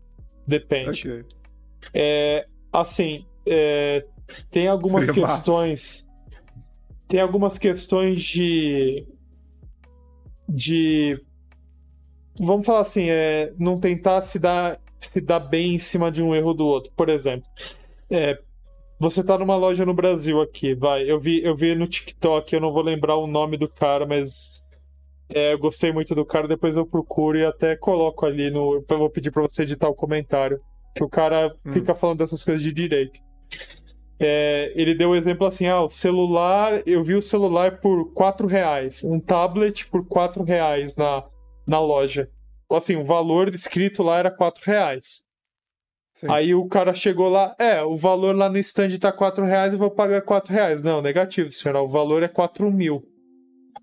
Depende. 0.46 1.10
Ok. 1.10 1.26
É, 1.94 2.46
assim, 2.74 3.26
é, 3.46 4.06
tem 4.50 4.68
algumas 4.68 5.06
Seria 5.06 5.22
massa. 5.22 5.36
questões. 5.36 6.08
Tem 7.08 7.20
algumas 7.22 7.58
questões 7.58 8.22
de. 8.22 9.06
De. 10.50 11.22
Vamos 12.40 12.66
falar 12.66 12.82
assim, 12.82 13.10
é, 13.10 13.52
não 13.58 13.80
tentar 13.80 14.22
se 14.22 14.40
dar, 14.40 14.80
se 15.00 15.20
dar 15.22 15.40
bem 15.40 15.76
em 15.76 15.80
cima 15.80 16.12
de 16.12 16.24
um 16.24 16.36
erro 16.36 16.54
do 16.54 16.66
outro. 16.66 16.92
Por 16.96 17.10
exemplo, 17.10 17.46
é, 18.10 18.40
você 19.00 19.24
tá 19.24 19.38
numa 19.38 19.56
loja 19.56 19.86
no 19.86 19.94
Brasil 19.94 20.40
aqui, 20.42 20.74
vai. 20.74 21.10
Eu 21.10 21.20
vi, 21.20 21.44
eu 21.44 21.56
vi 21.56 21.76
no 21.76 21.88
TikTok, 21.88 22.54
eu 22.54 22.62
não 22.62 22.72
vou 22.72 22.84
lembrar 22.84 23.16
o 23.16 23.28
nome 23.28 23.58
do 23.58 23.68
cara, 23.68 24.06
mas 24.06 24.62
é, 25.30 25.54
eu 25.54 25.60
gostei 25.60 25.92
muito 25.92 26.14
do 26.14 26.26
cara, 26.26 26.48
depois 26.48 26.76
eu 26.76 26.86
procuro 26.86 27.38
e 27.38 27.46
até 27.46 27.76
coloco 27.76 28.26
ali 28.26 28.50
no. 28.50 28.84
Eu 28.88 28.98
vou 28.98 29.10
pedir 29.10 29.32
pra 29.32 29.42
você 29.44 29.64
editar 29.64 29.90
o 29.90 29.96
comentário. 29.96 30.60
Que 30.94 31.04
o 31.04 31.10
cara 31.10 31.56
Hum. 31.66 31.72
fica 31.72 31.96
falando 31.96 32.18
dessas 32.20 32.44
coisas 32.44 32.62
de 32.62 32.74
direito. 32.74 33.20
É, 34.20 34.72
ele 34.76 34.94
deu 34.94 35.12
o 35.12 35.16
exemplo 35.16 35.48
assim: 35.48 35.66
ah, 35.68 35.82
o 35.82 35.90
celular, 35.90 36.84
eu 36.86 37.04
vi 37.04 37.16
o 37.16 37.22
celular 37.22 37.80
por 37.80 38.14
4 38.14 38.46
reais, 38.46 39.04
um 39.04 39.20
tablet 39.20 39.88
por 39.90 40.06
4 40.06 40.44
reais 40.44 40.96
na, 40.96 41.24
na 41.68 41.80
loja. 41.80 42.30
Assim, 42.72 42.96
o 42.96 43.04
valor 43.04 43.54
escrito 43.54 44.02
lá 44.02 44.18
era 44.18 44.32
4 44.32 44.64
reais. 44.66 45.26
Sim. 46.14 46.28
Aí 46.30 46.54
o 46.54 46.68
cara 46.68 46.94
chegou 46.94 47.30
lá, 47.30 47.56
é, 47.60 47.82
o 47.82 47.96
valor 47.96 48.36
lá 48.36 48.50
no 48.50 48.58
stand 48.58 48.98
tá 49.00 49.12
4 49.12 49.46
reais, 49.46 49.74
eu 49.74 49.80
vou 49.80 49.92
pagar 49.92 50.22
4 50.22 50.54
reais. 50.54 50.84
Não, 50.84 51.02
negativo, 51.02 51.52
senhora, 51.52 51.82
o 51.82 51.88
valor 51.88 52.22
é 52.24 52.28
4 52.28 52.70
mil. 52.72 53.04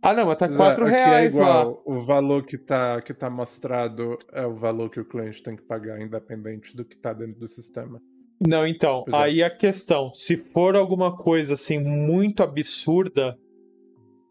Ah, 0.00 0.14
não, 0.14 0.26
mas 0.26 0.38
tá 0.38 0.46
Pois 0.46 0.60
é, 0.60 0.62
4 0.62 0.84
aqui 0.84 0.94
reais 0.94 1.36
é 1.36 1.40
lá. 1.40 1.60
igual. 1.60 1.82
O 1.84 1.98
valor 2.00 2.44
que 2.44 2.56
tá, 2.56 3.00
que 3.00 3.12
tá 3.12 3.28
mostrado 3.28 4.16
é 4.32 4.46
o 4.46 4.54
valor 4.54 4.90
que 4.90 5.00
o 5.00 5.04
cliente 5.04 5.42
tem 5.42 5.56
que 5.56 5.62
pagar, 5.62 6.00
independente 6.00 6.76
do 6.76 6.84
que 6.84 6.96
tá 6.96 7.12
dentro 7.12 7.40
do 7.40 7.48
sistema. 7.48 8.00
Não, 8.46 8.66
então, 8.66 9.04
é. 9.08 9.16
aí 9.16 9.42
a 9.42 9.50
questão, 9.50 10.12
se 10.14 10.36
for 10.36 10.76
alguma 10.76 11.16
coisa 11.16 11.54
assim 11.54 11.78
muito 11.78 12.42
absurda, 12.42 13.36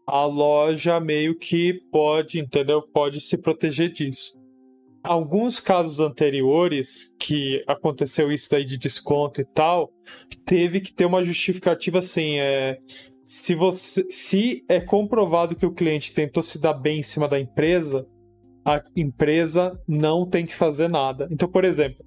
a 0.08 0.24
loja 0.24 0.98
meio 0.98 1.36
que 1.36 1.82
pode, 1.92 2.40
entendeu? 2.40 2.80
Pode 2.80 3.20
se 3.20 3.36
proteger 3.36 3.92
disso. 3.92 4.32
Alguns 5.04 5.60
casos 5.60 6.00
anteriores 6.00 7.14
que 7.18 7.62
aconteceu 7.66 8.32
isso 8.32 8.48
daí 8.50 8.64
de 8.64 8.78
desconto 8.78 9.42
e 9.42 9.44
tal, 9.44 9.92
teve 10.46 10.80
que 10.80 10.94
ter 10.94 11.04
uma 11.04 11.22
justificativa 11.22 11.98
assim, 11.98 12.38
é 12.38 12.78
se 13.22 13.54
você 13.54 14.06
se 14.08 14.64
é 14.66 14.80
comprovado 14.80 15.54
que 15.54 15.66
o 15.66 15.74
cliente 15.74 16.14
tentou 16.14 16.42
se 16.42 16.58
dar 16.58 16.72
bem 16.72 17.00
em 17.00 17.02
cima 17.02 17.28
da 17.28 17.38
empresa, 17.38 18.06
a 18.64 18.82
empresa 18.96 19.78
não 19.86 20.26
tem 20.26 20.46
que 20.46 20.56
fazer 20.56 20.88
nada. 20.88 21.28
Então, 21.30 21.46
por 21.46 21.66
exemplo, 21.66 22.02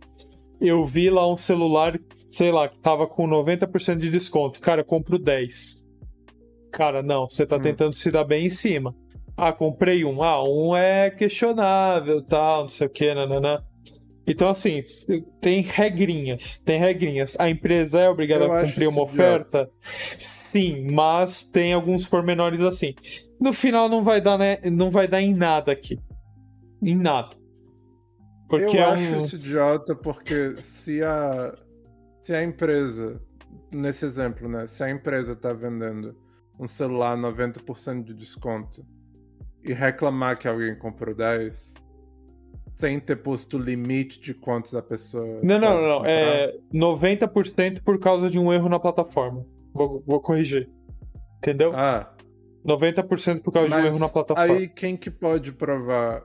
eu 0.60 0.84
vi 0.88 1.12
lá 1.12 1.32
um 1.32 1.38
celular, 1.38 2.00
sei 2.32 2.52
lá, 2.52 2.68
que 2.68 2.80
tava 2.80 3.06
com 3.06 3.28
90% 3.28 3.98
de 3.98 4.10
desconto. 4.10 4.60
Cara, 4.60 4.82
eu 4.82 4.86
compro 4.86 5.20
10. 5.20 5.81
Cara, 6.72 7.02
não, 7.04 7.30
você 7.30 7.46
tá 7.46 7.58
Hum. 7.58 7.62
tentando 7.62 7.94
se 7.94 8.10
dar 8.12 8.24
bem 8.24 8.46
em 8.46 8.50
cima. 8.50 8.96
Ah, 9.36 9.52
comprei 9.52 10.06
um. 10.06 10.22
Ah, 10.24 10.44
um 10.44 10.76
é 10.76 11.10
questionável, 11.10 12.22
tal, 12.22 12.62
não 12.64 12.70
sei 12.70 12.88
o 12.88 12.90
que, 12.90 13.14
nananã. 13.14 13.64
Então, 14.28 14.50
assim, 14.50 14.80
tem 15.42 15.62
regrinhas, 15.62 16.60
tem 16.60 16.80
regrinhas. 16.80 17.36
A 17.40 17.50
empresa 17.50 18.00
é 18.00 18.10
obrigada 18.10 18.46
Eu 18.46 18.54
a 18.54 18.62
cumprir 18.62 18.88
uma 18.88 19.02
oferta? 19.02 19.70
Sim, 20.18 20.92
mas 20.92 21.44
tem 21.44 21.74
alguns 21.74 22.06
pormenores 22.06 22.62
assim. 22.62 22.94
No 23.40 23.52
final 23.52 23.90
não 23.90 24.04
vai 24.04 24.22
dar, 24.22 24.38
né, 24.38 24.60
não 24.66 24.92
vai 24.92 25.08
dar 25.08 25.22
em 25.22 25.34
nada 25.34 25.72
aqui. 25.72 26.00
Em 26.82 26.96
nada. 26.96 27.36
Porque 28.48 28.78
eu 28.78 28.82
é 28.82 28.84
acho 28.84 29.04
um... 29.04 29.18
isso 29.18 29.36
idiota 29.38 29.96
porque 29.96 30.56
se 30.62 31.02
a, 31.04 31.54
se 32.22 32.34
a 32.34 32.44
empresa, 32.44 33.20
nesse 33.72 34.06
exemplo, 34.06 34.48
né? 34.48 34.68
Se 34.68 34.84
a 34.84 34.90
empresa 34.90 35.36
tá 35.36 35.52
vendendo 35.52 36.16
um 36.62 36.68
celular 36.68 37.18
90% 37.18 38.04
de 38.04 38.14
desconto 38.14 38.86
e 39.64 39.74
reclamar 39.74 40.38
que 40.38 40.48
alguém 40.48 40.78
comprou 40.78 41.16
10 41.16 41.74
sem 42.76 43.00
ter 43.00 43.18
posto 43.18 43.58
o 43.58 43.60
limite 43.60 44.20
de 44.20 44.34
quantos 44.34 44.74
a 44.74 44.82
pessoa. 44.82 45.40
Não, 45.44 45.60
não, 45.60 45.82
não. 45.82 45.88
não. 45.88 45.98
comprar. 45.98 46.12
É 46.12 46.58
90% 46.74 47.82
por 47.84 48.00
causa 48.00 48.30
de 48.30 48.40
um 48.40 48.54
erro 48.54 48.70
na 48.70 48.80
plataforma. 48.80 49.46
Vou, 49.74 50.04
vou 50.06 50.20
corrigir. 50.20 50.70
Entendeu? 51.38 51.74
Ah, 51.76 52.16
90% 52.66 53.42
por 53.42 53.52
causa 53.52 53.70
de 53.70 53.74
um 53.74 53.78
mas 53.78 53.86
erro 53.86 54.00
na 54.00 54.10
plataforma. 54.10 54.54
aí 54.54 54.68
quem 54.68 54.96
que 54.96 55.10
pode 55.10 55.52
provar 55.52 56.24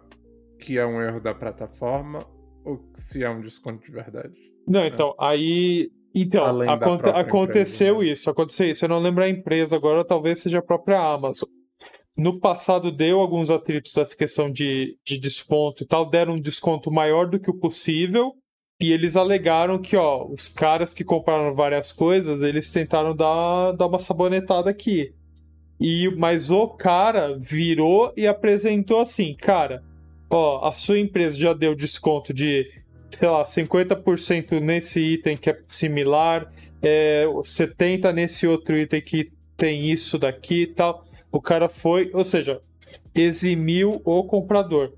que 0.58 0.78
é 0.78 0.86
um 0.86 1.00
erro 1.00 1.20
da 1.20 1.34
plataforma 1.34 2.26
ou 2.64 2.80
se 2.94 3.22
é 3.22 3.30
um 3.30 3.40
desconto 3.40 3.84
de 3.84 3.92
verdade? 3.92 4.34
Não, 4.66 4.84
então, 4.84 5.14
aí. 5.18 5.90
Então, 6.22 6.44
aconte- 6.62 7.08
aconteceu 7.08 7.94
empresa, 7.96 8.06
né? 8.06 8.12
isso, 8.12 8.30
aconteceu 8.30 8.70
isso. 8.70 8.84
Eu 8.84 8.88
não 8.88 8.98
lembro 8.98 9.22
a 9.22 9.28
empresa 9.28 9.76
agora, 9.76 10.04
talvez 10.04 10.40
seja 10.40 10.58
a 10.58 10.62
própria 10.62 10.98
Amazon. 10.98 11.48
No 12.16 12.40
passado 12.40 12.90
deu 12.90 13.20
alguns 13.20 13.50
atritos 13.50 13.92
dessa 13.92 14.16
questão 14.16 14.50
de, 14.50 14.96
de 15.04 15.18
desconto 15.18 15.82
e 15.82 15.86
tal, 15.86 16.08
deram 16.08 16.34
um 16.34 16.40
desconto 16.40 16.90
maior 16.90 17.28
do 17.28 17.38
que 17.38 17.50
o 17.50 17.58
possível. 17.58 18.32
E 18.80 18.92
eles 18.92 19.16
alegaram 19.16 19.78
que, 19.78 19.96
ó, 19.96 20.26
os 20.26 20.48
caras 20.48 20.92
que 20.92 21.04
compraram 21.04 21.54
várias 21.54 21.92
coisas, 21.92 22.42
eles 22.42 22.70
tentaram 22.70 23.14
dar, 23.14 23.72
dar 23.72 23.86
uma 23.86 23.98
sabonetada 23.98 24.70
aqui. 24.70 25.12
E, 25.78 26.10
mas 26.16 26.50
o 26.50 26.68
cara 26.68 27.36
virou 27.38 28.12
e 28.16 28.26
apresentou 28.26 29.00
assim, 29.00 29.34
cara, 29.34 29.82
ó, 30.30 30.66
a 30.66 30.72
sua 30.72 30.98
empresa 30.98 31.36
já 31.38 31.52
deu 31.52 31.74
desconto 31.74 32.32
de, 32.32 32.66
sei 33.10 33.28
lá, 33.28 33.44
50% 33.44 34.60
nesse 34.60 35.00
item 35.00 35.36
que 35.36 35.50
é 35.50 35.58
similar, 35.68 36.50
é, 36.82 37.24
70% 37.26 38.12
nesse 38.12 38.46
outro 38.46 38.76
item 38.76 39.00
que 39.00 39.32
tem 39.56 39.90
isso 39.90 40.18
daqui 40.18 40.62
e 40.62 40.66
tal. 40.66 41.04
O 41.32 41.40
cara 41.40 41.68
foi, 41.68 42.10
ou 42.12 42.24
seja, 42.24 42.60
eximiu 43.14 44.00
o 44.04 44.24
comprador. 44.24 44.92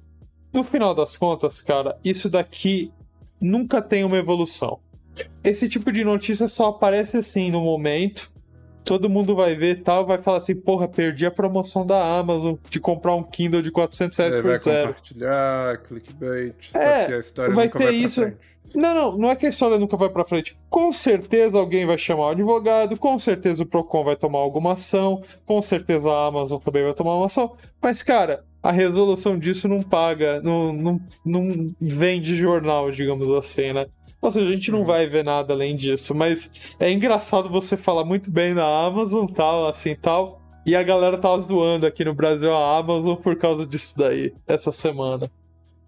No 0.52 0.64
final 0.64 0.94
das 0.94 1.16
contas, 1.16 1.60
cara, 1.60 1.98
isso 2.04 2.28
daqui 2.28 2.92
nunca 3.40 3.80
tem 3.80 4.04
uma 4.04 4.16
evolução. 4.16 4.80
Esse 5.42 5.68
tipo 5.68 5.90
de 5.92 6.04
notícia 6.04 6.48
só 6.48 6.68
aparece 6.68 7.16
assim 7.16 7.50
no 7.50 7.60
momento. 7.60 8.30
Todo 8.84 9.08
mundo 9.10 9.34
vai 9.36 9.54
ver 9.54 9.82
tal, 9.82 10.06
vai 10.06 10.18
falar 10.18 10.38
assim, 10.38 10.54
porra, 10.54 10.88
perdi 10.88 11.26
a 11.26 11.30
promoção 11.30 11.84
da 11.84 12.02
Amazon 12.18 12.54
de 12.70 12.80
comprar 12.80 13.14
um 13.14 13.22
Kindle 13.22 13.60
de 13.62 13.70
400 13.70 14.16
reais 14.16 14.34
por 14.36 14.44
vai 14.44 14.58
zero. 14.58 14.88
compartilhar, 14.88 15.78
clickbait, 15.82 16.54
É, 16.74 17.00
só 17.02 17.06
que 17.06 17.12
a 17.14 17.18
história 17.18 17.54
vai 17.54 17.66
nunca 17.66 17.78
ter 17.78 17.84
vai 17.84 17.94
isso. 17.94 18.22
frente. 18.22 18.36
Não, 18.74 18.94
não, 18.94 19.16
não 19.18 19.30
é 19.30 19.36
que 19.36 19.46
a 19.46 19.48
história 19.48 19.78
nunca 19.78 19.96
vai 19.96 20.10
pra 20.10 20.26
frente. 20.26 20.56
Com 20.68 20.92
certeza 20.92 21.58
alguém 21.58 21.86
vai 21.86 21.96
chamar 21.96 22.24
o 22.26 22.28
advogado, 22.30 22.98
com 22.98 23.18
certeza 23.18 23.62
o 23.62 23.66
Procon 23.66 24.04
vai 24.04 24.14
tomar 24.14 24.40
alguma 24.40 24.72
ação, 24.72 25.22
com 25.46 25.60
certeza 25.62 26.10
a 26.12 26.26
Amazon 26.26 26.58
também 26.60 26.84
vai 26.84 26.92
tomar 26.92 27.14
uma 27.16 27.26
ação. 27.26 27.56
Mas, 27.80 28.02
cara, 28.02 28.44
a 28.62 28.70
resolução 28.70 29.38
disso 29.38 29.68
não 29.68 29.82
paga, 29.82 30.42
não, 30.42 30.72
não, 30.74 31.00
não 31.24 31.66
vem 31.80 32.20
de 32.20 32.36
jornal, 32.36 32.90
digamos 32.90 33.30
assim, 33.32 33.72
né? 33.72 33.86
Ou 34.20 34.30
seja, 34.30 34.48
a 34.48 34.52
gente 34.52 34.70
não 34.70 34.80
Uhum. 34.80 34.84
vai 34.84 35.06
ver 35.06 35.24
nada 35.24 35.52
além 35.52 35.76
disso. 35.76 36.14
Mas 36.14 36.50
é 36.78 36.90
engraçado 36.90 37.48
você 37.48 37.76
falar 37.76 38.04
muito 38.04 38.30
bem 38.30 38.54
da 38.54 38.66
Amazon, 38.86 39.26
tal, 39.26 39.66
assim, 39.68 39.94
tal. 39.94 40.42
E 40.66 40.74
a 40.76 40.82
galera 40.82 41.16
tá 41.16 41.36
zoando 41.38 41.86
aqui 41.86 42.04
no 42.04 42.12
Brasil 42.14 42.52
a 42.52 42.78
Amazon 42.78 43.14
por 43.16 43.36
causa 43.36 43.64
disso 43.64 43.96
daí, 43.98 44.34
essa 44.46 44.70
semana. 44.72 45.30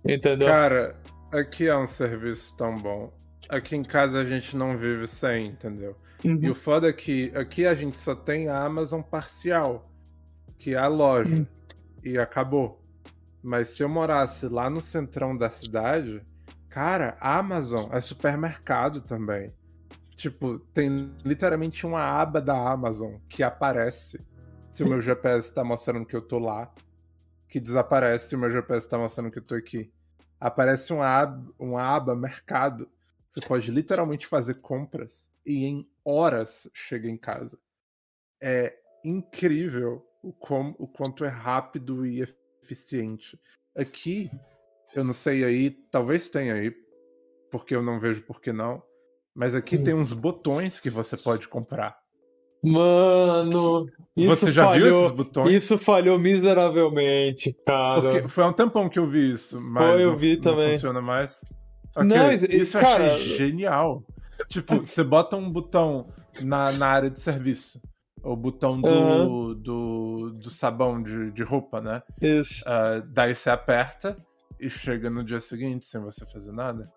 Entendeu? 0.04 0.48
Cara, 0.48 0.96
aqui 1.32 1.66
é 1.68 1.76
um 1.76 1.86
serviço 1.86 2.56
tão 2.56 2.76
bom. 2.76 3.12
Aqui 3.48 3.76
em 3.76 3.82
casa 3.82 4.20
a 4.20 4.24
gente 4.24 4.56
não 4.56 4.78
vive 4.78 5.06
sem, 5.06 5.48
entendeu? 5.48 5.96
Uhum. 6.24 6.38
E 6.40 6.50
o 6.50 6.54
foda 6.54 6.88
é 6.88 6.92
que 6.92 7.32
aqui 7.34 7.66
a 7.66 7.74
gente 7.74 7.98
só 7.98 8.14
tem 8.14 8.48
a 8.48 8.62
Amazon 8.64 9.02
parcial, 9.02 9.90
que 10.58 10.74
é 10.74 10.78
a 10.78 10.86
loja. 10.86 11.34
Hum. 11.34 11.46
E 12.04 12.16
acabou. 12.16 12.80
Mas 13.42 13.68
se 13.70 13.82
eu 13.82 13.88
morasse 13.88 14.46
lá 14.48 14.70
no 14.70 14.80
centrão 14.80 15.36
da 15.36 15.50
cidade, 15.50 16.22
cara, 16.70 17.18
a 17.20 17.36
Amazon 17.38 17.90
é 17.92 18.00
supermercado 18.00 19.02
também. 19.02 19.52
Tipo, 20.16 20.58
tem 20.72 21.14
literalmente 21.24 21.84
uma 21.84 22.02
aba 22.02 22.40
da 22.40 22.56
Amazon 22.56 23.16
que 23.28 23.42
aparece 23.42 24.24
se 24.70 24.84
o 24.84 24.88
meu 24.88 25.00
GPS 25.02 25.52
tá 25.52 25.64
mostrando 25.64 26.06
que 26.06 26.14
eu 26.14 26.22
tô 26.22 26.38
lá, 26.38 26.72
que 27.48 27.58
desaparece 27.58 28.28
se 28.28 28.36
o 28.36 28.38
meu 28.38 28.50
GPS 28.50 28.88
tá 28.88 28.96
mostrando 28.96 29.30
que 29.30 29.38
eu 29.38 29.44
tô 29.44 29.54
aqui. 29.54 29.92
Aparece 30.38 30.92
uma 30.92 31.06
aba, 31.06 31.52
uma 31.58 31.82
aba 31.82 32.14
mercado. 32.14 32.88
Você 33.30 33.40
pode 33.40 33.70
literalmente 33.70 34.26
fazer 34.26 34.54
compras 34.54 35.28
e 35.44 35.64
em 35.64 35.90
horas 36.04 36.70
chega 36.72 37.08
em 37.08 37.16
casa. 37.16 37.58
É 38.40 38.74
incrível 39.04 40.06
o, 40.22 40.32
com, 40.32 40.74
o 40.78 40.86
quanto 40.86 41.24
é 41.24 41.28
rápido 41.28 42.06
e 42.06 42.22
eficiente. 42.62 43.40
Aqui, 43.74 44.30
eu 44.94 45.04
não 45.04 45.12
sei 45.12 45.44
aí, 45.44 45.70
talvez 45.90 46.30
tenha 46.30 46.54
aí, 46.54 46.72
porque 47.50 47.74
eu 47.74 47.82
não 47.82 47.98
vejo 48.00 48.22
por 48.22 48.40
que 48.40 48.52
não. 48.52 48.82
Mas 49.34 49.54
aqui 49.54 49.76
Hum. 49.76 49.84
tem 49.84 49.94
uns 49.94 50.12
botões 50.12 50.80
que 50.80 50.90
você 50.90 51.16
pode 51.16 51.48
comprar. 51.48 51.96
Mano, 52.62 53.86
isso 54.16 54.28
você 54.36 54.52
já 54.52 54.66
falhou, 54.66 54.88
viu 54.90 55.00
esses 55.04 55.10
botões? 55.16 55.54
Isso 55.64 55.78
falhou 55.78 56.18
miseravelmente, 56.18 57.56
cara. 57.66 58.00
Porque 58.02 58.28
foi 58.28 58.44
há 58.44 58.48
um 58.48 58.52
tempão 58.52 58.88
que 58.88 58.98
eu 58.98 59.06
vi 59.06 59.32
isso, 59.32 59.60
mas 59.60 59.92
Foi, 59.94 60.02
eu 60.04 60.10
não, 60.10 60.16
vi 60.16 60.34
não 60.36 60.42
também. 60.42 60.72
funciona 60.72 61.00
mais. 61.00 61.40
Ok, 61.96 62.04
Não, 62.08 62.30
isso- 62.32 62.46
isso 62.50 62.76
eu 62.76 62.80
cara- 62.80 63.14
achei 63.14 63.36
genial. 63.36 64.04
Tipo, 64.48 64.80
você 64.80 65.02
bota 65.02 65.36
um 65.36 65.50
botão 65.50 66.08
na, 66.42 66.72
na 66.72 66.86
área 66.86 67.10
de 67.10 67.20
serviço. 67.20 67.80
O 68.22 68.36
botão 68.36 68.80
do, 68.80 68.88
Aham. 68.88 69.54
do, 69.54 70.30
do 70.34 70.50
sabão 70.50 71.02
de, 71.02 71.30
de 71.32 71.42
roupa, 71.42 71.80
né? 71.80 72.02
Isso. 72.20 72.62
Ah, 72.66 73.02
daí 73.06 73.34
você 73.34 73.48
aperta 73.48 74.16
e 74.60 74.68
chega 74.70 75.08
no 75.10 75.24
dia 75.24 75.40
seguinte 75.40 75.86
sem 75.86 76.00
você 76.00 76.24
fazer 76.26 76.52
nada. 76.52 76.90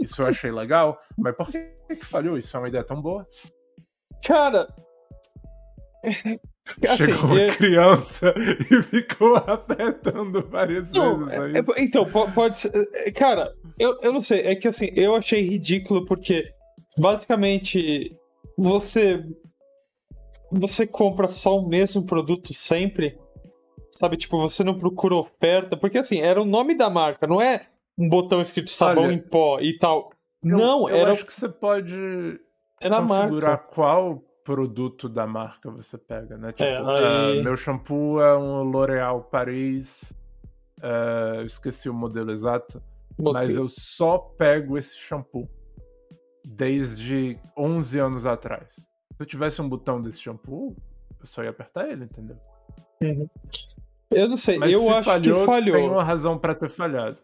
Isso 0.00 0.20
eu 0.22 0.26
achei 0.26 0.50
legal, 0.50 0.98
mas 1.16 1.34
por 1.36 1.50
que 1.50 1.58
que 1.88 2.04
falhou? 2.06 2.36
Isso 2.38 2.56
é 2.56 2.60
uma 2.60 2.68
ideia 2.68 2.82
tão 2.84 3.00
boa. 3.00 3.26
Cara. 4.24 4.66
Assim, 6.88 7.04
Chegou 7.06 7.24
uma 7.30 7.40
eu- 7.40 7.52
criança 7.56 8.34
e 8.70 8.82
ficou 8.84 9.36
apertando 9.36 10.46
várias 10.48 10.90
Não, 10.92 11.24
vezes. 11.24 11.32
é- 11.34 11.42
aí. 11.42 11.52
é- 11.56 11.82
então, 11.82 12.04
po- 12.10 12.30
pode 12.32 12.58
ser. 12.58 12.70
é, 12.94 13.10
Cara, 13.10 13.52
eu, 13.78 13.98
eu 14.02 14.12
não 14.12 14.20
sei. 14.20 14.40
É 14.42 14.54
que 14.54 14.68
assim, 14.68 14.88
eu 14.94 15.14
achei 15.16 15.40
ridículo 15.42 16.04
porque 16.06 16.48
basicamente 16.98 18.16
você. 18.56 19.22
Você 20.52 20.84
compra 20.86 21.28
só 21.28 21.56
o 21.58 21.68
mesmo 21.68 22.04
produto 22.04 22.52
sempre. 22.54 23.16
Sabe? 23.92 24.16
Tipo, 24.16 24.38
você 24.38 24.62
não 24.64 24.78
procura 24.78 25.14
oferta. 25.16 25.76
Porque 25.76 25.98
assim, 25.98 26.20
era 26.20 26.40
o 26.40 26.44
nome 26.44 26.74
da 26.76 26.88
marca, 26.90 27.26
não 27.26 27.40
é 27.40 27.66
um 27.98 28.08
botão 28.08 28.40
escrito 28.40 28.70
sabão 28.70 29.04
Olha, 29.04 29.12
em 29.12 29.18
pó 29.18 29.58
e 29.60 29.76
tal. 29.78 30.10
Eu- 30.42 30.56
não, 30.58 30.88
eu 30.88 30.96
era, 30.96 31.12
acho 31.12 31.26
que 31.26 31.32
você 31.34 31.48
pode 31.48 31.94
era 32.80 32.96
a 32.98 33.00
configurar 33.02 33.50
marca. 33.58 33.74
qual 33.74 34.22
produto 34.44 35.08
da 35.08 35.26
marca 35.26 35.70
você 35.70 35.98
pega, 35.98 36.36
né? 36.38 36.50
Tipo, 36.52 36.64
É, 36.64 36.76
aí- 36.78 37.40
ah, 37.40 37.42
meu 37.44 37.56
shampoo 37.56 38.20
é 38.20 38.36
um 38.38 38.62
L'Oréal 38.62 39.22
Paris. 39.24 40.12
eu 41.36 41.44
esqueci 41.44 41.90
o 41.90 41.94
modelo 41.94 42.30
exato, 42.30 42.82
mas 43.18 43.54
eu 43.54 43.68
só 43.68 44.16
pego 44.16 44.78
esse 44.78 44.96
shampoo 44.96 45.46
desde 46.42 47.38
11 47.56 47.98
anos 47.98 48.24
atrás. 48.24 48.74
Se 48.74 48.86
eu 49.20 49.26
tivesse 49.26 49.60
um 49.60 49.68
botão 49.68 50.00
desse 50.00 50.20
shampoo, 50.20 50.74
eu 51.20 51.26
só 51.26 51.44
ia 51.44 51.50
apertar 51.50 51.86
ele, 51.90 52.04
entendeu? 52.04 52.38
Eu 54.12 54.28
não 54.28 54.36
sei, 54.36 54.58
Mas 54.58 54.72
eu 54.72 54.80
se 54.80 54.88
acho 54.90 55.04
falhou, 55.04 55.40
que 55.40 55.46
falhou. 55.46 55.76
tem 55.76 55.88
uma 55.88 56.02
razão 56.02 56.36
pra 56.38 56.54
ter 56.54 56.68
falhado. 56.68 57.16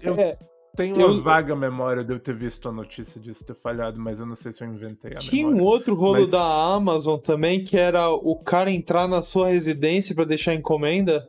Eu, 0.00 0.14
É, 0.14 0.38
tenho 0.74 0.96
uma 0.96 1.06
eu- 1.08 1.22
vaga 1.22 1.54
memória 1.54 2.02
de 2.02 2.12
eu 2.14 2.18
ter 2.18 2.34
visto 2.34 2.66
a 2.68 2.72
notícia 2.72 3.20
disso 3.20 3.44
ter 3.44 3.54
falhado, 3.54 4.00
mas 4.00 4.20
eu 4.20 4.26
não 4.26 4.34
sei 4.34 4.50
se 4.52 4.64
eu 4.64 4.68
inventei 4.68 5.12
a 5.12 5.16
Tinha 5.16 5.46
um 5.46 5.50
memória. 5.50 5.70
outro 5.70 5.94
rolo 5.94 6.20
Mas- 6.20 6.30
da 6.30 6.42
Amazon 6.74 7.18
também, 7.20 7.62
que 7.62 7.76
era 7.76 8.08
o 8.10 8.42
cara 8.42 8.70
entrar 8.70 9.06
na 9.06 9.20
sua 9.20 9.48
residência 9.48 10.14
pra 10.14 10.24
deixar 10.24 10.54
encomenda. 10.54 11.28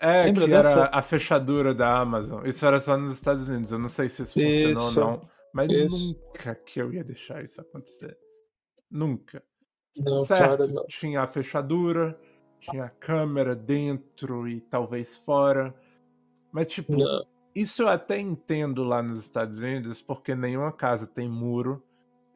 É, 0.00 0.24
Lembra 0.24 0.44
que 0.44 0.50
dessa? 0.50 0.70
era 0.80 0.90
a 0.92 1.02
fechadura 1.02 1.74
da 1.74 1.98
Amazon. 1.98 2.46
Isso 2.46 2.64
era 2.66 2.78
só 2.78 2.96
nos 2.96 3.10
Estados 3.10 3.48
Unidos. 3.48 3.72
Eu 3.72 3.78
não 3.78 3.88
sei 3.88 4.08
se 4.08 4.22
isso 4.22 4.34
funcionou 4.34 4.72
Isso, 4.84 5.00
ou 5.00 5.06
não. 5.06 5.28
Mas 5.52 5.72
isso. 5.72 6.14
nunca 6.26 6.54
que 6.54 6.80
eu 6.80 6.92
ia 6.92 7.02
deixar 7.02 7.42
isso 7.42 7.60
acontecer. 7.60 8.16
Nunca. 8.90 9.42
Não, 9.96 10.22
certo? 10.22 10.40
cara, 10.58 10.66
não. 10.68 10.84
Tinha 10.86 11.22
a 11.22 11.26
fechadura, 11.26 12.16
tinha 12.60 12.88
câmera 12.88 13.54
dentro 13.54 14.48
e 14.48 14.60
talvez 14.60 15.16
fora. 15.16 15.74
Mas, 16.52 16.68
tipo, 16.68 16.96
Não. 16.96 17.24
isso 17.54 17.82
eu 17.82 17.88
até 17.88 18.18
entendo 18.18 18.82
lá 18.84 19.02
nos 19.02 19.18
Estados 19.18 19.58
Unidos, 19.58 20.00
porque 20.02 20.34
nenhuma 20.34 20.72
casa 20.72 21.06
tem 21.06 21.28
muro 21.28 21.82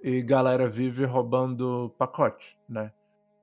e 0.02 0.20
galera 0.22 0.68
vive 0.68 1.04
roubando 1.04 1.94
pacote, 1.98 2.56
né? 2.68 2.92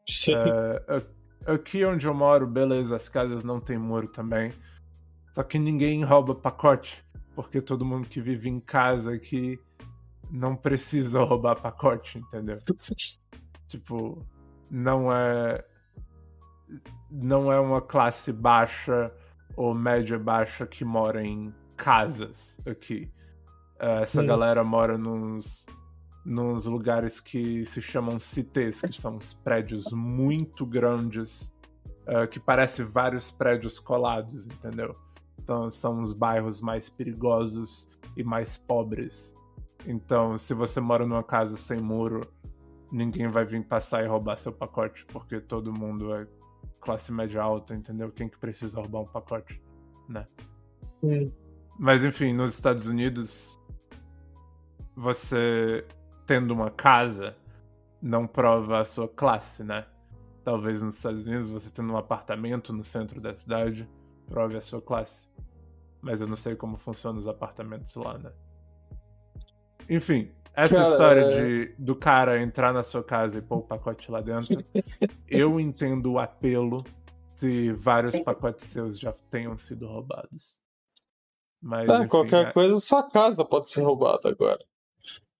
Sim. 0.07 0.33
É, 0.35 1.03
aqui 1.45 1.85
onde 1.85 2.07
eu 2.07 2.13
moro, 2.13 2.45
beleza, 2.47 2.95
as 2.95 3.07
casas 3.07 3.43
não 3.43 3.59
tem 3.59 3.77
muro 3.77 4.07
também. 4.07 4.53
Só 5.33 5.43
que 5.43 5.57
ninguém 5.57 6.03
rouba 6.03 6.35
pacote. 6.35 7.03
Porque 7.35 7.61
todo 7.61 7.85
mundo 7.85 8.09
que 8.09 8.19
vive 8.19 8.49
em 8.49 8.59
casa 8.59 9.13
aqui 9.13 9.57
não 10.29 10.55
precisa 10.55 11.21
roubar 11.21 11.55
pacote, 11.55 12.19
entendeu? 12.19 12.57
Tipo, 13.69 14.25
não 14.69 15.13
é. 15.13 15.63
Não 17.09 17.51
é 17.51 17.59
uma 17.59 17.81
classe 17.81 18.31
baixa 18.31 19.11
ou 19.55 19.73
média 19.73 20.17
baixa 20.17 20.65
que 20.65 20.85
mora 20.85 21.23
em 21.23 21.53
casas 21.75 22.59
aqui. 22.65 23.11
Essa 23.79 24.21
galera 24.21 24.63
mora 24.63 24.97
nos, 24.97 25.65
nos 26.25 26.65
lugares 26.65 27.19
que 27.19 27.65
se 27.65 27.81
chamam 27.81 28.19
cités, 28.19 28.81
que 28.81 28.93
são 28.93 29.15
uns 29.15 29.33
prédios 29.33 29.91
muito 29.93 30.65
grandes, 30.65 31.53
uh, 32.05 32.27
que 32.29 32.39
parecem 32.39 32.85
vários 32.85 33.31
prédios 33.31 33.79
colados, 33.79 34.45
entendeu? 34.45 34.95
Então 35.41 35.69
são 35.69 36.01
os 36.01 36.11
bairros 36.11 36.61
mais 36.61 36.89
perigosos 36.89 37.89
e 38.17 38.23
mais 38.23 38.57
pobres. 38.57 39.33
Então, 39.87 40.37
se 40.37 40.53
você 40.53 40.81
mora 40.81 41.05
numa 41.05 41.23
casa 41.23 41.55
sem 41.55 41.79
muro, 41.79 42.21
ninguém 42.91 43.27
vai 43.27 43.45
vir 43.45 43.63
passar 43.65 44.03
e 44.03 44.07
roubar 44.07 44.37
seu 44.37 44.51
pacote, 44.51 45.05
porque 45.05 45.39
todo 45.39 45.71
mundo 45.71 46.13
é 46.13 46.27
classe 46.79 47.11
média 47.11 47.41
alta, 47.41 47.75
entendeu? 47.75 48.11
Quem 48.11 48.29
que 48.29 48.37
precisa 48.37 48.79
roubar 48.79 49.01
um 49.01 49.07
pacote, 49.07 49.61
né? 50.07 50.27
Hum. 51.03 51.31
Mas 51.77 52.03
enfim, 52.03 52.33
nos 52.33 52.53
Estados 52.53 52.87
Unidos, 52.87 53.59
você 54.95 55.85
tendo 56.25 56.53
uma 56.53 56.69
casa 56.69 57.35
não 58.01 58.27
prova 58.27 58.79
a 58.79 58.85
sua 58.85 59.07
classe, 59.07 59.63
né? 59.63 59.85
Talvez 60.43 60.81
nos 60.81 60.95
Estados 60.95 61.27
Unidos 61.27 61.49
você 61.49 61.69
tendo 61.69 61.91
um 61.93 61.97
apartamento 61.97 62.71
no 62.73 62.83
centro 62.83 63.19
da 63.19 63.33
cidade 63.33 63.87
prove 64.27 64.55
a 64.55 64.61
sua 64.61 64.81
classe. 64.81 65.29
Mas 66.01 66.21
eu 66.21 66.27
não 66.27 66.35
sei 66.35 66.55
como 66.55 66.77
funcionam 66.77 67.19
os 67.19 67.27
apartamentos 67.27 67.93
lá, 67.95 68.17
né? 68.17 68.31
Enfim, 69.89 70.31
essa 70.59 70.75
Cara, 70.75 70.89
história 70.89 71.21
é- 71.21 71.29
de, 71.29 71.75
do 71.77 71.95
cara 71.95 72.41
entrar 72.41 72.73
na 72.73 72.83
sua 72.83 73.03
casa 73.03 73.37
e 73.37 73.41
pôr 73.41 73.57
o 73.57 73.61
pacote 73.63 74.11
lá 74.11 74.21
dentro, 74.21 74.63
eu 75.27 75.59
entendo 75.59 76.11
o 76.13 76.19
apelo 76.19 76.83
se 77.35 77.71
vários 77.71 78.19
pacotes 78.19 78.65
seus 78.65 78.99
já 78.99 79.13
tenham 79.29 79.57
sido 79.57 79.87
roubados. 79.87 80.59
Mas, 81.61 81.89
Ah, 81.89 81.99
enfim, 81.99 82.07
qualquer 82.07 82.47
é- 82.47 82.53
coisa, 82.53 82.79
sua 82.79 83.09
casa 83.09 83.43
pode 83.45 83.69
ser 83.69 83.81
roubada 83.81 84.29
agora. 84.29 84.63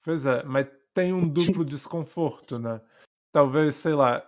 Pois 0.04 0.26
é, 0.26 0.44
mas 0.44 0.68
tem 0.94 1.14
um 1.14 1.28
duplo 1.62 1.66
desconforto, 1.66 2.58
né? 2.58 2.82
Talvez, 3.32 3.76
sei 3.76 3.94
lá, 3.94 4.26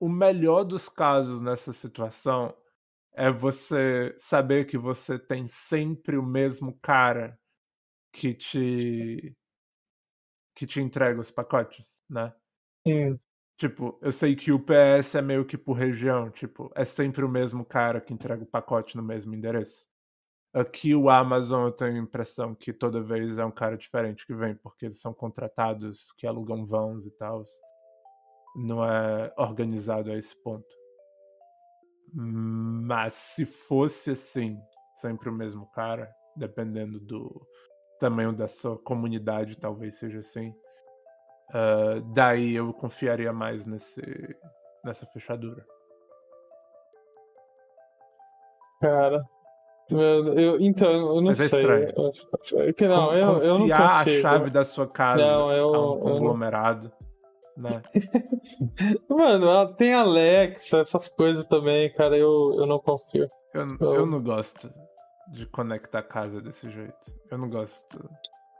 o 0.00 0.08
melhor 0.08 0.64
dos 0.64 0.88
casos 0.88 1.40
nessa 1.40 1.72
situação 1.72 2.54
é 3.14 3.30
você 3.30 4.14
saber 4.18 4.64
que 4.64 4.78
você 4.78 5.18
tem 5.18 5.46
sempre 5.46 6.16
o 6.16 6.22
mesmo 6.22 6.76
cara 6.80 7.38
que 8.10 8.34
te 8.34 9.36
que 10.54 10.66
te 10.66 10.80
entrega 10.80 11.20
os 11.20 11.30
pacotes, 11.30 12.02
né? 12.08 12.32
Hum. 12.86 13.18
Tipo, 13.56 13.98
eu 14.02 14.10
sei 14.10 14.34
que 14.34 14.50
o 14.50 14.58
PS 14.58 15.16
é 15.16 15.22
meio 15.22 15.44
que 15.44 15.56
por 15.56 15.74
região, 15.74 16.30
tipo, 16.30 16.70
é 16.74 16.84
sempre 16.84 17.24
o 17.24 17.28
mesmo 17.28 17.64
cara 17.64 18.00
que 18.00 18.12
entrega 18.12 18.42
o 18.42 18.46
pacote 18.46 18.96
no 18.96 19.02
mesmo 19.02 19.34
endereço. 19.34 19.86
Aqui 20.52 20.94
o 20.94 21.08
Amazon 21.08 21.66
eu 21.66 21.72
tenho 21.72 21.94
a 21.94 22.02
impressão 22.02 22.54
que 22.54 22.72
toda 22.72 23.00
vez 23.00 23.38
é 23.38 23.44
um 23.44 23.50
cara 23.50 23.76
diferente 23.76 24.26
que 24.26 24.34
vem, 24.34 24.54
porque 24.54 24.86
eles 24.86 25.00
são 25.00 25.14
contratados 25.14 26.12
que 26.12 26.26
alugam 26.26 26.66
vans 26.66 27.06
e 27.06 27.10
tal. 27.12 27.42
Não 28.56 28.84
é 28.84 29.32
organizado 29.38 30.10
a 30.10 30.16
esse 30.16 30.36
ponto. 30.42 30.68
Mas 32.12 33.14
se 33.14 33.46
fosse 33.46 34.10
assim, 34.10 34.58
sempre 35.00 35.30
o 35.30 35.32
mesmo 35.32 35.66
cara, 35.70 36.12
dependendo 36.36 37.00
do 37.00 37.46
tamanho 38.02 38.32
da 38.32 38.48
sua 38.48 38.76
comunidade, 38.78 39.56
talvez 39.56 39.96
seja 39.96 40.18
assim. 40.20 40.52
ah, 41.54 42.00
daí 42.14 42.54
eu 42.56 42.72
confiaria 42.72 43.32
mais 43.32 43.64
nesse, 43.66 44.00
nessa 44.84 45.06
fechadura. 45.06 45.64
Cara. 48.80 49.24
Eu, 49.90 50.60
então, 50.60 50.90
eu 50.90 51.14
não 51.16 51.24
Mas 51.24 51.40
é 51.40 51.48
sei. 51.48 51.58
estranho. 51.60 51.92
Eu- 51.96 52.60
é 52.62 52.72
que 52.72 52.86
não, 52.88 53.08
Con- 53.08 53.12
eu, 53.14 53.38
eu 53.38 53.52
não 53.54 53.58
confiar 53.60 54.00
a 54.00 54.04
chave 54.20 54.50
da 54.50 54.64
sua 54.64 54.86
casa 54.86 55.22
Não, 55.22 55.52
eu- 55.52 55.74
a 55.74 55.78
um 55.78 55.94
não- 55.94 56.00
conglomerado, 56.00 56.90
né? 57.56 57.82
Mano, 59.08 59.74
tem 59.74 59.92
Alexa, 59.92 60.78
essas 60.78 61.08
coisas 61.08 61.44
também, 61.44 61.92
cara, 61.92 62.16
eu, 62.16 62.54
eu 62.56 62.66
não 62.66 62.78
confio. 62.78 63.28
Eu, 63.52 63.66
Eu- 63.80 63.94
eu 63.96 64.06
não 64.06 64.22
gosto 64.22 64.72
de 65.32 65.46
conectar 65.46 66.00
a 66.00 66.02
casa 66.02 66.40
desse 66.40 66.70
jeito. 66.70 67.14
Eu 67.30 67.38
não 67.38 67.48
gosto. 67.48 68.08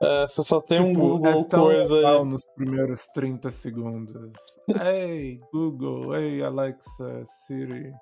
É, 0.01 0.27
você 0.27 0.43
só 0.43 0.61
tem 0.61 0.81
um 0.81 0.89
Tipo, 0.89 1.01
Google 1.01 1.41
é 1.43 1.45
tão 1.45 1.61
coisa 1.61 1.95
aí. 1.95 2.25
nos 2.25 2.45
primeiros 2.57 3.07
30 3.09 3.51
segundos. 3.51 4.41
Ei, 4.85 5.39
Google, 5.53 6.16
ei, 6.16 6.43
Alexa, 6.43 7.25
Siri. 7.25 7.93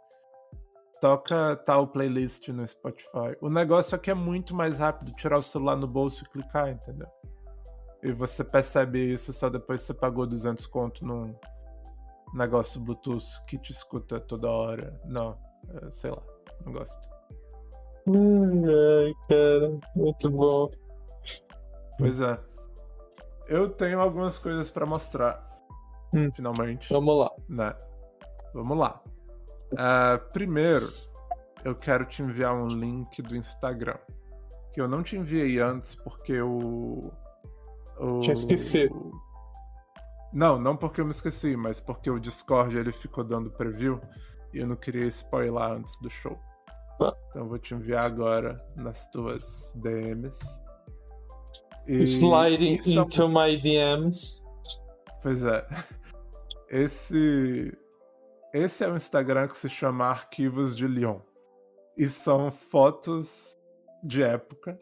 Toca 1.01 1.57
tal 1.57 1.89
playlist 1.89 2.49
no 2.49 2.67
Spotify. 2.67 3.37
O 3.41 3.51
negócio 3.51 3.95
é 3.95 3.99
que 3.99 4.11
é 4.11 4.15
muito 4.15 4.55
mais 4.55 4.79
rápido 4.79 5.13
tirar 5.13 5.39
o 5.39 5.43
celular 5.43 5.77
no 5.77 5.87
bolso 5.87 6.25
e 6.25 6.29
clicar, 6.29 6.71
entendeu? 6.71 7.09
E 8.03 8.13
você 8.13 8.43
percebe 8.45 9.13
isso 9.13 9.33
só 9.33 9.51
depois 9.51 9.81
que 9.81 9.89
você 9.89 9.95
pagou 9.95 10.27
200 10.27 10.67
conto 10.67 11.05
num 11.05 11.35
negócio 12.35 12.81
Bluetooth 12.81 13.45
que 13.47 13.59
te 13.59 13.73
escuta 13.73 14.21
toda 14.21 14.49
hora. 14.49 14.99
Não, 15.05 15.37
é, 15.69 15.91
sei 15.91 16.11
lá, 16.11 16.23
não 16.65 16.73
gosto. 16.73 17.10
Ai, 18.09 19.07
ai, 19.07 19.15
cara, 19.29 19.79
muito 19.95 20.31
bom. 20.31 20.71
Pois 21.99 22.21
é. 22.21 22.39
Eu 23.47 23.69
tenho 23.69 24.01
algumas 24.01 24.39
coisas 24.39 24.71
pra 24.71 24.87
mostrar. 24.87 25.47
Hum. 26.15 26.31
Finalmente. 26.35 26.93
Vamos 26.93 27.19
lá. 27.19 27.31
né? 27.49 27.75
Vamos 28.55 28.79
lá. 28.79 29.01
Ah, 29.77 30.21
primeiro, 30.33 30.85
eu 31.65 31.75
quero 31.75 32.05
te 32.05 32.23
enviar 32.23 32.55
um 32.55 32.67
link 32.67 33.21
do 33.23 33.37
Instagram. 33.37 33.99
Que 34.73 34.81
eu 34.81 34.89
não 34.89 35.03
te 35.03 35.17
enviei 35.17 35.59
antes 35.59 35.95
porque 35.95 36.41
o. 36.41 37.13
o... 37.99 38.21
Tinha 38.21 38.35
esquecido. 38.35 39.11
Não, 40.33 40.61
não 40.61 40.77
porque 40.77 41.01
eu 41.01 41.05
me 41.05 41.11
esqueci, 41.11 41.57
mas 41.57 41.81
porque 41.81 42.09
o 42.09 42.21
Discord 42.21 42.77
ele 42.77 42.93
ficou 42.93 43.25
dando 43.25 43.51
preview 43.51 44.01
e 44.55 44.59
eu 44.59 44.67
não 44.67 44.77
queria 44.77 45.07
spoiler 45.07 45.63
antes 45.63 45.99
do 46.01 46.09
show. 46.09 46.39
Então 47.31 47.49
vou 47.49 47.59
te 47.59 47.75
enviar 47.75 48.05
agora 48.05 48.57
nas 48.77 49.09
tuas 49.11 49.73
DMs. 49.77 50.39
E 51.87 52.03
Sliding 52.05 52.77
é 52.79 53.01
um- 53.01 53.05
into 53.05 53.29
my 53.29 53.57
DMs. 53.57 54.45
Pois 55.23 55.45
é. 55.45 55.67
Esse 56.69 57.77
esse 58.53 58.85
é 58.85 58.89
o 58.89 58.97
Instagram 58.97 59.47
que 59.49 59.57
se 59.57 59.69
chama 59.69 60.07
Arquivos 60.07 60.77
de 60.77 60.87
Lyon. 60.87 61.21
E 61.97 62.09
são 62.09 62.51
fotos 62.51 63.57
de 64.03 64.23
época 64.23 64.79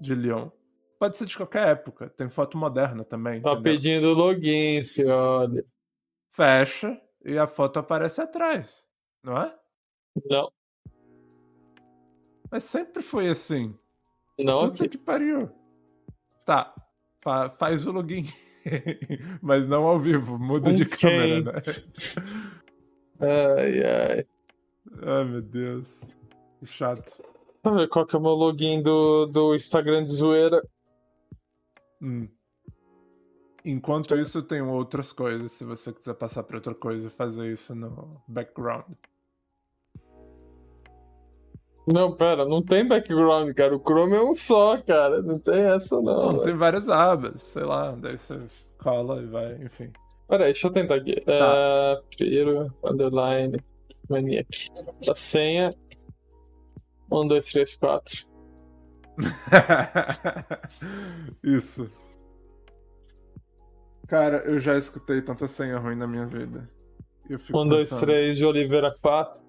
de 0.00 0.14
Lyon. 0.14 0.50
Pode 0.98 1.16
ser 1.16 1.26
de 1.26 1.36
qualquer 1.36 1.68
época, 1.68 2.08
tem 2.10 2.28
foto 2.28 2.56
moderna 2.56 3.04
também. 3.04 3.40
Tá 3.42 3.52
entendeu? 3.52 3.62
pedindo 3.72 4.12
login, 4.14 4.82
senhora. 4.82 5.64
Fecha 6.32 7.00
e 7.24 7.36
a 7.36 7.46
foto 7.46 7.78
aparece 7.78 8.20
atrás, 8.20 8.86
não 9.22 9.36
é? 9.42 9.54
Não, 10.26 10.50
Mas 12.52 12.64
sempre 12.64 13.02
foi 13.02 13.28
assim. 13.28 13.74
não 14.38 14.70
Puta 14.70 14.86
que 14.86 14.98
pariu. 14.98 15.50
Tá, 16.44 16.74
fa- 17.22 17.48
faz 17.48 17.86
o 17.86 17.92
login. 17.92 18.26
Mas 19.40 19.66
não 19.66 19.84
ao 19.86 19.98
vivo, 19.98 20.38
muda 20.38 20.72
de 20.72 20.82
Ok. 20.82 20.96
câmera, 21.00 21.52
né? 21.52 21.62
Ai, 23.20 23.84
ai. 23.84 24.26
Ai, 25.02 25.24
meu 25.24 25.40
Deus. 25.40 26.02
Que 26.60 26.66
chato. 26.66 27.22
Deixa 27.22 27.24
eu 27.64 27.74
ver 27.74 27.88
qual 27.88 28.04
que 28.04 28.14
é 28.14 28.18
o 28.18 28.22
meu 28.22 28.32
login 28.32 28.82
do, 28.82 29.24
do 29.26 29.54
Instagram 29.54 30.04
de 30.04 30.12
zoeira. 30.12 30.62
Hum. 32.02 32.28
Enquanto 33.64 34.16
isso, 34.16 34.42
tem 34.42 34.60
outras 34.60 35.12
coisas. 35.12 35.52
Se 35.52 35.64
você 35.64 35.92
quiser 35.92 36.14
passar 36.14 36.42
para 36.42 36.56
outra 36.56 36.74
coisa, 36.74 37.08
fazer 37.08 37.50
isso 37.52 37.74
no 37.74 38.20
background. 38.28 38.84
Não, 41.86 42.12
pera, 42.12 42.44
não 42.44 42.62
tem 42.62 42.86
background, 42.86 43.52
cara. 43.54 43.74
O 43.74 43.80
Chrome 43.80 44.14
é 44.14 44.22
um 44.22 44.36
só, 44.36 44.80
cara. 44.80 45.20
Não 45.20 45.38
tem 45.38 45.62
essa, 45.62 45.96
não. 45.96 46.02
Não, 46.04 46.30
velho. 46.32 46.42
tem 46.42 46.54
várias 46.54 46.88
abas, 46.88 47.42
sei 47.42 47.64
lá. 47.64 47.92
Daí 47.92 48.16
você 48.16 48.38
cola 48.78 49.20
e 49.20 49.26
vai, 49.26 49.54
enfim. 49.62 49.90
Pera 50.28 50.44
aí, 50.44 50.52
deixa 50.52 50.68
eu 50.68 50.72
tentar 50.72 50.96
aqui. 50.96 51.20
Tá. 51.20 51.32
É, 51.32 52.00
Piro, 52.16 52.72
underline, 52.84 53.58
maniac. 54.08 54.70
A 55.08 55.14
senha. 55.14 55.74
1, 57.10 57.28
2, 57.28 57.46
3, 57.52 57.76
4. 57.76 58.26
isso. 61.44 61.90
Cara, 64.08 64.38
eu 64.44 64.60
já 64.60 64.78
escutei 64.78 65.20
tanta 65.20 65.46
senha 65.46 65.78
ruim 65.78 65.96
na 65.96 66.06
minha 66.06 66.26
vida. 66.26 66.68
Eu 67.28 67.38
fico 67.38 67.58
1, 67.60 67.68
2, 67.68 67.84
pensando, 67.84 68.00
3 68.06 68.38
de 68.38 68.46
Oliveira 68.46 68.94
4. 69.02 69.41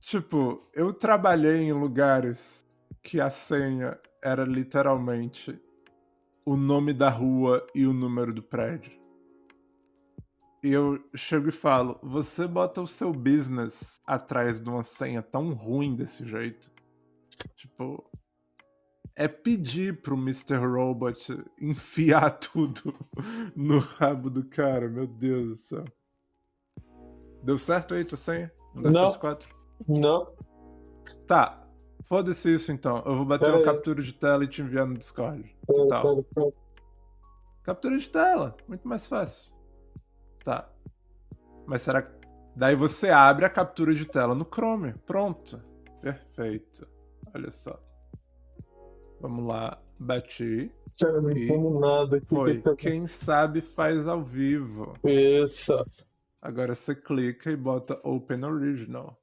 Tipo, 0.00 0.68
eu 0.74 0.92
trabalhei 0.92 1.62
em 1.62 1.72
lugares 1.72 2.66
que 3.02 3.20
a 3.20 3.30
senha 3.30 3.98
era 4.22 4.44
literalmente 4.44 5.60
o 6.44 6.56
nome 6.56 6.92
da 6.92 7.08
rua 7.08 7.66
e 7.74 7.86
o 7.86 7.92
número 7.92 8.32
do 8.32 8.42
prédio. 8.42 8.92
E 10.62 10.72
eu 10.72 11.00
chego 11.14 11.48
e 11.48 11.52
falo: 11.52 11.98
você 12.02 12.46
bota 12.46 12.80
o 12.80 12.86
seu 12.86 13.12
business 13.12 14.00
atrás 14.06 14.60
de 14.60 14.68
uma 14.68 14.82
senha 14.82 15.22
tão 15.22 15.52
ruim 15.52 15.94
desse 15.94 16.26
jeito? 16.26 16.70
Tipo. 17.56 18.04
É 19.18 19.26
pedir 19.26 20.02
pro 20.02 20.14
Mr. 20.14 20.56
Robot 20.56 21.42
enfiar 21.58 22.32
tudo 22.38 22.94
no 23.56 23.78
rabo 23.78 24.28
do 24.28 24.44
cara, 24.44 24.90
meu 24.90 25.06
Deus 25.06 25.48
do 25.48 25.56
céu. 25.56 25.84
Deu 27.42 27.56
certo 27.56 27.94
aí 27.94 28.04
tua 28.04 28.18
senha? 28.18 28.52
Um, 28.74 28.82
dois, 28.82 28.94
Não. 28.94 29.02
três, 29.04 29.16
quatro? 29.16 29.55
Não. 29.86 30.32
Tá. 31.26 31.62
Foda-se 32.04 32.54
isso 32.54 32.70
então. 32.70 33.02
Eu 33.04 33.16
vou 33.16 33.24
bater 33.24 33.46
Pera 33.46 33.56
uma 33.56 33.60
aí. 33.60 33.64
captura 33.64 34.02
de 34.02 34.12
tela 34.12 34.44
e 34.44 34.48
te 34.48 34.62
enviar 34.62 34.86
no 34.86 34.96
Discord. 34.96 35.42
Que 35.42 35.66
Pera, 35.66 35.88
tal? 35.88 36.02
pera, 36.02 36.26
pera. 36.34 36.52
Captura 37.64 37.98
de 37.98 38.08
tela. 38.08 38.56
Muito 38.68 38.86
mais 38.86 39.06
fácil. 39.08 39.52
Tá. 40.44 40.70
Mas 41.66 41.82
será 41.82 42.02
que. 42.02 42.14
Daí 42.54 42.76
você 42.76 43.10
abre 43.10 43.44
a 43.44 43.50
captura 43.50 43.92
de 43.94 44.04
tela 44.06 44.34
no 44.34 44.44
Chrome. 44.44 44.94
Pronto. 45.04 45.60
Perfeito. 46.00 46.86
Olha 47.34 47.50
só. 47.50 47.78
Vamos 49.20 49.44
lá. 49.46 49.82
Bati. 49.98 50.70
Cara, 51.00 51.20
não 51.20 51.30
E 51.32 51.44
entendo 51.44 51.80
nada. 51.80 52.16
aqui. 52.18 52.26
Foi. 52.28 52.62
Quem 52.76 53.06
sabe 53.08 53.60
faz 53.60 54.06
ao 54.06 54.22
vivo. 54.22 54.94
Isso. 55.04 55.74
Agora 56.40 56.74
você 56.74 56.94
clica 56.94 57.50
e 57.50 57.56
bota 57.56 58.00
Open 58.04 58.44
Original. 58.44 59.20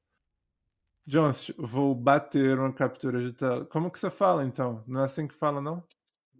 Jones, 1.05 1.51
vou 1.57 1.93
bater 1.93 2.57
uma 2.57 2.71
captura 2.71 3.21
de 3.21 3.33
tela. 3.33 3.65
Como 3.65 3.91
que 3.91 3.99
você 3.99 4.09
fala 4.09 4.45
então? 4.45 4.83
Não 4.87 5.01
é 5.01 5.03
assim 5.03 5.27
que 5.27 5.33
fala, 5.33 5.59
não? 5.61 5.83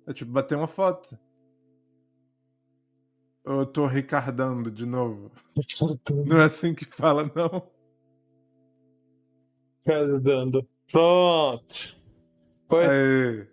É 0.08 0.14
tipo 0.14 0.32
bater 0.32 0.58
uma 0.58 0.68
foto. 0.68 1.18
Ou 3.46 3.60
eu 3.60 3.66
tô 3.66 3.86
ricardando 3.86 4.72
de 4.72 4.86
novo? 4.86 5.32
Não 6.26 6.40
é 6.40 6.46
assim 6.46 6.74
que 6.74 6.86
fala, 6.86 7.30
não? 7.36 7.70
Cara, 9.86 10.18
dando. 10.20 10.66
Pronto. 10.90 11.98
Foi. 12.70 12.86
Aê, 12.86 13.48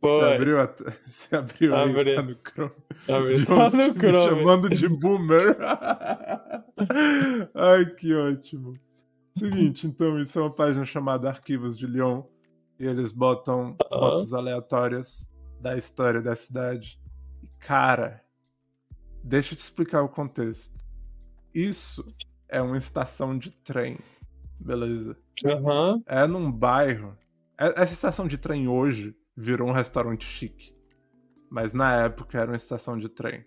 você 0.00 0.20
Foi. 0.20 0.34
abriu, 0.36 0.60
a... 0.60 0.66
você 1.04 1.36
abriu 1.36 1.74
aí, 1.76 1.90
Abri. 1.90 2.14
tá 2.14 2.22
no 2.22 2.36
Chrome. 2.36 2.72
Tá 3.06 3.20
Jones 3.68 3.72
no 3.74 3.94
me 3.94 4.00
Chrome. 4.00 4.24
chamando 4.28 4.70
de 4.70 4.88
boomer. 4.88 5.56
Ai, 7.54 7.86
que 7.96 8.14
ótimo. 8.14 8.74
Seguinte, 9.38 9.86
então, 9.86 10.18
isso 10.18 10.38
é 10.38 10.42
uma 10.42 10.50
página 10.50 10.84
chamada 10.84 11.28
Arquivos 11.28 11.76
de 11.76 11.86
Lyon. 11.86 12.22
E 12.78 12.86
eles 12.86 13.10
botam 13.12 13.76
fotos 13.88 14.32
aleatórias 14.32 15.28
da 15.60 15.76
história 15.76 16.22
da 16.22 16.36
cidade. 16.36 17.00
E, 17.42 17.48
cara, 17.58 18.22
deixa 19.22 19.52
eu 19.54 19.56
te 19.56 19.60
explicar 19.60 20.02
o 20.02 20.08
contexto. 20.08 20.76
Isso 21.52 22.04
é 22.48 22.62
uma 22.62 22.78
estação 22.78 23.36
de 23.36 23.50
trem, 23.50 23.98
beleza? 24.60 25.16
Aham. 25.44 26.02
É 26.06 26.26
num 26.26 26.50
bairro. 26.52 27.16
é- 27.58 27.82
Essa 27.82 27.94
estação 27.94 28.26
de 28.28 28.38
trem 28.38 28.68
hoje 28.68 29.16
virou 29.36 29.68
um 29.68 29.72
restaurante 29.72 30.24
chique. 30.24 30.72
Mas 31.50 31.72
na 31.72 31.92
época 31.94 32.38
era 32.38 32.50
uma 32.50 32.56
estação 32.56 32.96
de 32.98 33.08
trem. 33.08 33.44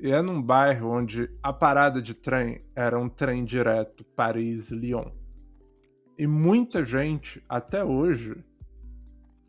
E 0.00 0.12
é 0.12 0.22
num 0.22 0.40
bairro 0.40 0.90
onde 0.90 1.28
a 1.42 1.52
parada 1.52 2.00
de 2.00 2.14
trem 2.14 2.64
era 2.74 2.98
um 2.98 3.08
trem 3.08 3.44
direto 3.44 4.04
Paris-Lyon. 4.04 5.10
E 6.16 6.26
muita 6.26 6.84
gente, 6.84 7.44
até 7.48 7.84
hoje, 7.84 8.36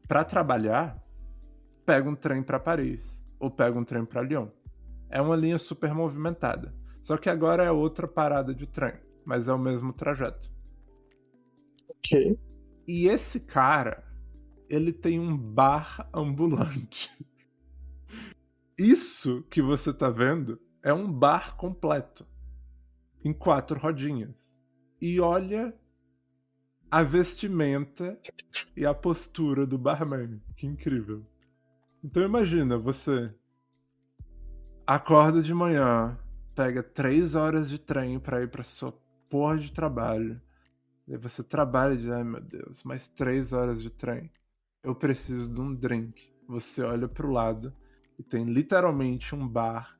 pra 0.07 0.23
trabalhar, 0.23 0.99
pega 1.85 2.09
um 2.09 2.15
trem 2.15 2.41
pra 2.41 2.59
Paris 2.59 3.23
ou 3.39 3.51
pega 3.51 3.77
um 3.77 3.83
trem 3.83 4.03
pra 4.03 4.23
Lyon. 4.23 4.47
É 5.09 5.21
uma 5.21 5.35
linha 5.35 5.57
super 5.57 5.93
movimentada. 5.93 6.73
Só 7.01 7.17
que 7.17 7.29
agora 7.29 7.63
é 7.63 7.71
outra 7.71 8.07
parada 8.07 8.53
de 8.53 8.67
trem, 8.67 8.93
mas 9.25 9.47
é 9.47 9.53
o 9.53 9.59
mesmo 9.59 9.93
trajeto. 9.93 10.51
Ok. 11.89 12.39
E 12.87 13.07
esse 13.07 13.39
cara, 13.39 14.03
ele 14.67 14.91
tem 14.91 15.19
um 15.19 15.37
bar 15.37 16.09
ambulante. 16.13 17.09
Isso 18.79 19.43
que 19.49 19.61
você 19.61 19.91
tá 19.91 20.09
vendo 20.09 20.57
é 20.81 20.93
um 20.93 21.11
bar 21.11 21.57
completo. 21.57 22.25
Em 23.25 23.33
quatro 23.33 23.77
rodinhas. 23.77 24.57
E 25.01 25.19
olha 25.19 25.77
a 26.89 27.03
vestimenta 27.03 28.17
e 28.77 28.85
a 28.85 28.93
postura 28.93 29.65
do 29.65 29.77
barman. 29.77 30.41
Que 30.55 30.65
incrível. 30.65 31.25
Então 32.01 32.23
imagina, 32.23 32.77
você 32.77 33.35
acorda 34.87 35.41
de 35.41 35.53
manhã, 35.53 36.17
pega 36.55 36.81
três 36.81 37.35
horas 37.35 37.69
de 37.69 37.79
trem 37.79 38.17
pra 38.17 38.41
ir 38.41 38.49
pra 38.49 38.63
sua 38.63 38.93
porra 39.29 39.57
de 39.57 39.73
trabalho. 39.73 40.41
Aí 41.05 41.17
você 41.17 41.43
trabalha 41.43 41.95
e 41.95 41.97
diz, 41.97 42.09
ai 42.09 42.23
meu 42.23 42.39
Deus, 42.39 42.85
mais 42.85 43.09
três 43.09 43.51
horas 43.51 43.83
de 43.83 43.89
trem. 43.89 44.31
Eu 44.81 44.95
preciso 44.95 45.53
de 45.53 45.59
um 45.59 45.75
drink. 45.75 46.33
Você 46.47 46.81
olha 46.81 47.09
pro 47.09 47.29
lado 47.29 47.73
e 48.19 48.23
tem 48.23 48.43
literalmente 48.43 49.33
um 49.33 49.47
bar 49.47 49.97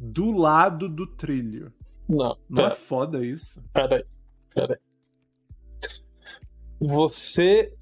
do 0.00 0.32
lado 0.32 0.88
do 0.88 1.06
trilho. 1.06 1.72
Não, 2.08 2.38
Não 2.48 2.66
é 2.66 2.70
foda 2.70 3.24
isso? 3.26 3.60
pera 3.72 3.96
aí. 3.96 4.04
Pera 4.54 4.74
aí. 4.74 4.80
Você. 6.80 7.74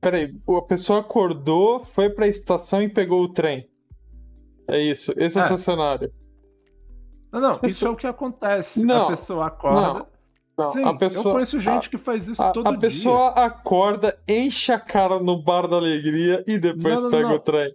Pera 0.00 0.18
aí. 0.18 0.40
A 0.58 0.62
pessoa 0.62 1.00
acordou, 1.00 1.84
foi 1.84 2.10
pra 2.10 2.26
estação 2.28 2.82
e 2.82 2.88
pegou 2.88 3.22
o 3.22 3.32
trem. 3.32 3.68
É 4.68 4.80
isso. 4.80 5.12
Esse 5.16 5.38
é, 5.38 5.42
o 5.42 5.44
É. 5.44 5.48
seu 5.48 5.58
cenário. 5.58 6.12
Não, 7.32 7.40
não, 7.40 7.54
Você 7.54 7.66
isso 7.68 7.80
só- 7.80 7.86
é 7.86 7.90
o 7.90 7.96
que 7.96 8.06
acontece. 8.06 8.84
Não, 8.84 9.04
a 9.06 9.08
pessoa 9.08 9.46
acorda. 9.46 10.06
Não, 10.58 10.70
Sim, 10.70 10.84
a 10.84 10.94
pessoa, 10.94 11.26
eu 11.28 11.32
conheço 11.34 11.60
gente 11.60 11.90
que 11.90 11.98
faz 11.98 12.28
isso 12.28 12.42
a, 12.42 12.50
todo 12.50 12.66
a 12.66 12.70
dia. 12.70 12.80
pessoa 12.80 13.28
acorda, 13.30 14.18
enche 14.26 14.72
a 14.72 14.80
cara 14.80 15.20
no 15.20 15.42
bar 15.42 15.68
da 15.68 15.76
alegria 15.76 16.42
e 16.46 16.56
depois 16.58 16.94
Não, 16.94 17.02
não, 17.02 17.10
pega 17.10 17.28
não. 17.28 17.34
o 17.36 17.38
trem. 17.38 17.74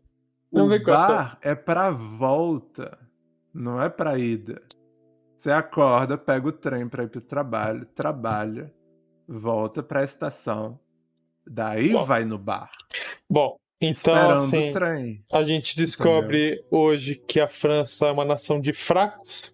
Não 0.52 0.68
o 0.68 0.84
bar 0.84 1.38
é 1.42 1.56
pra 1.56 1.92
volta, 1.92 2.98
não 3.54 3.82
é 3.82 3.90
pra 3.90 4.18
ida. 4.18 4.62
Você 5.38 5.50
acorda, 5.50 6.18
pega 6.18 6.48
o 6.48 6.52
trem 6.52 6.88
pra 6.88 7.04
ir 7.04 7.10
pro 7.10 7.22
trabalho, 7.22 7.86
trabalha, 7.96 8.72
volta 9.28 9.82
pra 9.82 10.04
estação, 10.04 10.80
daí 11.48 11.94
Bom, 11.94 12.04
vai 12.06 12.26
no 12.26 12.38
bar, 12.38 12.70
Bom, 13.30 13.58
então 13.82 14.32
assim, 14.32 14.70
a 15.34 15.44
gente 15.44 15.76
descobre 15.76 16.64
hoje 16.70 17.16
que 17.16 17.40
a 17.40 17.48
França 17.48 18.06
é 18.06 18.12
uma 18.12 18.24
nação 18.24 18.62
de 18.62 18.74
fracos, 18.74 19.52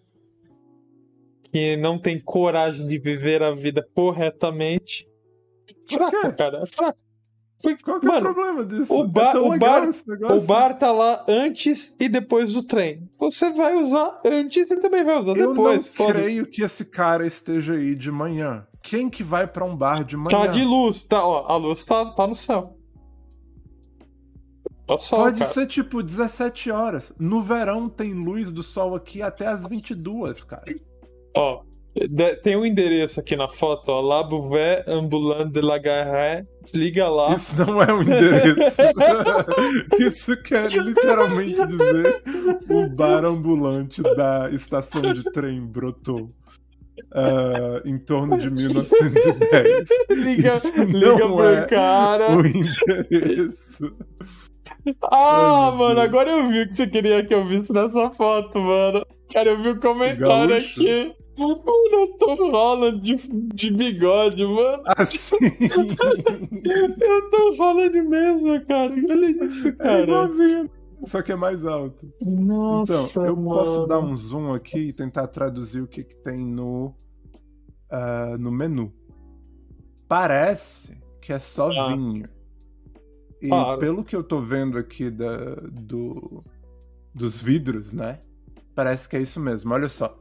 que 1.50 1.78
não 1.78 1.98
tem 1.98 2.20
coragem 2.20 2.86
de 2.86 3.00
viver 3.00 3.42
a 3.42 3.52
vida 3.52 3.88
corretamente. 3.96 5.08
Fraco, 5.88 6.36
cara, 6.36 6.64
é 6.64 6.66
fraco. 6.66 7.07
Qual 7.84 8.00
que 8.00 8.06
é 8.06 8.10
o 8.10 8.14
mano, 8.14 8.34
problema 8.34 8.66
disso? 8.66 8.94
o 8.94 9.04
É 9.04 9.08
bar- 9.08 9.32
tão 9.32 9.50
o 9.50 9.58
bar- 9.58 9.90
o 10.32 10.42
bar 10.42 10.74
tá 10.78 10.92
lá 10.92 11.26
antes 11.28 11.96
e 12.00 12.08
depois 12.08 12.54
do 12.54 12.62
trem. 12.62 13.10
Você 13.18 13.50
vai 13.52 13.76
usar 13.76 14.22
antes 14.26 14.70
e 14.70 14.78
também 14.78 15.04
vai 15.04 15.20
usar 15.20 15.32
Eu 15.36 15.50
depois. 15.50 15.86
não 15.88 15.94
foda-se. 15.94 16.22
creio 16.24 16.46
que 16.46 16.62
esse 16.62 16.86
cara 16.86 17.26
esteja 17.26 17.74
aí 17.74 17.96
de 17.96 18.12
manhã. 18.12 18.66
Quem 18.84 19.10
que 19.10 19.24
vai 19.24 19.48
pra 19.48 19.66
um 19.66 19.76
bar 19.76 20.04
de 20.04 20.16
manhã? 20.16 20.30
Tá 20.30 20.48
de 20.48 20.64
luz, 20.64 21.04
tá, 21.04 21.26
ó, 21.26 21.48
a 21.52 21.58
luz 21.58 21.84
tá, 21.84 22.06
tá 22.14 22.28
no 22.28 22.36
céu. 22.36 22.78
Tá 24.86 24.98
sol, 24.98 25.20
Pode 25.24 25.40
cara. 25.40 25.52
ser 25.52 25.68
tipo 25.68 26.02
17 26.02 26.72
horas. 26.72 27.12
No 27.20 27.42
verão 27.42 27.90
tem 27.90 28.14
luz 28.14 28.52
do 28.52 28.64
sol 28.64 28.96
aqui 28.96 29.22
até 29.22 29.46
as 29.48 29.68
22, 29.68 30.44
cara. 30.44 30.64
Ó, 31.36 31.64
de- 32.08 32.36
tem 32.38 32.56
um 32.56 32.66
endereço 32.66 33.20
aqui 33.20 33.36
na 33.36 33.48
foto, 33.48 33.90
ó, 33.90 34.02
La 34.02 34.22
Bouvet 34.24 34.84
Ambulant 34.88 35.52
de 35.52 35.62
la 35.62 35.78
Gare. 35.78 36.46
Desliga 36.62 37.08
lá. 37.10 37.34
Isso 37.34 37.56
não 37.66 37.82
é 37.82 37.94
um 37.94 38.02
endereço. 38.02 38.82
Isso 40.00 40.44
quer 40.44 40.70
literalmente 40.72 41.66
dizer 41.68 42.22
o 42.70 42.88
bar 42.90 43.24
ambulante 43.26 44.02
da 44.02 44.50
estação 44.52 45.02
de 45.02 45.24
trem 45.32 45.62
brotou. 45.66 46.30
ah, 47.14 47.82
em 47.86 47.98
torno 47.98 48.38
de 48.38 48.50
1910. 48.50 49.90
liga 50.10 50.56
Isso 50.56 50.78
liga 50.84 51.16
pro 51.28 51.44
é 51.50 51.66
cara. 51.66 52.32
O 52.36 52.46
endereço. 52.46 53.96
Ah, 55.04 55.68
meu 55.72 55.78
mano, 55.78 56.00
agora 56.00 56.30
eu 56.32 56.48
vi 56.50 56.62
o 56.62 56.68
que 56.70 56.76
você 56.76 56.88
queria 56.88 57.26
que 57.26 57.34
eu 57.34 57.46
visse 57.46 57.72
nessa 57.74 58.10
foto, 58.12 58.60
mano. 58.60 59.06
Cara, 59.34 59.50
eu 59.50 59.62
vi 59.62 59.70
o 59.70 59.80
comentário 59.80 60.56
aqui. 60.56 61.14
Mano, 61.38 61.64
eu 61.92 62.08
tô 62.18 62.36
Holland 62.52 63.00
de, 63.02 63.16
de 63.54 63.72
bigode, 63.72 64.46
mano. 64.46 64.84
Assim. 64.98 65.36
Eu 67.00 67.30
tô 67.30 67.56
Holland 67.58 68.02
mesmo, 68.02 68.66
cara. 68.66 68.94
Olha 68.94 69.46
isso, 69.46 69.68
É 69.68 69.72
cara. 69.74 70.04
igualzinho. 70.04 70.70
Só 71.06 71.22
que 71.22 71.32
é 71.32 71.36
mais 71.36 71.64
alto. 71.66 72.12
Nossa, 72.22 73.22
então, 73.22 73.26
eu 73.26 73.38
posso 73.38 73.72
mano. 73.74 73.88
dar 73.88 74.00
um 74.00 74.16
zoom 74.16 74.54
aqui 74.54 74.80
e 74.90 74.94
tentar 74.94 75.28
traduzir 75.28 75.82
o 75.82 75.88
que, 75.88 76.04
que 76.04 76.16
tem 76.18 76.40
no, 76.44 76.94
ah, 77.92 78.36
no 78.40 78.52
menu. 78.52 78.92
Parece 80.08 80.98
que 81.22 81.32
é 81.34 81.40
só 81.40 81.70
Ah. 81.72 81.90
vinho. 81.96 82.28
E 83.44 83.48
Claro. 83.48 83.80
pelo 83.80 84.04
que 84.04 84.16
eu 84.16 84.24
tô 84.24 84.42
vendo 84.42 84.78
aqui 84.80 85.12
da, 85.12 85.56
do, 85.72 86.44
dos 87.14 87.40
vidros, 87.40 87.94
né? 87.94 88.20
parece 88.74 89.08
que 89.10 89.16
é 89.18 89.22
isso 89.22 89.40
mesmo. 89.40 89.74
Olha 89.74 89.90
só. 89.90 90.18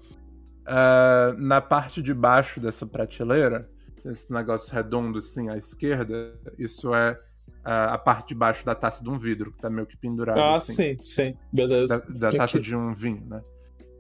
Ah, 0.67 1.35
na 1.39 1.61
parte 1.61 2.03
de 2.03 2.13
baixo 2.13 2.59
dessa 2.61 2.85
prateleira, 2.85 3.69
esse 4.05 4.33
negócio 4.33 4.75
redondo 4.75 5.19
assim 5.19 5.49
à 5.49 5.57
esquerda, 5.57 6.35
isso 6.59 6.95
é 6.95 7.19
ah, 7.65 7.95
a 7.95 7.99
parte 7.99 8.29
de 8.29 8.35
baixo 8.35 8.65
da 8.65 8.75
taça 8.75 9.03
de 9.03 9.11
um 9.11 9.19
vidro, 9.19 9.53
que 9.53 9.59
tá 9.59 9.71
meio 9.71 9.87
que 9.87 9.97
pendurado. 9.97 10.39
Ah, 10.41 10.55
assim, 10.57 10.73
sim, 10.75 10.99
sim. 11.01 11.37
Beleza. 11.53 11.99
Da, 12.09 12.29
da 12.29 12.39
taça 12.39 12.59
Aqui. 12.59 12.67
de 12.67 12.75
um 12.75 12.93
vinho, 12.93 13.25
né? 13.27 13.43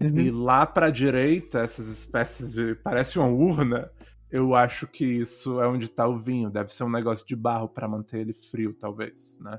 Uhum. 0.00 0.18
E 0.18 0.30
lá 0.30 0.66
pra 0.66 0.90
direita, 0.90 1.60
essas 1.60 1.88
espécies 1.88 2.52
de. 2.52 2.74
Parece 2.74 3.18
uma 3.18 3.28
urna. 3.28 3.90
Eu 4.30 4.54
acho 4.54 4.86
que 4.88 5.04
isso 5.04 5.60
é 5.60 5.68
onde 5.68 5.88
tá 5.88 6.06
o 6.06 6.18
vinho. 6.18 6.50
Deve 6.50 6.74
ser 6.74 6.82
um 6.84 6.90
negócio 6.90 7.26
de 7.26 7.36
barro 7.36 7.68
pra 7.68 7.88
manter 7.88 8.18
ele 8.18 8.34
frio, 8.34 8.74
talvez, 8.74 9.38
né? 9.40 9.58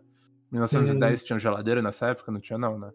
1910 0.51 1.24
tinha 1.24 1.39
geladeira 1.39 1.82
nessa 1.82 2.08
época? 2.08 2.32
Não 2.32 2.39
tinha, 2.39 2.58
não, 2.60 2.78
né? 2.78 2.91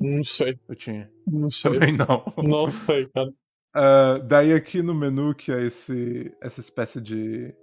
Não 0.00 0.22
sei, 0.22 0.58
Eu 0.68 0.74
tinha. 0.76 1.10
não 1.26 1.50
sei. 1.50 1.72
Também 1.72 1.96
não. 1.96 2.32
Não 2.36 2.70
sei, 2.70 3.06
cara. 3.08 3.32
Ah, 3.80 4.18
daí 4.18 4.52
aqui 4.52 4.82
no 4.82 4.92
menu, 4.94 5.34
que 5.34 5.52
é 5.52 5.62
esse, 5.62 6.34
essa 6.40 6.60
espécie 6.60 7.00
de 7.00 7.54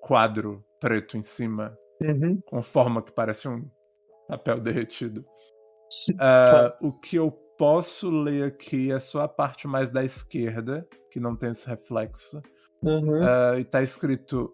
quadro 0.00 0.64
preto 0.80 1.16
em 1.16 1.22
cima, 1.22 1.78
Uhum. 2.00 2.40
com 2.46 2.60
forma 2.62 3.00
que 3.00 3.12
parece 3.12 3.46
um 3.46 3.64
papel 4.28 4.58
derretido. 4.58 5.24
Tá. 6.18 6.76
o 6.80 6.90
que 6.92 7.14
eu 7.16 7.30
posso 7.56 8.10
ler 8.10 8.44
aqui 8.44 8.90
é 8.90 8.98
só 8.98 9.20
a 9.20 9.28
parte 9.28 9.68
mais 9.68 9.88
da 9.90 10.02
esquerda, 10.02 10.84
que 11.12 11.20
não 11.20 11.36
tem 11.36 11.50
esse 11.50 11.68
reflexo. 11.68 12.42
Uhum. 12.82 13.22
Ah, 13.22 13.56
e 13.60 13.64
tá 13.64 13.82
escrito 13.82 14.52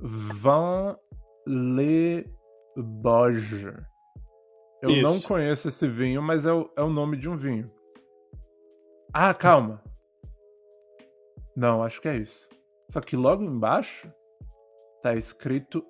Van 0.00 0.96
Le 1.46 2.26
Boge. 2.76 3.72
Eu 4.82 4.90
não 5.02 5.10
Isso. 5.10 5.28
conheço 5.28 5.68
esse 5.68 5.86
vinho, 5.86 6.20
mas 6.22 6.44
é 6.44 6.52
o, 6.52 6.68
é 6.76 6.82
o 6.82 6.88
nome 6.90 7.16
de 7.18 7.28
um 7.28 7.36
vinho. 7.36 7.70
Ah, 9.12 9.34
calma. 9.34 9.80
Não, 11.60 11.82
acho 11.82 12.00
que 12.00 12.08
é 12.08 12.16
isso. 12.16 12.48
Só 12.90 13.00
que 13.00 13.16
logo 13.16 13.42
embaixo 13.44 14.10
tá 15.02 15.14
escrito 15.14 15.84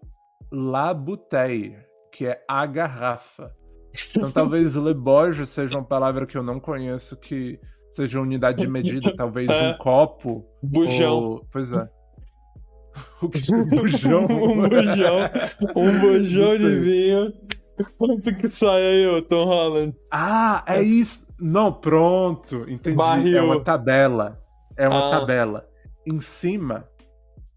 La 0.50 0.92
Bouteille, 0.92 1.76
que 2.12 2.26
é 2.26 2.42
a 2.48 2.66
garrafa. 2.66 3.54
Então 4.16 4.30
talvez 4.32 4.74
Le 4.76 4.92
Boge 4.94 5.46
seja 5.46 5.78
uma 5.78 5.84
palavra 5.84 6.26
que 6.26 6.36
eu 6.36 6.42
não 6.42 6.58
conheço, 6.58 7.16
que 7.16 7.60
seja 7.92 8.20
unidade 8.20 8.62
de 8.62 8.68
medida, 8.68 9.14
talvez 9.16 9.48
É. 9.48 9.70
um 9.70 9.78
copo. 9.78 10.44
Bujão. 10.62 11.14
ou- 11.22 11.46
Pois 11.52 11.70
é. 11.72 11.88
O 13.22 13.28
que 13.28 13.38
é 13.38 13.64
bujão? 13.64 14.24
um 14.24 14.68
bujão. 14.68 15.18
Um 15.76 16.00
bujão 16.00 16.58
de 16.58 16.80
vinho. 16.80 17.32
Quanto 17.96 18.34
que 18.36 18.48
sai 18.48 18.82
aí, 18.82 19.06
ô 19.06 19.22
Tom 19.22 19.44
Holland? 19.44 19.96
Ah, 20.10 20.64
é 20.66 20.82
isso. 20.82 21.26
Não, 21.40 21.72
pronto. 21.72 22.68
Entendi. 22.68 22.96
Barril. 22.96 23.38
É 23.38 23.40
uma 23.42 23.60
tabela. 23.62 24.42
É 24.80 24.88
uma 24.88 25.08
Ah. 25.08 25.10
tabela. 25.10 25.68
Em 26.06 26.20
cima. 26.20 26.88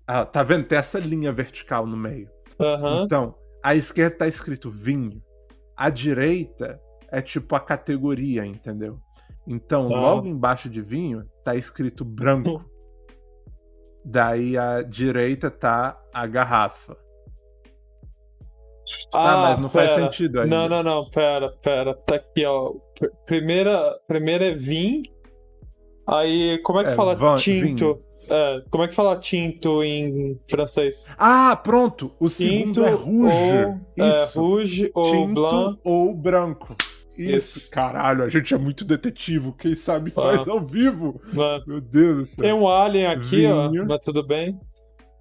Ah, 0.06 0.26
tá 0.26 0.44
vendo? 0.44 0.66
Tem 0.68 0.78
essa 0.78 1.00
linha 1.00 1.32
vertical 1.32 1.86
no 1.86 1.96
meio. 1.96 2.30
Aham. 2.60 3.04
Então, 3.06 3.36
à 3.64 3.74
esquerda 3.76 4.18
tá 4.18 4.28
escrito 4.28 4.70
vinho. 4.70 5.22
À 5.78 5.90
direita 5.90 6.80
é 7.12 7.22
tipo 7.22 7.56
a 7.56 7.60
categoria, 7.60 8.46
entendeu? 8.46 9.00
Então, 9.48 9.86
Ah. 9.94 10.00
logo 10.02 10.28
embaixo 10.28 10.70
de 10.70 10.82
vinho 10.82 11.24
tá 11.44 11.56
escrito 11.56 12.04
branco. 12.04 12.64
Daí 14.06 14.58
à 14.58 14.82
direita 14.82 15.50
tá 15.50 15.98
a 16.14 16.28
garrafa. 16.28 16.98
Ah, 19.14 19.38
mas 19.38 19.60
não 19.60 19.70
faz 19.70 19.92
pera. 19.92 20.02
sentido 20.04 20.42
ainda. 20.42 20.56
Não, 20.56 20.68
não, 20.68 20.84
não, 20.84 21.10
pera, 21.10 21.50
pera. 21.62 21.96
Tá 21.96 22.16
aqui, 22.16 22.46
ó. 22.46 22.74
Pr- 23.00 23.08
Primeira, 23.26 23.98
primeira 24.08 24.46
é 24.50 24.54
vin. 24.56 25.04
Aí, 26.08 26.60
como 26.64 26.80
é 26.80 26.84
que 26.86 26.90
É, 26.92 26.96
fala 26.96 27.16
van- 27.16 27.36
tinto? 27.38 28.00
É, 28.30 28.64
como 28.70 28.84
é 28.84 28.88
que 28.88 28.96
fala 28.96 29.18
tinto 29.18 29.84
em 29.84 30.40
francês? 30.50 31.08
Ah, 31.18 31.56
pronto! 31.56 32.12
O 32.20 32.30
segundo 32.30 32.74
Tinto 32.74 32.84
é 32.86 32.92
rouge. 32.92 33.12
ou, 33.26 33.30
é, 34.06 34.24
Isso. 34.24 34.40
rouge 34.40 34.92
ou 34.94 35.04
Tinto 35.12 35.34
blanc. 35.34 35.80
ou 35.84 36.14
branco. 36.16 36.76
Isso. 37.18 37.60
Isso. 37.60 37.70
Caralho, 37.70 38.24
a 38.24 38.30
gente 38.30 38.54
é 38.54 38.58
muito 38.58 38.84
detetivo. 38.86 39.54
Quem 39.54 39.76
sabe 39.76 40.10
faz 40.10 40.40
Ah. 40.40 40.52
ao 40.52 40.60
vivo. 40.62 41.22
né? 41.34 41.62
Meu 41.68 41.80
Deus 41.82 42.18
do 42.18 42.26
céu. 42.26 42.44
Tem 42.44 42.54
um 42.54 42.68
alien 42.68 43.06
aqui, 43.08 43.22
Vinho. 43.42 43.84
ó, 43.84 43.86
mas 43.88 44.00
tudo 44.02 44.26
bem. 44.26 44.58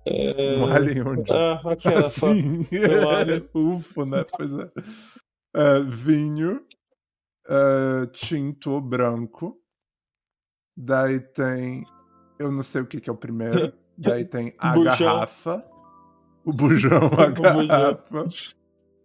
É... 0.07 0.57
Um 0.59 0.67
alien 0.73 1.03
onde? 1.07 1.31
É, 1.33 1.61
aqui. 1.65 1.89
Assim. 1.89 2.67
um 3.05 3.11
alien. 3.11 3.45
UFO, 3.55 4.05
né? 4.07 4.25
Pois 4.37 4.51
é. 4.53 4.71
É, 5.55 5.81
vinho. 5.83 6.61
é, 7.49 8.07
tinto 8.13 8.71
ou 8.71 8.81
branco. 8.81 9.57
Daí 10.77 11.21
tem. 11.21 11.85
Eu 12.39 12.51
não 12.51 12.63
sei 12.63 12.83
o 12.83 12.87
que, 12.87 13.01
que 13.01 13.09
é 13.11 13.13
o 13.13 13.17
primeiro. 13.17 13.73
Daí 13.97 14.25
tem 14.25 14.55
a 14.59 14.73
Bujão. 14.73 14.97
garrafa. 15.15 15.65
O 16.45 16.53
bujão, 16.53 16.99
a 16.99 17.27
O 17.29 17.33
bujão. 17.33 17.67
garrafa. 17.67 18.25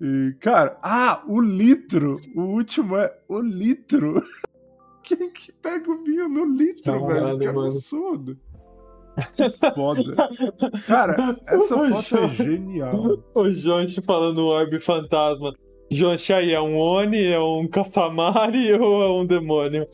E, 0.01 0.36
cara, 0.39 0.78
ah, 0.82 1.22
o 1.28 1.41
litro. 1.41 2.15
O 2.36 2.41
último 2.41 2.95
é 2.97 3.15
o 3.28 3.39
litro. 3.39 4.22
Quem 5.03 5.32
que 5.32 5.51
pega 5.53 5.89
o 5.91 6.03
vinho 6.03 6.28
no 6.28 6.45
litro, 6.45 6.84
Caralho, 7.07 7.38
velho? 7.38 7.53
Que 7.53 7.78
absurdo. 7.78 8.38
Que 9.36 9.72
foda. 9.74 10.13
Cara, 10.86 11.38
essa 11.47 11.76
O 11.76 11.89
foto 11.89 12.18
é 12.18 12.30
genial. 12.36 12.91
O 13.34 13.49
Jonte 13.49 14.01
falando 14.01 14.41
um 14.43 14.47
orbe 14.47 14.80
fantasma. 14.80 15.53
Aí, 16.36 16.54
é 16.54 16.62
um 16.62 16.78
Oni, 16.78 17.26
é 17.28 17.40
um 17.40 17.68
Katamari 17.68 18.74
ou 18.80 19.04
é 19.04 19.10
um 19.10 19.26
demônio? 19.26 19.88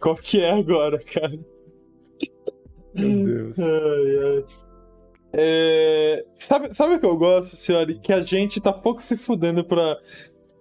Qual 0.00 0.16
que 0.16 0.40
é 0.40 0.50
agora, 0.50 0.98
cara? 0.98 1.38
Meu 2.94 3.24
Deus. 3.24 3.58
Ai, 3.58 4.18
ai. 4.18 4.44
É, 5.32 6.24
Sabe, 6.38 6.74
sabe 6.74 6.94
o 6.94 7.00
que 7.00 7.04
eu 7.06 7.16
gosto, 7.16 7.56
senhora? 7.56 7.92
Que 7.94 8.12
a 8.12 8.22
gente 8.22 8.60
tá 8.60 8.72
pouco 8.72 9.02
se 9.02 9.16
fudendo 9.16 9.62
pra, 9.62 9.98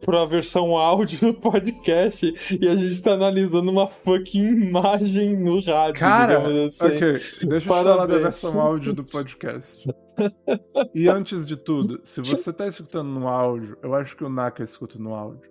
pra 0.01 0.25
versão 0.25 0.75
áudio 0.77 1.19
do 1.19 1.33
podcast 1.39 2.33
e 2.61 2.67
a 2.67 2.75
gente 2.75 3.01
tá 3.01 3.13
analisando 3.13 3.71
uma 3.71 3.87
fucking 3.87 4.47
imagem 4.67 5.35
no 5.37 5.59
rádio, 5.61 5.99
Cara, 5.99 6.37
digamos 6.39 6.81
assim. 6.81 6.85
ok, 6.95 6.99
deixa 7.11 7.45
eu 7.45 7.59
te 7.59 7.67
falar 7.67 7.83
da 7.91 7.97
Parabéns. 7.97 8.21
versão 8.21 8.61
áudio 8.61 8.93
do 8.93 9.03
podcast. 9.03 9.87
E 10.95 11.07
antes 11.07 11.47
de 11.47 11.55
tudo, 11.55 12.01
se 12.03 12.21
você 12.21 12.51
tá 12.51 12.65
escutando 12.65 13.07
no 13.07 13.27
áudio, 13.27 13.77
eu 13.83 13.93
acho 13.93 14.17
que 14.17 14.23
o 14.23 14.29
Naka 14.29 14.63
escuta 14.63 14.97
no 14.97 15.13
áudio. 15.13 15.47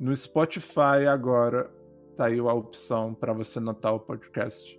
No 0.00 0.14
Spotify 0.16 1.06
agora 1.08 1.70
tá 2.16 2.26
aí 2.26 2.40
a 2.40 2.52
opção 2.52 3.14
pra 3.14 3.32
você 3.32 3.60
notar 3.60 3.94
o 3.94 4.00
podcast. 4.00 4.76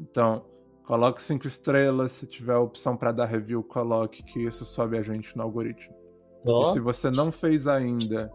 Então, 0.00 0.44
coloque 0.84 1.22
cinco 1.22 1.46
estrelas, 1.46 2.10
se 2.10 2.26
tiver 2.26 2.54
a 2.54 2.60
opção 2.60 2.96
pra 2.96 3.12
dar 3.12 3.26
review, 3.26 3.62
coloque 3.62 4.24
que 4.24 4.40
isso 4.44 4.64
sobe 4.64 4.98
a 4.98 5.02
gente 5.02 5.36
no 5.36 5.44
algoritmo. 5.44 5.94
Ó, 6.44 6.70
E 6.70 6.72
se 6.72 6.80
você 6.80 7.08
não 7.08 7.30
fez 7.30 7.68
ainda 7.68 8.32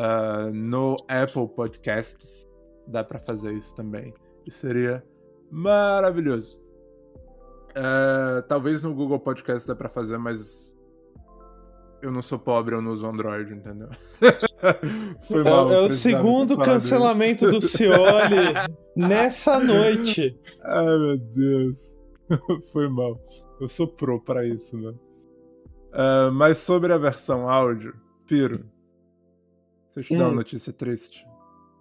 ah, 0.00 0.48
no 0.52 0.94
Apple 1.08 1.48
Podcasts, 1.48 2.46
dá 2.86 3.02
pra 3.02 3.18
fazer 3.18 3.52
isso 3.54 3.74
também. 3.74 4.14
E 4.46 4.50
seria 4.50 5.02
maravilhoso. 5.50 6.60
Ah, 7.74 8.42
talvez 8.48 8.82
no 8.82 8.94
Google 8.94 9.18
Podcast 9.20 9.66
dá 9.66 9.74
pra 9.74 9.88
fazer, 9.88 10.18
mas 10.18 10.76
eu 12.00 12.12
não 12.12 12.22
sou 12.22 12.38
pobre, 12.38 12.74
eu 12.76 12.80
não 12.82 12.92
uso 12.92 13.06
Android, 13.06 13.52
entendeu? 13.52 13.88
Foi 15.22 15.40
É, 15.40 15.44
mal. 15.44 15.72
é 15.72 15.80
o 15.80 15.86
precisava 15.86 15.88
ter 15.88 15.94
segundo 15.94 16.58
cancelamento 16.58 17.50
do 17.50 17.60
Cioli 17.60 18.54
nessa 18.96 19.58
noite. 19.58 20.38
Ai, 20.62 20.98
meu 20.98 21.16
Deus. 21.18 21.78
Foi 22.72 22.88
mal. 22.88 23.20
Eu 23.60 23.68
sou 23.68 23.88
pro 23.88 24.20
pra 24.22 24.46
isso, 24.46 24.76
né? 24.78 24.94
Ah, 25.92 26.30
mas 26.32 26.58
sobre 26.58 26.92
a 26.92 26.98
versão 26.98 27.48
áudio, 27.48 27.94
Piro, 28.26 28.64
deixa 29.98 30.14
eu 30.14 30.16
te 30.16 30.20
dar 30.20 30.26
Hum. 30.26 30.28
uma 30.30 30.36
notícia 30.36 30.72
triste. 30.72 31.26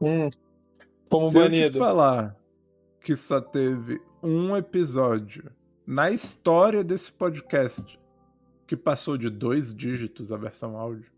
Hum, 0.01 0.29
como 1.09 1.29
Se 1.29 1.37
eu 1.37 1.43
te 1.43 1.49
banido. 1.51 1.79
falar 1.79 2.35
que 3.01 3.15
só 3.15 3.39
teve 3.39 4.01
um 4.21 4.55
episódio 4.55 5.49
na 5.85 6.09
história 6.11 6.83
desse 6.83 7.11
podcast 7.11 7.97
que 8.65 8.75
passou 8.75 9.17
de 9.17 9.29
dois 9.29 9.73
dígitos 9.73 10.31
a 10.31 10.37
versão 10.37 10.77
áudio. 10.77 11.09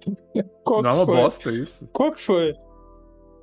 Qual 0.64 0.82
Não 0.82 0.90
é 0.90 0.92
uma 0.94 1.06
foi? 1.06 1.16
bosta 1.16 1.50
isso? 1.52 1.88
Qual 1.92 2.12
que 2.12 2.20
foi? 2.20 2.54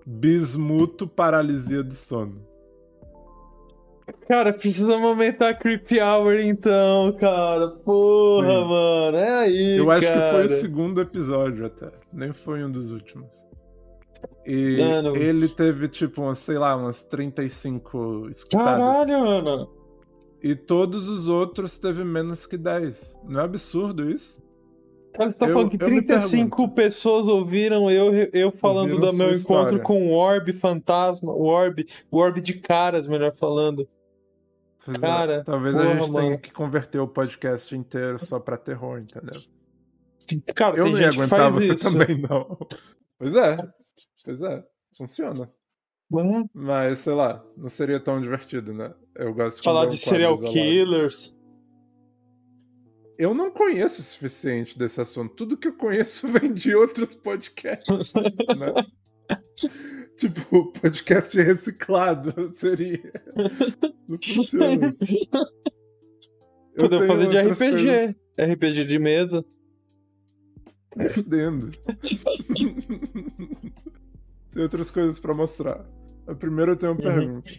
Bismuto 0.05 1.07
paralisia 1.07 1.83
do 1.83 1.93
sono. 1.93 2.45
Cara, 4.27 4.53
precisamos 4.53 5.05
aumentar 5.05 5.49
a 5.49 5.53
Creepy 5.53 5.99
Hour 5.99 6.39
então, 6.39 7.11
cara. 7.13 7.67
Porra, 7.69 8.47
Sim. 8.47 8.67
mano. 8.67 9.17
É 9.17 9.33
aí, 9.39 9.77
Eu 9.77 9.89
acho 9.91 10.01
que 10.07 10.13
foi 10.13 10.19
cara. 10.21 10.45
o 10.45 10.49
segundo 10.49 11.01
episódio 11.01 11.65
até. 11.65 11.91
Nem 12.13 12.31
foi 12.33 12.63
um 12.63 12.69
dos 12.71 12.91
últimos. 12.91 13.33
E 14.45 14.77
Mano. 14.79 15.15
ele 15.15 15.47
teve, 15.49 15.87
tipo, 15.87 16.21
umas, 16.21 16.37
sei 16.39 16.57
lá, 16.57 16.75
umas 16.75 17.03
35 17.03 18.27
escutadas. 18.29 18.79
Caralho, 18.79 19.19
mano. 19.19 19.69
E 20.41 20.55
todos 20.55 21.07
os 21.09 21.27
outros 21.27 21.77
teve 21.79 22.03
menos 22.03 22.45
que 22.45 22.57
10. 22.57 23.17
Não 23.27 23.39
é 23.41 23.43
absurdo 23.43 24.09
isso? 24.09 24.43
Cara, 25.13 25.31
você 25.31 25.39
tá 25.39 25.47
Eu- 25.47 25.53
falando 25.53 25.69
que 25.69 25.83
eu 25.83 25.89
me 25.89 26.01
35 26.03 26.57
pergunto. 26.57 26.75
pessoas 26.75 27.25
ouviram 27.25 27.89
eu, 27.89 28.11
eu 28.33 28.51
falando 28.51 28.91
Ouviram 28.91 29.11
do 29.11 29.17
meu 29.17 29.27
encontro 29.29 29.77
história. 29.77 29.79
com 29.79 30.07
o 30.09 30.11
Orb 30.13 30.53
Fantasma, 30.59 31.31
o 31.31 31.43
Orb, 31.45 31.85
o 32.11 32.17
Orb 32.17 32.41
de 32.41 32.53
caras, 32.53 33.07
melhor 33.07 33.33
falando. 33.35 33.87
Cara, 34.99 35.43
Talvez 35.43 35.73
porra, 35.75 35.85
a 35.89 35.93
gente 35.93 36.05
tenha 36.13 36.23
mano. 36.29 36.39
que 36.39 36.51
converter 36.51 36.99
o 36.99 37.07
podcast 37.07 37.75
inteiro 37.75 38.19
só 38.23 38.39
pra 38.39 38.55
terror, 38.57 38.99
entendeu? 38.99 39.41
Cara, 40.55 40.77
Eu 40.77 40.89
não 40.91 40.99
ia 40.99 41.09
aguentar 41.09 41.51
você 41.51 41.73
isso. 41.75 41.89
também, 41.91 42.17
não. 42.21 42.57
Pois 43.17 43.35
é. 43.35 43.57
Pois 44.23 44.41
é. 44.41 44.63
Funciona. 44.97 45.51
Uhum. 46.11 46.47
Mas, 46.53 46.99
sei 46.99 47.13
lá, 47.13 47.43
não 47.57 47.67
seria 47.67 47.99
tão 47.99 48.21
divertido, 48.21 48.73
né? 48.73 48.93
Eu 49.15 49.33
gosto 49.33 49.63
Falar 49.63 49.81
quando 49.85 49.89
de 49.91 49.95
um 49.95 50.09
serial 50.09 50.37
killers. 50.37 51.35
Eu 53.17 53.33
não 53.33 53.49
conheço 53.49 54.01
o 54.01 54.03
suficiente 54.03 54.77
desse 54.77 54.99
assunto. 55.01 55.33
Tudo 55.35 55.57
que 55.57 55.69
eu 55.69 55.73
conheço 55.77 56.27
vem 56.31 56.53
de 56.53 56.75
outros 56.75 57.15
podcasts, 57.15 58.13
né? 58.13 58.73
tipo, 60.17 60.71
podcast 60.73 61.37
reciclado 61.41 62.49
seria. 62.55 63.11
Não 64.07 64.17
funciona. 64.23 64.95
Eu 66.75 66.89
Podemos 66.89 67.07
fazer 67.07 67.29
de 67.29 67.37
RPG. 67.39 67.55
coisas 67.57 68.15
RPG 68.39 68.85
de 68.85 68.99
mesa. 68.99 69.45
Fudendo. 71.11 71.71
tem 74.53 74.63
outras 74.63 74.89
coisas 74.91 75.19
pra 75.19 75.33
mostrar. 75.33 75.85
Primeiro 76.39 76.71
eu 76.71 76.75
tenho 76.77 76.93
uma 76.93 77.01
Uhum. 77.01 77.15
pergunta. 77.41 77.51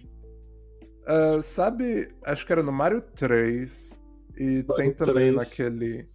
Ah, 1.07 1.41
sabe, 1.43 2.09
acho 2.25 2.45
que 2.45 2.53
era 2.53 2.63
no 2.63 2.73
Mario 2.73 3.01
3 3.01 4.01
e 4.39 4.65
Mario 4.67 4.75
tem 4.77 4.93
também 4.93 5.33
3. 5.33 5.35
naquele 5.37 6.09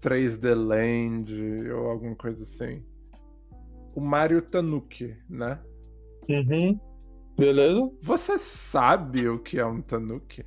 3D 0.00 0.54
Land 0.54 1.70
ou 1.72 1.86
alguma 1.90 2.16
coisa 2.16 2.42
assim. 2.42 2.82
O 3.98 4.00
Mario 4.00 4.40
Tanuki, 4.42 5.16
né? 5.28 5.58
Uhum. 6.28 6.78
Beleza? 7.36 7.90
Você 8.00 8.38
sabe 8.38 9.28
o 9.28 9.40
que 9.40 9.58
é 9.58 9.66
um 9.66 9.82
Tanuki? 9.82 10.44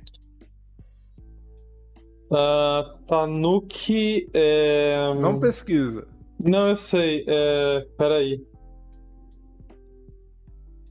Ah, 2.32 2.96
Tanuki 3.06 4.30
é. 4.32 5.12
Não 5.20 5.38
pesquisa. 5.38 6.08
Não, 6.42 6.68
eu 6.70 6.76
sei. 6.76 7.26
É... 7.28 7.86
Peraí. 7.98 8.42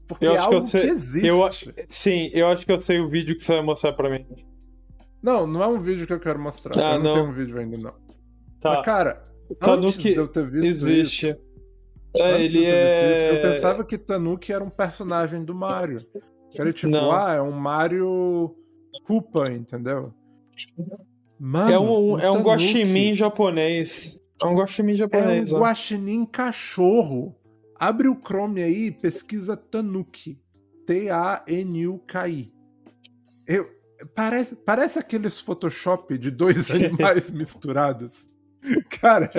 Porque 0.06 0.24
Eu 0.24 0.34
é 0.34 0.38
acho 0.38 0.48
que 0.48 0.54
eu 0.54 0.58
algo 0.58 0.64
que, 0.66 0.70
sei- 0.70 0.90
existe. 0.90 1.26
eu- 1.26 1.84
Sim, 1.88 2.30
eu 2.32 2.46
acho 2.46 2.64
que 2.64 2.70
eu 2.70 2.78
sei 2.80 3.00
o 3.00 3.08
vídeo 3.08 3.34
que 3.34 3.42
você 3.42 3.54
vai 3.54 3.62
mostrar 3.62 3.92
pra 3.94 4.08
mim. 4.08 4.24
Não, 5.20 5.48
não 5.48 5.60
é 5.64 5.66
um 5.66 5.80
vídeo 5.80 6.06
que 6.06 6.12
eu 6.12 6.20
quero 6.20 6.38
mostrar. 6.38 6.78
Ah, 6.80 6.94
eu 6.94 6.98
não, 7.00 7.04
não. 7.06 7.12
tenho 7.14 7.26
um 7.26 7.32
vídeo 7.32 7.58
ainda, 7.58 7.76
não. 7.76 7.94
Tá, 8.60 8.76
Mas, 8.76 8.84
cara, 8.84 9.28
antes 9.50 9.58
Tanuki 9.58 10.02
de 10.12 10.14
eu 10.14 10.28
ter 10.28 10.44
visto 10.48 10.64
existe. 10.64 11.26
isso, 11.30 11.36
É, 12.16 12.44
ele 12.44 12.58
isso, 12.66 12.74
é. 12.74 13.38
eu 13.38 13.42
pensava 13.42 13.84
que 13.84 13.96
Tanuki 13.96 14.52
era 14.52 14.62
um 14.62 14.70
personagem 14.70 15.44
do 15.44 15.54
Mario. 15.54 15.98
Era 16.54 16.72
tipo, 16.72 16.92
Não. 16.92 17.10
ah, 17.10 17.34
é 17.34 17.40
um 17.40 17.52
Mario 17.52 18.54
Koopa, 19.06 19.50
entendeu? 19.50 20.12
Mano, 21.38 21.72
É 21.72 21.78
um, 21.78 22.18
é 22.20 22.30
um 22.30 22.42
guaxinim 22.42 23.14
japonês. 23.14 24.16
É 24.42 24.46
um 24.46 24.54
guaxinim 24.54 24.92
É 24.92 24.94
um 24.94 24.96
japonês, 24.96 25.52
ó. 25.52 25.58
guaxinim 25.60 26.26
cachorro. 26.26 27.34
Abre 27.78 28.08
o 28.08 28.14
Chrome 28.14 28.62
aí 28.62 28.86
e 28.86 28.92
pesquisa 28.92 29.56
Tanuki. 29.56 30.38
T-A-N-U-K-I. 30.86 32.52
Eu, 33.46 33.66
parece, 34.14 34.54
parece 34.56 34.98
aqueles 34.98 35.40
Photoshop 35.40 36.16
de 36.18 36.30
dois 36.30 36.70
animais 36.72 37.30
misturados. 37.30 38.28
Cara, 39.00 39.30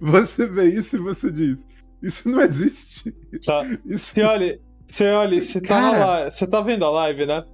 você 0.00 0.46
vê 0.46 0.64
isso 0.64 0.96
e 0.96 1.00
você 1.00 1.30
diz: 1.30 1.64
Isso 2.02 2.28
não 2.28 2.40
existe. 2.40 3.12
Tá. 3.44 3.62
Isso 3.86 4.14
Você 4.14 4.22
olha, 4.22 4.60
você 4.86 5.08
olha, 5.10 5.42
você 5.42 5.60
tá, 5.60 5.68
Cara. 5.68 6.06
live, 6.06 6.32
você 6.32 6.46
tá 6.46 6.60
vendo 6.60 6.84
a 6.84 6.90
live, 6.90 7.26
né? 7.26 7.44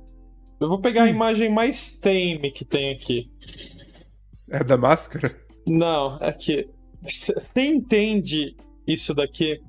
Eu 0.60 0.68
vou 0.68 0.80
pegar 0.80 1.04
a 1.04 1.06
Sim. 1.06 1.12
imagem 1.14 1.48
mais 1.50 1.98
tame 1.98 2.52
que 2.52 2.64
tem 2.64 2.92
aqui. 2.94 3.30
é 4.50 4.62
da 4.62 4.76
máscara? 4.76 5.34
Não, 5.66 6.16
aqui. 6.20 6.68
Você 7.02 7.60
entende 7.62 8.56
isso 8.86 9.14
daqui? 9.14 9.60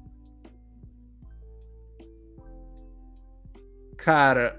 Cara, 3.98 4.58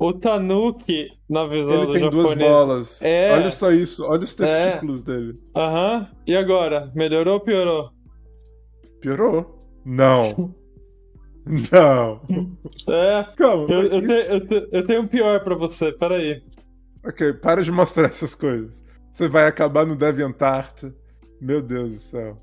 O 0.00 0.12
Tanuki, 0.12 1.10
na 1.28 1.44
visão 1.46 1.74
ele 1.74 1.86
do 1.86 1.92
tem 1.92 2.08
duas 2.08 2.30
japonês. 2.30 2.50
bolas. 2.50 3.02
É. 3.02 3.32
Olha 3.32 3.50
só 3.50 3.70
isso, 3.72 4.04
olha 4.04 4.22
os 4.22 4.40
É. 4.40 4.46
testículos 4.70 5.02
dele. 5.02 5.36
Aham. 5.56 6.08
E 6.26 6.36
agora? 6.36 6.90
Melhorou 6.94 7.34
ou 7.34 7.40
piorou? 7.40 7.90
Piorou? 9.00 9.64
Não. 9.84 10.54
Não. 11.72 12.20
É. 12.88 13.26
Calma. 13.36 13.66
Eu, 13.72 13.82
eu, 13.86 13.98
isso- 13.98 14.08
te- 14.08 14.26
eu 14.30 14.46
te- 14.46 14.68
eu 14.72 14.86
tenho 14.86 15.02
um 15.02 15.08
pior 15.08 15.42
pra 15.42 15.54
você, 15.54 15.92
peraí. 15.92 16.42
Ok, 17.04 17.32
para 17.34 17.62
de 17.62 17.72
mostrar 17.72 18.08
essas 18.08 18.34
coisas. 18.34 18.84
Você 19.14 19.28
vai 19.28 19.46
acabar 19.46 19.86
no 19.86 19.96
DeviantArt. 19.96 20.84
Meu 21.40 21.62
Deus 21.62 21.92
do 21.92 21.98
céu. 21.98 22.36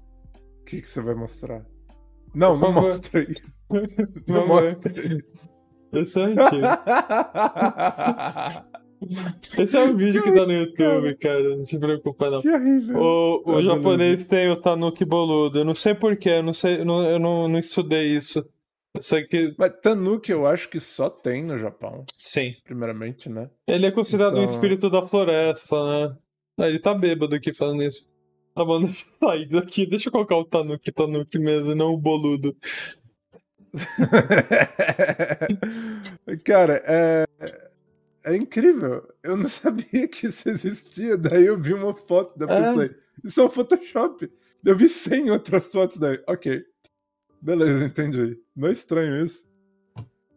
O 0.61 0.65
que, 0.65 0.81
que 0.81 0.87
você 0.87 1.01
vai 1.01 1.13
mostrar? 1.13 1.63
Não, 2.33 2.49
não 2.49 2.55
favor. 2.57 2.81
mostra 2.83 3.21
isso. 3.23 3.55
Não 4.27 4.41
Não 4.41 4.47
mostra 4.47 4.91
Esse 5.93 6.19
é 6.19 6.23
antigo. 6.23 6.67
Esse 9.57 9.77
é 9.77 9.83
um 9.83 9.95
vídeo 9.95 10.21
que 10.23 10.31
tá 10.31 10.45
no 10.45 10.53
YouTube, 10.53 11.15
cara. 11.15 11.55
Não 11.55 11.63
se 11.63 11.79
preocupa, 11.79 12.29
não. 12.29 12.41
que 12.41 12.49
horrível. 12.49 12.97
O, 12.97 13.43
o 13.45 13.57
Ah, 13.57 13.61
japonês 13.61 14.25
tem 14.25 14.49
o 14.49 14.55
Tanuki 14.59 15.05
boludo. 15.05 15.59
Eu 15.59 15.65
não 15.65 15.75
sei 15.75 15.93
porquê, 15.95 16.29
eu 16.29 16.43
não 16.43 16.53
sei, 16.53 16.79
eu 16.79 16.85
não, 16.85 17.03
eu 17.03 17.19
não, 17.19 17.47
não 17.47 17.59
estudei 17.59 18.07
isso. 18.15 18.39
Eu 18.95 19.01
sei 19.01 19.23
que. 19.23 19.53
Mas 19.57 19.73
Tanuki 19.81 20.31
eu 20.31 20.47
acho 20.47 20.69
que 20.69 20.79
só 20.79 21.09
tem 21.09 21.43
no 21.43 21.59
Japão, 21.59 22.05
Sim. 22.15 22.55
primeiramente, 22.63 23.29
né? 23.29 23.49
Ele 23.67 23.85
é 23.85 23.91
considerado 23.91 24.35
um 24.37 24.43
Então- 24.43 24.55
espírito 24.55 24.89
da 24.89 25.05
floresta, 25.05 25.75
né? 26.09 26.15
Ah, 26.59 26.67
ele 26.69 26.79
tá 26.79 26.93
bêbado 26.93 27.35
aqui 27.35 27.53
falando 27.53 27.83
isso. 27.83 28.09
Tá 28.55 28.63
bom, 28.63 28.79
deixa 28.83 29.03
eu 29.21 29.27
sair 29.29 29.47
daqui. 29.49 29.85
Deixa 29.85 30.07
eu 30.07 30.13
colocar 30.13 30.37
o 30.37 30.45
Tanuki, 30.45 30.89
Tanuki 30.91 31.37
mesmo, 31.37 31.75
não 31.75 31.93
o 31.93 31.97
boludo. 31.97 32.55
Cara, 36.45 36.81
é... 36.85 37.25
é 38.25 38.35
incrível. 38.35 39.07
Eu 39.23 39.37
não 39.37 39.47
sabia 39.49 40.07
que 40.07 40.27
isso 40.27 40.49
existia. 40.49 41.17
Daí 41.17 41.45
eu 41.45 41.59
vi 41.61 41.73
uma 41.73 41.95
foto, 41.95 42.33
eu 42.41 42.47
É. 42.49 42.71
pensei, 42.73 42.95
isso 43.23 43.41
é 43.41 43.45
um 43.45 43.49
Photoshop. 43.49 44.31
Eu 44.63 44.75
vi 44.75 44.87
100 44.89 45.31
outras 45.31 45.71
fotos 45.71 45.97
daí. 45.97 46.21
Ok. 46.27 46.63
Beleza, 47.41 47.85
entendi. 47.85 48.39
Não 48.55 48.67
é 48.67 48.71
estranho 48.71 49.23
isso. 49.23 49.45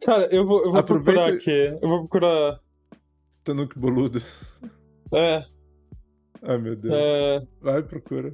Cara, 0.04 0.26
eu 0.32 0.46
vou, 0.46 0.58
eu 0.64 0.70
vou 0.70 0.78
Aproveita- 0.80 1.22
procurar 1.22 1.36
aqui. 1.36 1.78
Eu 1.82 1.88
vou 1.88 2.00
procurar. 2.00 2.60
Tanuki 3.42 3.78
boludo. 3.78 4.20
É, 5.14 5.44
Ai, 6.42 6.58
meu 6.58 6.76
Deus. 6.76 6.94
é. 6.94 7.46
Vai, 7.60 7.82
procura. 7.82 8.32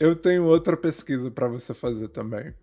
Eu 0.00 0.14
tenho 0.14 0.44
outra 0.44 0.76
pesquisa 0.76 1.30
pra 1.30 1.48
você 1.48 1.72
fazer 1.74 2.08
também. 2.08 2.54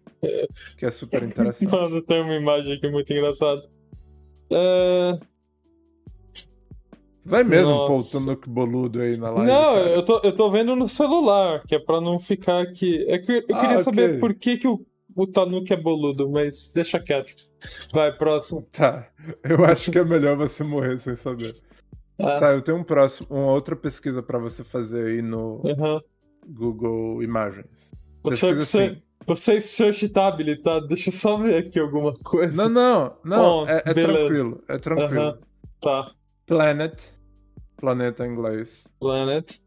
Que 0.77 0.85
é 0.85 0.91
super 0.91 1.23
interessante. 1.23 1.71
Mano, 1.71 2.01
tem 2.01 2.21
uma 2.21 2.35
imagem 2.35 2.75
aqui 2.75 2.89
muito 2.89 3.11
engraçada. 3.11 3.61
É... 4.51 5.19
Vai 7.25 7.43
mesmo 7.43 7.85
pôr 7.85 7.99
o. 8.01 8.03
Tanuki 8.03 8.49
boludo 8.49 8.99
aí 8.99 9.15
na 9.15 9.29
live. 9.31 9.49
Não, 9.51 9.73
cara? 9.75 9.89
eu 9.89 10.03
tô, 10.03 10.19
eu 10.23 10.35
tô 10.35 10.51
vendo 10.51 10.75
no 10.75 10.89
celular, 10.89 11.63
que 11.65 11.75
é 11.75 11.79
pra 11.79 12.01
não 12.01 12.19
ficar 12.19 12.61
aqui. 12.61 13.05
É 13.07 13.17
que 13.17 13.31
eu 13.31 13.43
Ah, 13.53 13.59
queria 13.61 13.75
ok. 13.75 13.79
saber 13.79 14.19
por 14.19 14.33
que, 14.33 14.57
que 14.57 14.67
o, 14.67 14.85
o 15.15 15.25
Tanuki 15.25 15.71
é 15.73 15.77
boludo, 15.77 16.29
mas 16.29 16.73
deixa 16.73 16.99
quieto. 16.99 17.33
Vai, 17.93 18.11
próximo. 18.17 18.67
Tá. 18.73 19.09
Eu 19.41 19.63
acho 19.63 19.89
que 19.89 19.97
é 19.99 20.03
melhor 20.03 20.35
você 20.35 20.63
morrer 20.65 20.97
sem 20.97 21.15
saber. 21.15 21.55
Ah, 22.19 22.37
Tá, 22.37 22.51
eu 22.51 22.61
tenho 22.61 22.77
um 22.77 22.83
próximo, 22.83 23.27
uma 23.31 23.51
outra 23.53 23.75
pesquisa 23.75 24.21
pra 24.21 24.37
você 24.37 24.61
fazer 24.63 25.05
aí 25.07 25.21
no 25.21 25.61
aham. 25.65 26.01
Google 26.45 27.23
Imagens. 27.23 27.93
Você, 28.21 28.47
Pesquisa 28.47 28.65
você, 28.65 28.77
assim. 28.83 28.95
você 28.95 29.01
search 29.35 30.07
tá 30.09 30.27
habilitado? 30.27 30.87
Deixa 30.87 31.09
eu 31.09 31.13
só 31.13 31.37
ver 31.37 31.55
aqui 31.55 31.79
alguma 31.79 32.13
coisa. 32.13 32.67
Não, 32.67 32.69
não, 32.69 33.17
não. 33.23 33.67
É, 33.67 33.81
é 33.85 33.93
tranquilo. 33.93 34.63
É 34.67 34.77
tranquilo. 34.77 35.21
Aham. 35.21 35.39
Tá. 35.81 36.11
Planet. 36.45 37.01
Planeta 37.77 38.25
em 38.25 38.31
inglês. 38.31 38.87
Planet. 38.99 39.59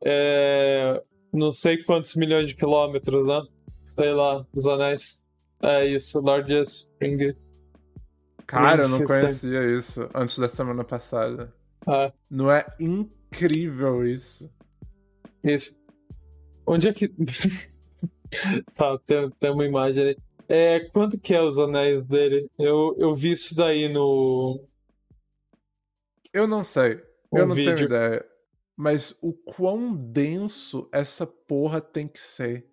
É. 0.03 1.01
Não 1.33 1.51
sei 1.51 1.83
quantos 1.83 2.15
milhões 2.15 2.47
de 2.47 2.55
quilômetros, 2.55 3.25
né? 3.25 3.41
Sei 3.93 4.13
lá, 4.13 4.45
os 4.53 4.65
anéis. 4.65 5.21
É 5.61 5.85
isso, 5.85 6.21
Largest 6.21 6.87
Ring. 7.01 7.35
Cara, 8.47 8.83
eu 8.83 8.89
não 8.89 9.03
conhecia 9.03 9.75
isso 9.75 10.07
antes 10.13 10.37
da 10.37 10.47
semana 10.47 10.83
passada. 10.83 11.53
Ah, 11.87 12.11
Não 12.29 12.51
é 12.51 12.65
incrível 12.79 14.05
isso? 14.05 14.51
isso. 15.43 15.75
Onde 16.65 16.87
é 16.87 16.93
que. 16.93 17.07
tá, 18.75 18.97
tem, 19.05 19.29
tem 19.39 19.51
uma 19.51 19.65
imagem 19.65 20.03
ali. 20.03 20.17
É, 20.47 20.79
quanto 20.91 21.19
que 21.19 21.33
é 21.33 21.41
os 21.41 21.57
anéis 21.57 22.05
dele? 22.05 22.49
Eu, 22.57 22.95
eu 22.99 23.15
vi 23.15 23.31
isso 23.31 23.55
daí 23.55 23.91
no. 23.91 24.63
Eu 26.33 26.47
não 26.47 26.63
sei. 26.63 27.01
Um 27.31 27.37
eu 27.39 27.47
não 27.47 27.55
vídeo. 27.55 27.75
tenho 27.75 27.87
ideia. 27.87 28.25
Mas 28.75 29.15
o 29.21 29.31
quão 29.33 29.95
denso 29.95 30.89
essa 30.91 31.25
porra 31.25 31.79
tem 31.79 32.07
que 32.07 32.19
ser 32.19 32.67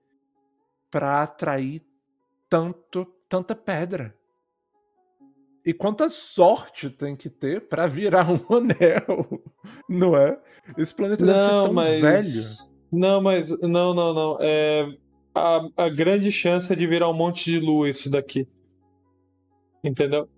pra 0.91 1.23
atrair 1.23 1.83
tanto, 2.49 3.07
tanta 3.29 3.55
pedra. 3.55 4.15
E 5.65 5.73
quanta 5.73 6.09
sorte 6.09 6.91
tem 6.91 7.15
que 7.15 7.31
ter 7.31 7.69
pra 7.69 7.87
virar 7.87 8.27
um 8.31 8.41
anel, 8.57 9.41
não 9.89 10.17
é? 10.17 10.37
Esse 10.77 10.95
planeta 10.95 11.25
deve 11.25 11.39
ser 11.39 11.47
Não, 11.47 11.63
tão 11.65 11.73
mas. 11.73 12.01
velho. 12.01 12.73
Não, 12.93 13.21
mas. 13.23 13.51
Não, 13.61 13.95
não, 13.95 14.13
não. 14.15 14.39
É, 14.41 14.87
a, 15.35 15.61
a 15.77 15.89
grande 15.89 16.33
chance 16.33 16.73
é 16.73 16.77
de 16.77 16.87
virar 16.87 17.09
um 17.09 17.15
monte 17.15 17.45
de 17.45 17.61
lua 17.61 17.89
isso 17.89 18.11
daqui. 18.11 18.47
Entendeu? 19.85 20.29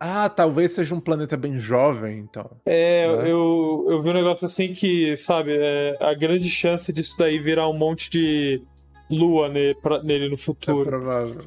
Ah, 0.00 0.28
talvez 0.28 0.72
seja 0.72 0.94
um 0.94 1.00
planeta 1.00 1.36
bem 1.36 1.58
jovem, 1.58 2.18
então. 2.18 2.48
É, 2.64 3.06
Né? 3.16 3.30
eu, 3.32 3.86
eu 3.88 4.00
vi 4.02 4.10
um 4.10 4.14
negócio 4.14 4.46
assim 4.46 4.72
que, 4.72 5.16
sabe, 5.16 5.56
é, 5.58 5.96
a 6.00 6.14
grande 6.14 6.48
chance 6.48 6.92
disso 6.92 7.16
daí 7.18 7.38
virar 7.38 7.68
um 7.68 7.76
monte 7.76 8.08
de 8.08 8.62
lua 9.10 9.48
ne- 9.48 9.74
pra- 9.74 10.02
nele 10.02 10.28
no 10.28 10.34
É 10.34 10.36
futuro. 10.36 10.84
provável. 10.88 11.40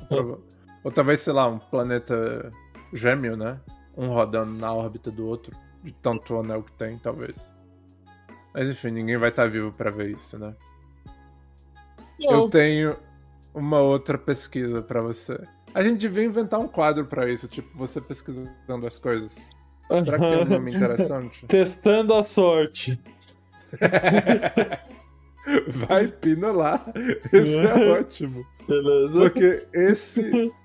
É 0.00 0.04
provável. 0.06 0.44
Ou 0.82 0.90
talvez, 0.90 1.20
sei 1.20 1.32
lá, 1.32 1.46
um 1.46 1.60
planeta 1.60 2.50
gêmeo, 2.92 3.36
né? 3.36 3.58
Um 3.96 4.08
rodando 4.08 4.52
na 4.52 4.72
órbita 4.72 5.10
do 5.10 5.26
outro. 5.26 5.56
De 5.82 5.92
tanto 5.92 6.38
anel 6.38 6.62
que 6.62 6.72
tem, 6.72 6.96
talvez. 6.98 7.36
Mas 8.54 8.68
enfim, 8.68 8.90
ninguém 8.90 9.16
vai 9.16 9.30
estar 9.30 9.48
vivo 9.48 9.72
pra 9.72 9.90
ver 9.90 10.10
isso, 10.10 10.38
né? 10.38 10.54
Não, 12.20 12.30
Eu 12.30 12.48
tenho 12.48 12.96
uma 13.54 13.80
outra 13.80 14.16
pesquisa 14.16 14.82
pra 14.82 15.00
você. 15.00 15.38
A 15.74 15.82
gente 15.82 15.98
devia 15.98 16.24
inventar 16.24 16.60
um 16.60 16.68
quadro 16.68 17.04
pra 17.06 17.28
isso, 17.28 17.48
tipo, 17.48 17.76
você 17.76 18.00
pesquisando 18.00 18.86
as 18.86 18.98
coisas. 18.98 19.32
Será 20.04 20.18
que 20.18 20.24
tem 20.24 20.42
um 20.42 20.44
nome 20.44 20.70
interessante? 20.74 21.46
Testando 21.46 22.14
a 22.14 22.22
sorte. 22.22 23.00
Vai, 25.68 26.06
pina 26.06 26.52
lá. 26.52 26.84
Esse 27.32 27.56
é 27.58 27.90
ótimo. 27.98 28.46
Beleza? 28.68 29.18
Porque 29.18 29.66
esse 29.74 30.52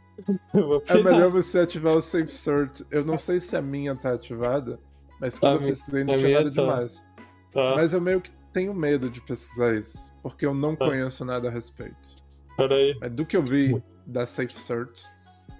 É 0.87 1.03
melhor 1.03 1.29
você 1.31 1.59
ativar 1.59 1.95
o 1.95 2.01
Safe 2.01 2.31
Search. 2.31 2.83
Eu 2.89 3.05
não 3.05 3.17
sei 3.17 3.39
se 3.39 3.55
a 3.55 3.61
minha 3.61 3.95
tá 3.95 4.13
ativada, 4.13 4.79
mas 5.21 5.37
quando 5.37 5.59
A 5.59 5.63
eu 5.63 5.67
pesquisei 5.69 6.03
não 6.03 6.17
tinha 6.17 6.39
nada 6.39 6.51
tá. 6.53 6.61
demais. 6.61 7.05
Tá, 7.53 7.75
Mas 7.75 7.93
eu 7.93 8.01
meio 8.01 8.19
que 8.19 8.31
tenho 8.51 8.73
medo 8.73 9.09
de 9.09 9.21
pesquisar 9.21 9.73
isso, 9.75 9.97
porque 10.21 10.45
eu 10.45 10.53
não 10.53 10.75
Tá. 10.75 10.85
conheço 10.85 11.23
nada 11.23 11.47
a 11.47 11.51
respeito. 11.51 12.15
peraí. 12.57 12.97
Mas 12.99 13.11
do 13.11 13.25
que 13.25 13.37
eu 13.37 13.43
vi 13.43 13.81
da 14.05 14.25
Safe 14.25 14.51
Search, 14.59 15.05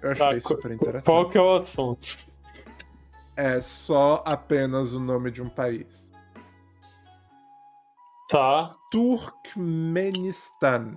eu 0.02 0.14
Tá, 0.16 0.28
achei 0.28 0.40
super 0.40 0.70
interessante. 0.72 1.04
Qual 1.06 1.30
que 1.30 1.38
é 1.38 1.40
o 1.40 1.54
assunto? 1.56 2.18
É 3.36 3.60
só 3.60 4.22
apenas 4.26 4.92
o 4.94 5.00
nome 5.00 5.30
de 5.30 5.40
um 5.40 5.48
país. 5.48 6.12
Tá. 8.28 8.74
Turkmenistan. 8.90 10.96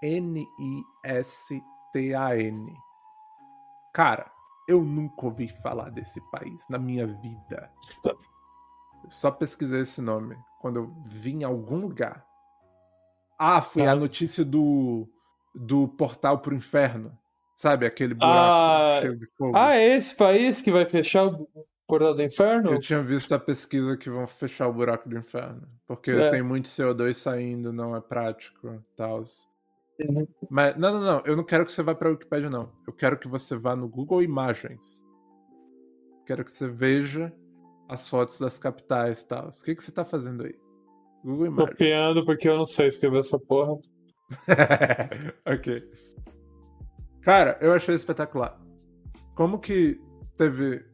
T-U-R-K-M-E-N-I-S-T-A-N. 0.00 2.72
Cara, 3.92 4.30
eu 4.68 4.82
nunca 4.84 5.26
ouvi 5.26 5.48
falar 5.48 5.90
desse 5.90 6.20
país 6.30 6.64
na 6.68 6.78
minha 6.78 7.06
vida. 7.06 7.70
Eu 8.04 9.10
só 9.10 9.30
pesquisei 9.30 9.80
esse 9.80 10.00
nome 10.00 10.36
quando 10.60 10.76
eu 10.80 10.94
vi 11.06 11.32
em 11.32 11.44
algum 11.44 11.76
lugar. 11.76 12.24
Ah, 13.38 13.60
foi 13.62 13.84
Tá. 13.84 13.92
a 13.92 13.96
notícia 13.96 14.44
do, 14.44 15.08
do 15.54 15.88
portal 15.88 16.38
pro 16.38 16.54
inferno. 16.54 17.16
Sabe, 17.56 17.84
aquele 17.86 18.14
buraco 18.14 18.34
Ah, 18.36 18.98
cheio 19.00 19.18
de 19.18 19.26
fogo. 19.36 19.56
Ah, 19.56 19.74
é 19.76 19.96
esse 19.96 20.14
país 20.16 20.62
que 20.62 20.70
vai 20.70 20.86
fechar 20.86 21.26
o 21.26 21.46
portal 21.86 22.14
do 22.14 22.22
inferno? 22.22 22.70
Eu 22.72 22.80
tinha 22.80 23.02
visto 23.02 23.34
a 23.34 23.38
pesquisa 23.38 23.96
que 23.98 24.08
vão 24.08 24.26
fechar 24.26 24.68
o 24.68 24.72
buraco 24.72 25.08
do 25.08 25.18
inferno. 25.18 25.68
Porque 25.86 26.10
É. 26.10 26.30
tem 26.30 26.42
muito 26.42 26.68
CO2 26.68 27.14
saindo, 27.16 27.70
não 27.72 27.94
é 27.96 28.00
prático 28.00 28.68
e 28.68 28.80
tal. 28.96 29.22
Uhum. 30.08 30.26
Mas, 30.48 30.76
não, 30.76 30.92
não, 30.94 31.00
não. 31.00 31.22
Eu 31.24 31.36
não 31.36 31.44
quero 31.44 31.64
que 31.64 31.72
você 31.72 31.82
vá 31.82 31.94
pra 31.94 32.10
Wikipedia, 32.10 32.48
não. 32.48 32.72
Eu 32.86 32.92
quero 32.92 33.18
que 33.18 33.28
você 33.28 33.56
vá 33.56 33.76
no 33.76 33.88
Google 33.88 34.22
Imagens. 34.22 35.02
Quero 36.26 36.44
que 36.44 36.52
você 36.52 36.68
veja 36.68 37.32
as 37.88 38.08
fotos 38.08 38.38
das 38.38 38.58
capitais 38.58 39.22
e 39.22 39.26
tal. 39.26 39.48
O 39.48 39.62
que, 39.62 39.74
que 39.74 39.82
você 39.82 39.92
tá 39.92 40.04
fazendo 40.04 40.44
aí? 40.44 40.54
Google 41.24 41.46
Imagens. 41.46 41.70
Copiando 41.70 42.24
porque 42.24 42.48
eu 42.48 42.56
não 42.56 42.66
sei 42.66 42.88
escrever 42.88 43.20
essa 43.20 43.38
porra. 43.38 43.78
ok. 45.44 45.82
Cara, 47.22 47.58
eu 47.60 47.72
achei 47.72 47.94
espetacular. 47.94 48.58
Como 49.34 49.58
que 49.58 50.00
teve. 50.36 50.84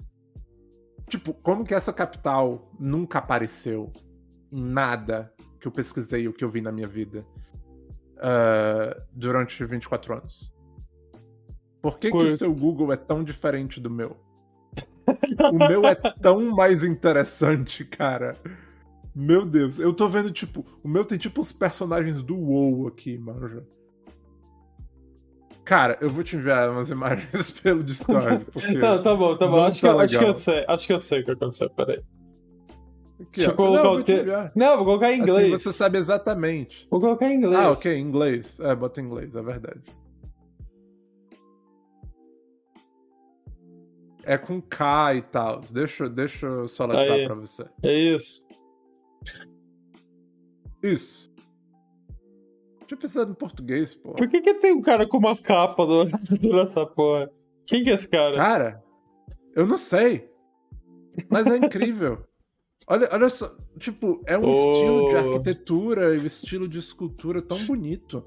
Tipo, 1.09 1.33
como 1.35 1.65
que 1.65 1.75
essa 1.75 1.93
capital 1.93 2.73
nunca 2.81 3.21
apareceu 3.21 3.93
em 4.51 4.61
nada 4.61 5.33
que 5.61 5.69
eu 5.69 5.73
pesquisei, 5.73 6.27
o 6.27 6.33
que 6.33 6.43
eu 6.43 6.51
vi 6.51 6.61
na 6.61 6.73
minha 6.73 6.89
vida 6.89 7.25
ah, 8.19 8.97
durante 9.13 9.65
24 9.65 10.15
anos? 10.15 10.53
Por 11.81 11.99
que, 11.99 12.11
que 12.11 12.17
o 12.17 12.37
seu 12.37 12.53
Google 12.53 12.93
é 12.93 12.97
tão 12.97 13.23
diferente 13.23 13.81
do 13.81 13.91
meu? 13.91 14.17
o 15.53 15.69
meu 15.69 15.87
é 15.87 15.95
tão 15.95 16.41
mais 16.51 16.83
interessante, 16.83 17.85
cara. 17.85 18.37
Meu 19.15 19.47
Deus, 19.47 19.79
eu 19.79 19.95
tô 19.95 20.09
vendo, 20.09 20.31
tipo, 20.31 20.65
o 20.83 20.89
meu 20.89 21.05
tem 21.05 21.17
tipo 21.17 21.41
os 21.41 21.53
personagens 21.53 22.23
do 22.23 22.37
WoW 22.37 22.89
aqui, 22.89 23.17
mano. 23.17 23.67
Cara, 25.65 25.97
eu 26.01 26.11
vou 26.11 26.23
te 26.23 26.37
enviar 26.37 26.71
umas 26.71 26.91
imagens 26.91 27.51
pelo 27.51 27.83
Discord. 27.83 28.45
Porque... 28.53 28.75
Não, 28.75 29.03
tá 29.03 29.15
bom, 29.15 29.37
tá 29.37 29.47
bom. 29.47 29.65
Acho, 29.65 29.81
tá 29.81 29.95
que, 29.95 30.03
acho 30.03 30.19
que 30.19 30.25
eu 30.25 30.35
sei. 30.35 30.65
Acho 30.69 30.87
que 30.87 30.93
eu 30.93 31.01
sei 31.01 31.21
o 31.21 31.25
que 31.25 31.31
aconteceu. 31.31 31.71
Peraí. 31.71 32.03
Aqui, 33.21 33.31
Deixa 33.37 33.51
eu 33.51 33.57
colocar 33.57 33.83
Não, 33.83 33.85
eu 33.85 33.91
o 33.91 33.95
vou 33.95 34.05
te. 34.05 34.59
Não, 34.59 34.77
vou 34.77 34.85
colocar 34.85 35.13
em 35.13 35.23
Assim 35.23 35.31
inglês. 35.33 35.63
você 35.63 35.73
sabe 35.73 35.99
exatamente. 35.99 36.87
Vou 36.91 37.01
colocar 37.01 37.29
em 37.33 37.37
inglês. 37.37 37.59
Ah, 37.65 37.71
ok, 37.71 37.95
em 37.95 38.03
inglês. 38.03 38.61
É, 38.61 38.75
bota 38.75 39.01
em 39.01 39.05
inglês, 39.05 39.35
é 39.35 39.43
verdade. 39.43 39.81
É 44.25 44.37
com 44.37 44.61
K 44.61 45.15
e 45.15 45.23
tal. 45.23 45.61
Deixa, 45.61 46.09
deixa 46.09 46.47
eu 46.47 46.69
só 46.69 46.85
letrar 46.85 47.13
Aí. 47.17 47.27
pra 47.27 47.35
você. 47.37 47.65
É 47.83 47.95
isso. 47.95 48.45
Isso. 50.83 51.33
Tinha 52.87 52.99
pensado 52.99 53.31
em 53.31 53.35
português, 53.35 53.95
pô. 53.95 54.13
Por 54.13 54.29
que, 54.29 54.41
que 54.41 54.55
tem 54.55 54.73
um 54.73 54.83
cara 54.83 55.09
com 55.09 55.17
uma 55.19 55.37
capa 55.37 55.87
do, 55.87 56.05
dessa 56.05 56.87
porra? 56.87 57.31
Quem 57.67 57.83
que 57.83 57.91
é 57.91 57.95
esse 57.95 58.09
cara? 58.09 58.37
Cara, 58.37 58.85
eu 59.55 59.67
não 59.67 59.77
sei. 59.77 60.29
Mas 61.31 61.47
é 61.47 61.57
incrível. 61.65 62.25
Olha, 62.87 63.09
olha 63.13 63.29
só, 63.29 63.57
tipo, 63.79 64.23
é 64.27 64.39
um 64.39 64.47
Oh. 64.47 64.51
estilo 64.53 65.09
de 65.09 65.17
arquitetura 65.17 66.15
e 66.15 66.21
um 66.21 66.25
estilo 66.27 66.69
de 66.69 66.79
escultura 66.79 67.43
tão 67.43 67.67
bonito. 67.67 68.25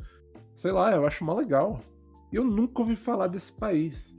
Sei 0.55 0.71
lá, 0.71 0.91
eu 0.93 1.05
acho 1.07 1.23
mó 1.23 1.33
legal. 1.33 1.79
E 2.31 2.35
eu 2.35 2.43
nunca 2.43 2.81
ouvi 2.81 2.95
falar 2.95 3.27
desse 3.27 3.51
país. 3.53 4.17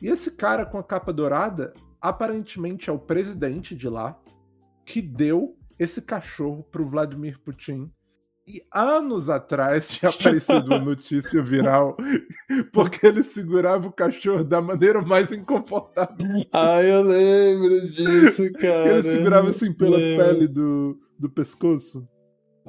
E 0.00 0.08
esse 0.08 0.32
cara 0.32 0.66
com 0.66 0.78
a 0.78 0.82
capa 0.84 1.12
dourada, 1.12 1.72
aparentemente 2.00 2.90
é 2.90 2.92
o 2.92 2.98
presidente 2.98 3.74
de 3.74 3.88
lá, 3.88 4.20
que 4.84 5.00
deu 5.00 5.56
esse 5.78 6.02
cachorro 6.02 6.62
pro 6.70 6.86
Vladimir 6.86 7.40
Putin. 7.40 7.90
E 8.48 8.62
anos 8.72 9.28
atrás 9.28 9.90
tinha 9.92 10.10
aparecido 10.10 10.64
uma 10.64 10.78
notícia 10.78 11.42
viral 11.42 11.94
porque 12.72 13.06
ele 13.06 13.22
segurava 13.22 13.88
o 13.88 13.92
cachorro 13.92 14.42
da 14.42 14.62
maneira 14.62 15.02
mais 15.02 15.30
inconfortável. 15.30 16.16
Ah, 16.50 16.82
eu 16.82 17.02
lembro 17.02 17.86
disso, 17.86 18.50
cara. 18.58 18.88
Ele 18.88 19.02
segurava 19.02 19.50
assim 19.50 19.70
pela 19.70 19.98
pele 19.98 20.48
do, 20.48 20.98
do 21.18 21.28
pescoço. 21.28 22.08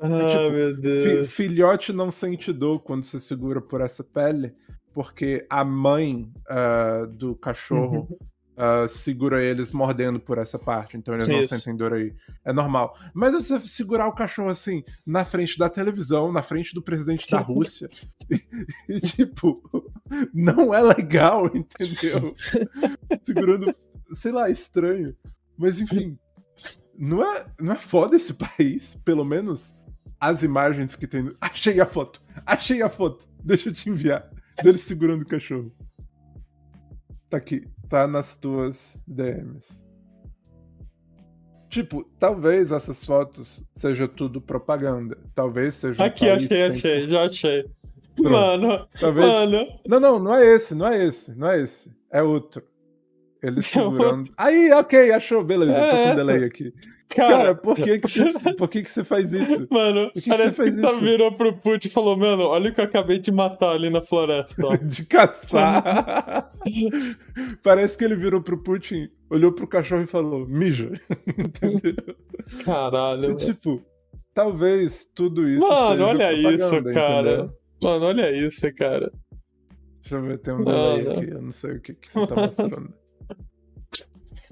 Ah, 0.01 0.27
tipo, 0.29 0.51
meu 0.51 0.75
Deus. 0.75 1.31
filhote 1.31 1.93
não 1.93 2.11
sente 2.11 2.51
dor 2.51 2.79
quando 2.81 3.05
se 3.05 3.17
segura 3.21 3.61
por 3.61 3.79
essa 3.79 4.03
pele, 4.03 4.53
porque 4.93 5.45
a 5.49 5.63
mãe 5.63 6.29
ah, 6.49 7.07
do 7.09 7.35
cachorro 7.35 8.07
Uhum. 8.09 8.17
Ah, 8.61 8.85
segura 8.89 9.41
eles 9.41 9.71
mordendo 9.71 10.19
por 10.19 10.37
essa 10.37 10.59
parte, 10.59 10.97
então 10.97 11.15
eles 11.15 11.29
não 11.29 11.39
Isso. 11.39 11.55
sentem 11.57 11.73
dor 11.77 11.93
aí. 11.93 12.13
É 12.43 12.51
normal. 12.51 12.93
Mas 13.13 13.31
você 13.33 13.57
segurar 13.61 14.05
o 14.09 14.13
cachorro 14.13 14.49
assim, 14.49 14.83
na 15.07 15.23
frente 15.23 15.57
da 15.57 15.69
televisão, 15.69 16.29
na 16.29 16.43
frente 16.43 16.73
do 16.75 16.81
presidente 16.81 17.31
da 17.31 17.39
Rússia, 17.39 17.89
e, 18.29 18.41
e, 18.95 18.99
tipo, 18.99 19.61
não 20.33 20.73
é 20.73 20.81
legal, 20.81 21.45
entendeu? 21.55 22.35
Segurando, 23.25 23.73
sei 24.13 24.33
lá, 24.33 24.49
estranho. 24.49 25.15
Mas 25.57 25.79
enfim, 25.79 26.19
não 26.97 27.23
é, 27.23 27.45
não 27.57 27.71
é 27.71 27.77
foda 27.77 28.17
esse 28.17 28.33
país, 28.33 28.97
pelo 29.05 29.23
menos 29.23 29.73
as 30.19 30.43
imagens 30.43 30.95
que 30.95 31.07
tem. 31.07 31.23
no- 31.23 31.37
Achei 31.39 31.79
a 31.79 31.85
foto! 31.85 32.21
Achei 32.45 32.81
a 32.81 32.89
foto! 32.89 33.25
Deixa 33.41 33.69
eu 33.69 33.73
te 33.73 33.89
enviar. 33.89 34.29
Dele 34.61 34.77
segurando 34.77 35.21
o 35.21 35.25
cachorro. 35.25 35.73
Tá 37.29 37.37
aqui. 37.37 37.65
Tá 37.89 38.07
nas 38.07 38.35
tuas 38.35 38.97
DMs. 39.07 39.83
Tipo, 41.69 42.03
talvez 42.19 42.71
essas 42.71 43.03
fotos 43.05 43.63
seja 43.75 44.07
tudo 44.07 44.41
propaganda. 44.41 45.17
Talvez 45.35 45.75
seja. 45.75 46.01
Um 46.01 46.05
Aqui, 46.05 46.25
país 46.25 46.45
achei, 46.45 46.57
sem- 46.57 46.75
achei, 46.75 47.05
já 47.07 47.25
achei. 47.25 47.63
Pronto. 48.15 48.31
Mano, 48.31 48.87
Talvez. 48.99 49.27
mano. 49.27 49.67
Não, 49.87 49.99
não, 49.99 50.19
não 50.19 50.35
é 50.35 50.45
esse, 50.55 50.75
não 50.75 50.87
é 50.87 51.03
esse, 51.05 51.33
não 51.35 51.47
é 51.49 51.61
esse. 51.61 51.91
É 52.11 52.21
outro. 52.21 52.63
Ele 53.41 53.59
É 53.59 53.61
segurando. 53.61 54.31
Aí, 54.37 54.71
ok, 54.73 55.11
achou, 55.11 55.43
beleza. 55.43 55.71
É 55.73 55.85
tô 55.89 55.91
com 55.91 55.97
essa. 56.03 56.15
delay 56.15 56.43
aqui. 56.43 56.73
Cara, 57.09 57.29
Cara, 57.37 57.55
por 57.55 57.75
que 57.75 57.97
que 57.99 58.07
você, 58.07 58.53
por 58.53 58.69
que 58.69 58.83
que 58.83 58.91
você 58.91 59.03
faz 59.03 59.33
isso? 59.33 59.65
mano, 59.71 60.11
que 60.13 60.21
que 60.21 60.29
parece 60.29 60.55
você 60.55 60.63
fez 60.63 60.75
que 60.75 60.81
tá 60.83 60.91
isso? 60.91 60.99
virou 61.01 61.31
pro 61.31 61.57
Putin 61.57 61.87
e 61.87 61.91
falou, 61.91 62.15
mano, 62.15 62.43
olha 62.43 62.69
o 62.69 62.73
que 62.75 62.79
eu 62.79 62.85
acabei 62.85 63.17
de 63.17 63.31
matar 63.31 63.71
ali 63.71 63.89
na 63.89 63.99
floresta, 64.01 64.67
ó. 64.67 64.75
De 64.77 65.03
caçar. 65.05 66.51
Parece 67.63 67.97
que 67.97 68.03
ele 68.03 68.15
virou 68.15 68.41
pro 68.43 68.61
Putin, 68.61 69.09
olhou 69.29 69.51
pro 69.51 69.67
cachorro 69.67 70.03
e 70.03 70.07
falou, 70.07 70.45
mija. 70.47 70.91
Entendeu? 71.27 71.95
Caralho, 72.63 73.23
E 73.23 73.27
mano. 73.29 73.37
tipo, 73.37 73.81
talvez 74.33 75.05
tudo 75.15 75.47
isso. 75.49 75.67
Mano, 75.67 76.05
olha 76.05 76.31
isso, 76.33 76.83
cara. 76.93 77.19
entendeu? 77.31 77.53
Mano, 77.81 78.05
olha 78.05 78.31
isso, 78.47 78.71
cara. 78.75 79.11
Deixa 80.01 80.15
eu 80.15 80.21
ver, 80.21 80.37
tem 80.39 80.53
um 80.53 80.59
Não, 80.59 80.65
delay 80.65 81.03
não. 81.03 81.11
aqui, 81.13 81.31
eu 81.31 81.41
não 81.41 81.51
sei 81.51 81.71
o 81.71 81.81
que, 81.81 81.93
que 81.95 82.07
você 82.11 82.27
tá 82.27 82.35
mostrando. 82.35 82.93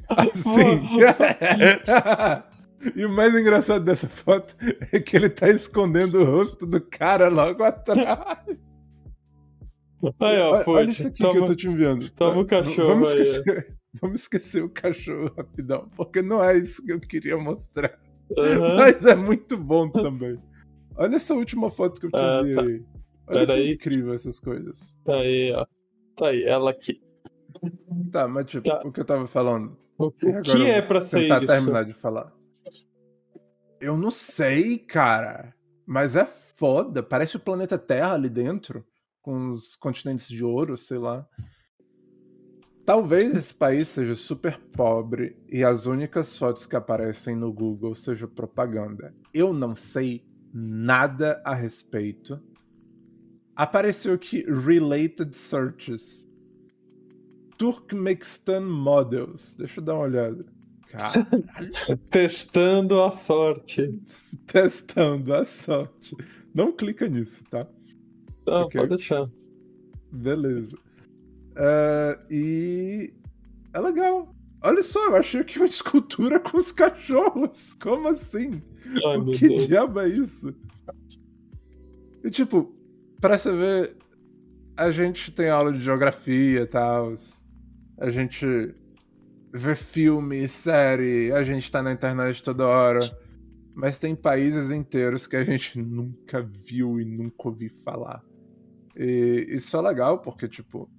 Assim. 0.32 0.82
e 2.95 3.05
o 3.05 3.10
mais 3.10 3.34
engraçado 3.36 3.84
dessa 3.84 4.08
foto 4.08 4.55
é 4.91 4.99
que 4.99 5.16
ele 5.18 5.30
tá 5.30 5.49
escondendo 5.49 6.20
o 6.20 6.26
rosto 6.26 6.66
do 6.66 6.80
cara 6.82 7.28
logo 7.30 7.64
atrás. 7.64 8.45
Aí, 10.20 10.39
ó, 10.39 10.51
olha, 10.51 10.64
olha 10.68 10.91
isso 10.91 11.08
aqui 11.08 11.18
que 11.18 11.24
toma- 11.24 11.39
eu 11.39 11.45
tô 11.45 11.55
te 11.55 11.68
enviando. 11.68 12.10
toma 12.12 12.41
o 12.41 12.45
Tá, 12.45 12.58
cachorro 12.64 12.88
Vamos 12.88 13.10
aí, 13.12 13.22
esquecer, 13.22 13.76
vamos 13.99 14.22
esquecer 14.22 14.64
o 14.64 14.70
cachorro 14.70 15.34
rapidão, 15.36 15.89
porque 15.95 16.22
não 16.22 16.43
é 16.43 16.55
isso 16.55 16.84
que 16.86 16.91
eu 16.93 16.99
queria 16.99 17.36
mostrar. 17.38 17.97
Aham. 18.38 18.76
Mas 18.76 19.03
é 19.05 19.16
muito 19.16 19.58
bom 19.58 19.89
também. 19.89 20.38
Olha 20.95 21.16
essa 21.16 21.34
última 21.34 21.70
foto 21.72 21.99
que 21.99 22.05
eu 22.08 22.12
te 22.12 22.18
Ah, 22.18 22.39
enviei. 22.41 22.55
tá. 22.55 22.62
aí. 22.62 22.86
Olha 23.30 23.39
Pera 23.39 23.53
que 23.55 23.60
aí. 23.60 23.74
incrível 23.74 24.14
essas 24.14 24.39
coisas. 24.39 24.95
Tá 25.03 25.16
aí, 25.16 25.51
ó. 25.53 25.66
Tá 26.16 26.28
aí, 26.28 26.43
ela 26.43 26.70
aqui. 26.72 27.01
Tá, 28.12 28.28
mas 28.28 28.45
tipo, 28.45 28.70
Tá. 28.70 28.82
o 28.86 28.91
que 28.91 28.99
eu 28.99 29.05
tava 29.05 29.26
falando. 29.26 29.78
O 29.98 30.12
que 30.12 30.28
é 30.28 30.82
pra 30.82 31.02
ser 31.02 31.22
tentar 31.22 31.43
isso? 31.43 31.54
terminar 31.54 31.86
de 31.86 31.93
falar. 31.93 32.32
Eu 33.82 33.98
não 33.98 34.12
sei, 34.12 34.78
cara. 34.78 35.54
Mas 35.86 36.16
é 36.16 36.26
foda. 36.26 37.02
Parece 37.02 37.38
o 37.38 37.39
planeta 37.39 37.78
Terra 37.78 38.14
ali 38.14 38.30
dentro. 38.30 38.86
Com 39.22 39.50
os 39.50 39.76
continentes 39.76 40.28
de 40.28 40.43
ouro, 40.43 40.78
sei 40.78 40.98
lá. 40.98 41.28
Talvez 42.86 43.36
esse 43.36 43.54
país 43.54 43.88
seja 43.88 44.16
super 44.16 44.58
pobre 44.72 45.36
e 45.50 45.64
as 45.64 45.86
únicas 45.86 46.38
fotos 46.38 46.66
que 46.66 46.76
aparecem 46.76 47.36
no 47.36 47.52
Google 47.52 47.93
sejam 47.93 48.30
propaganda. 48.30 49.14
Eu 49.34 49.54
não 49.54 49.76
sei 49.76 50.26
nada 50.54 51.41
a 51.43 51.54
respeito. 51.54 52.41
Apareceu 53.56 54.14
aqui 54.14 54.45
Related 54.50 55.36
Searches. 55.36 56.27
Turkmenistan 57.58 58.62
Models. 58.62 59.55
Deixa 59.55 59.80
eu 59.80 59.84
dar 59.84 59.95
uma 59.95 60.03
olhada. 60.03 60.45
Testando 62.10 63.01
a 63.03 63.12
sorte. 63.12 63.99
Testando 64.47 65.34
a 65.34 65.43
sorte. 65.45 66.16
Não 66.53 66.72
clica 66.72 67.08
nisso, 67.08 67.43
tá? 67.49 67.68
Não, 68.45 68.64
Ok. 68.64 68.80
pode 68.82 68.95
deixar. 68.95 69.30
Beleza. 70.12 70.78
É, 71.55 72.20
e 72.32 73.14
é 73.74 73.80
legal. 73.80 74.34
Olha 74.64 74.82
só, 74.82 75.05
eu 75.08 75.16
achei 75.16 75.41
aqui 75.41 75.58
uma 75.60 75.68
escultura 75.68 76.39
com 76.39 76.58
os 76.58 76.72
cachorros. 76.72 77.74
Como 77.76 78.08
assim? 78.08 78.62
Ai, 79.05 79.18
o 79.18 79.26
que 79.32 79.47
Deus. 79.49 79.68
diabo 79.68 79.99
é 79.99 80.08
isso? 80.08 80.53
E 82.24 82.30
tipo, 82.32 82.74
pra 83.22 83.38
você 83.38 83.51
ver, 83.51 83.97
a 84.76 84.89
gente 84.91 85.32
tem 85.32 85.49
aula 85.49 85.72
de 85.72 85.82
geografia 85.82 86.62
e 86.62 86.66
tal. 86.66 87.14
A 87.98 88.10
gente 88.10 88.45
vê 89.52 89.76
filme, 89.76 90.48
série, 90.48 91.32
a 91.32 91.43
gente 91.43 91.72
tá 91.72 91.82
na 91.82 91.91
internet 91.91 92.43
toda 92.43 92.68
hora. 92.68 93.00
Mas 93.74 94.00
tem 94.00 94.16
países 94.16 94.72
inteiros 94.72 95.28
que 95.28 95.36
a 95.36 95.43
gente 95.43 95.80
nunca 95.80 96.41
viu 96.41 97.00
e 97.00 97.06
nunca 97.06 97.48
ouviu 97.48 97.70
falar. 97.84 98.24
E 98.95 99.45
isso 99.50 99.78
é 99.78 99.82
legal, 99.82 100.20
porque, 100.20 100.48
tipo, 100.48 100.89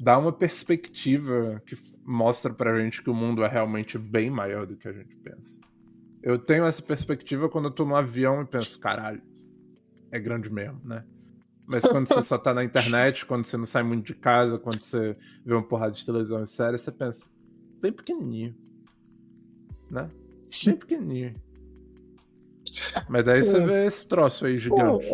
dá 0.00 0.16
uma 0.18 0.32
perspectiva 0.32 1.40
que 1.66 1.76
mostra 2.04 2.54
pra 2.54 2.80
gente 2.80 3.02
que 3.02 3.10
o 3.10 3.14
mundo 3.14 3.42
é 3.42 3.48
realmente 3.48 3.98
bem 3.98 4.30
maior 4.30 4.66
do 4.66 4.76
que 4.76 4.86
a 4.86 4.92
gente 4.92 5.16
pensa. 5.16 5.58
Eu 6.22 6.38
tenho 6.38 6.64
essa 6.64 6.80
perspectiva 6.80 7.48
quando 7.48 7.64
eu 7.64 7.72
tô 7.72 7.84
no 7.84 7.96
avião 7.96 8.42
e 8.42 8.46
penso, 8.46 8.78
caralho, 8.78 9.20
é 10.12 10.20
grande 10.20 10.48
mesmo, 10.48 10.80
né? 10.84 11.04
Mas 11.66 11.82
quando 11.84 12.08
você 12.08 12.22
só 12.22 12.36
tá 12.36 12.52
na 12.52 12.64
internet, 12.64 13.24
quando 13.24 13.44
você 13.44 13.56
não 13.56 13.66
sai 13.66 13.82
muito 13.82 14.06
de 14.06 14.14
casa, 14.14 14.58
quando 14.58 14.80
você 14.80 15.16
vê 15.44 15.54
uma 15.54 15.62
porrada 15.62 15.92
de 15.92 16.04
televisão 16.04 16.42
e 16.42 16.46
série, 16.46 16.76
você 16.78 16.90
pensa, 16.90 17.26
bem 17.80 17.92
pequenininho. 17.92 18.54
Né? 19.90 20.08
Bem 20.66 20.76
pequenininho. 20.76 21.34
Mas 23.08 23.24
daí 23.24 23.42
você 23.42 23.56
É. 23.58 23.60
vê 23.60 23.86
esse 23.86 24.06
troço 24.06 24.46
aí 24.46 24.58
gigante. 24.58 25.06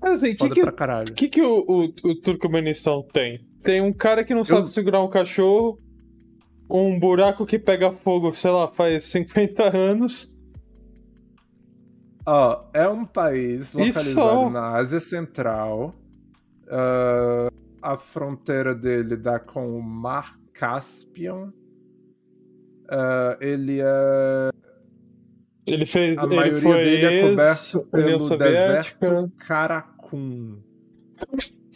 Mas 0.00 0.14
assim, 0.22 0.32
o 0.32 0.36
que, 0.36 0.50
que, 0.50 0.60
pra 0.62 0.72
caralho. 0.72 1.14
que, 1.14 1.28
que 1.28 1.42
o, 1.42 1.64
o, 1.68 1.84
o 1.84 2.14
Turcomenistão 2.20 3.02
tem? 3.12 3.46
Tem 3.62 3.80
um 3.80 3.92
cara 3.92 4.24
que 4.24 4.34
não 4.34 4.44
sabe 4.44 4.68
segurar 4.70 5.02
um 5.02 5.08
cachorro, 5.10 5.78
um 6.68 6.98
buraco 6.98 7.46
que 7.46 7.58
pega 7.58 7.92
fogo, 7.92 8.34
sei 8.34 8.50
lá, 8.50 8.66
faz 8.66 9.04
50 9.04 9.76
anos. 9.76 10.31
Ó, 12.24 12.64
é 12.72 12.88
um 12.88 13.04
país 13.04 13.72
localizado 13.72 14.50
na 14.50 14.76
Ásia 14.76 15.00
Central. 15.00 15.94
Ah, 16.68 17.48
a 17.82 17.96
fronteira 17.96 18.74
dele 18.74 19.16
dá 19.16 19.40
com 19.40 19.76
o 19.76 19.82
Mar 19.82 20.32
Caspian. 20.52 21.52
Ah, 22.88 23.36
ele 23.40 23.80
é. 23.80 24.50
Ele 25.66 25.84
fez. 25.84 26.16
A 26.18 26.24
ele 26.24 26.36
maioria 26.36 26.60
foi 26.60 26.84
dele 26.84 27.04
é 27.06 27.30
coberto 27.30 27.86
pelo 27.90 28.38
deserto 28.38 29.32
Karakum. 29.38 30.62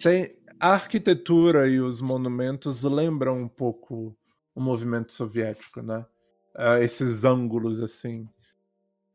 Tem 0.03 0.37
a 0.61 0.71
arquitetura 0.71 1.69
e 1.69 1.81
os 1.81 2.01
monumentos 2.01 2.83
lembram 2.83 3.43
um 3.43 3.49
pouco 3.49 4.17
o 4.55 4.61
movimento 4.61 5.13
soviético, 5.13 5.83
né? 5.83 6.07
Ah, 6.55 6.81
esses 6.81 7.25
ângulos 7.25 7.83
assim. 7.83 8.29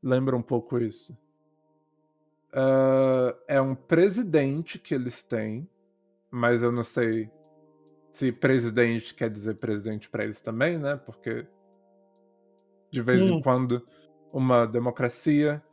Lembra 0.03 0.35
um 0.35 0.41
pouco 0.41 0.79
isso. 0.79 1.15
Ah, 2.53 3.35
é 3.47 3.61
um 3.61 3.75
presidente 3.75 4.77
que 4.77 4.93
eles 4.93 5.23
têm, 5.23 5.67
mas 6.29 6.63
eu 6.63 6.71
não 6.71 6.83
sei 6.83 7.29
se 8.11 8.31
presidente 8.31 9.13
quer 9.15 9.29
dizer 9.29 9.55
presidente 9.55 10.09
pra 10.09 10.23
eles 10.23 10.41
também, 10.41 10.77
né? 10.77 10.97
Porque 10.97 11.45
de 12.91 13.01
vez 13.01 13.21
em 13.21 13.31
Hum. 13.31 13.41
quando 13.41 13.81
uma 14.33 14.65
democracia, 14.65 15.63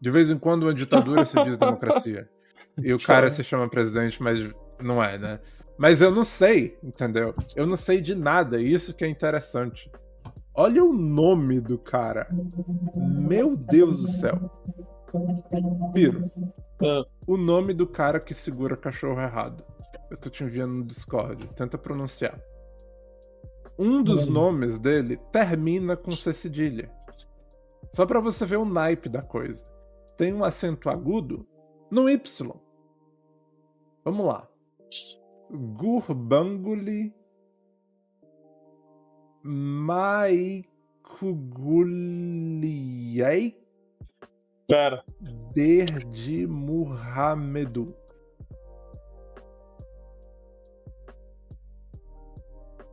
de 0.00 0.10
vez 0.10 0.30
em 0.30 0.38
quando 0.38 0.64
uma 0.64 0.74
ditadura 0.74 1.24
se 1.24 1.42
diz 1.44 1.56
democracia. 1.56 2.28
E 2.82 2.90
o 2.94 2.98
cara 2.98 3.28
se 3.28 3.44
chama 3.44 3.68
presidente, 3.68 4.22
mas 4.22 4.38
não 4.80 5.02
é, 5.04 5.18
né? 5.18 5.40
Mas 5.76 6.00
eu 6.00 6.10
não 6.10 6.24
sei, 6.24 6.78
entendeu? 6.82 7.34
Eu 7.54 7.66
não 7.66 7.76
sei 7.76 8.00
de 8.00 8.14
nada, 8.14 8.58
e 8.58 8.72
isso 8.72 8.94
que 8.94 9.04
é 9.04 9.08
interessante. 9.08 9.90
Olha 10.54 10.82
o 10.82 10.90
nome 10.90 11.60
do 11.60 11.76
cara. 11.76 12.28
Meu 12.96 13.54
Deus 13.54 14.00
do 14.00 14.08
céu. 14.08 14.38
Piro, 15.92 16.30
Ah, 16.82 17.04
o 17.26 17.36
nome 17.36 17.72
do 17.74 17.86
cara 17.86 18.18
que 18.18 18.34
segura 18.34 18.76
cachorro 18.76 19.20
errado. 19.20 19.64
Eu 20.10 20.16
tô 20.16 20.28
te 20.28 20.42
enviando 20.44 20.72
no 20.74 20.84
Discord. 20.84 21.46
Tenta 21.54 21.78
pronunciar. 21.78 22.38
Um 23.78 24.02
dos 24.02 24.26
Hum. 24.26 24.32
nomes 24.32 24.78
dele 24.78 25.16
termina 25.30 25.96
com 25.96 26.10
C 26.10 26.32
cedilha. 26.32 26.90
Só 27.92 28.04
pra 28.06 28.20
você 28.20 28.44
ver 28.44 28.56
o 28.56 28.64
naipe 28.64 29.08
da 29.08 29.22
coisa. 29.22 29.64
Tem 30.16 30.32
um 30.34 30.44
acento 30.44 30.90
agudo 30.90 31.46
no 31.90 32.08
Y. 32.10 32.52
Vamos 34.04 34.26
lá. 34.26 34.48
Gurbanguli 35.50 37.14
Maikuguliei 41.82 43.61
pera. 44.68 45.04
Derdi. 45.54 46.46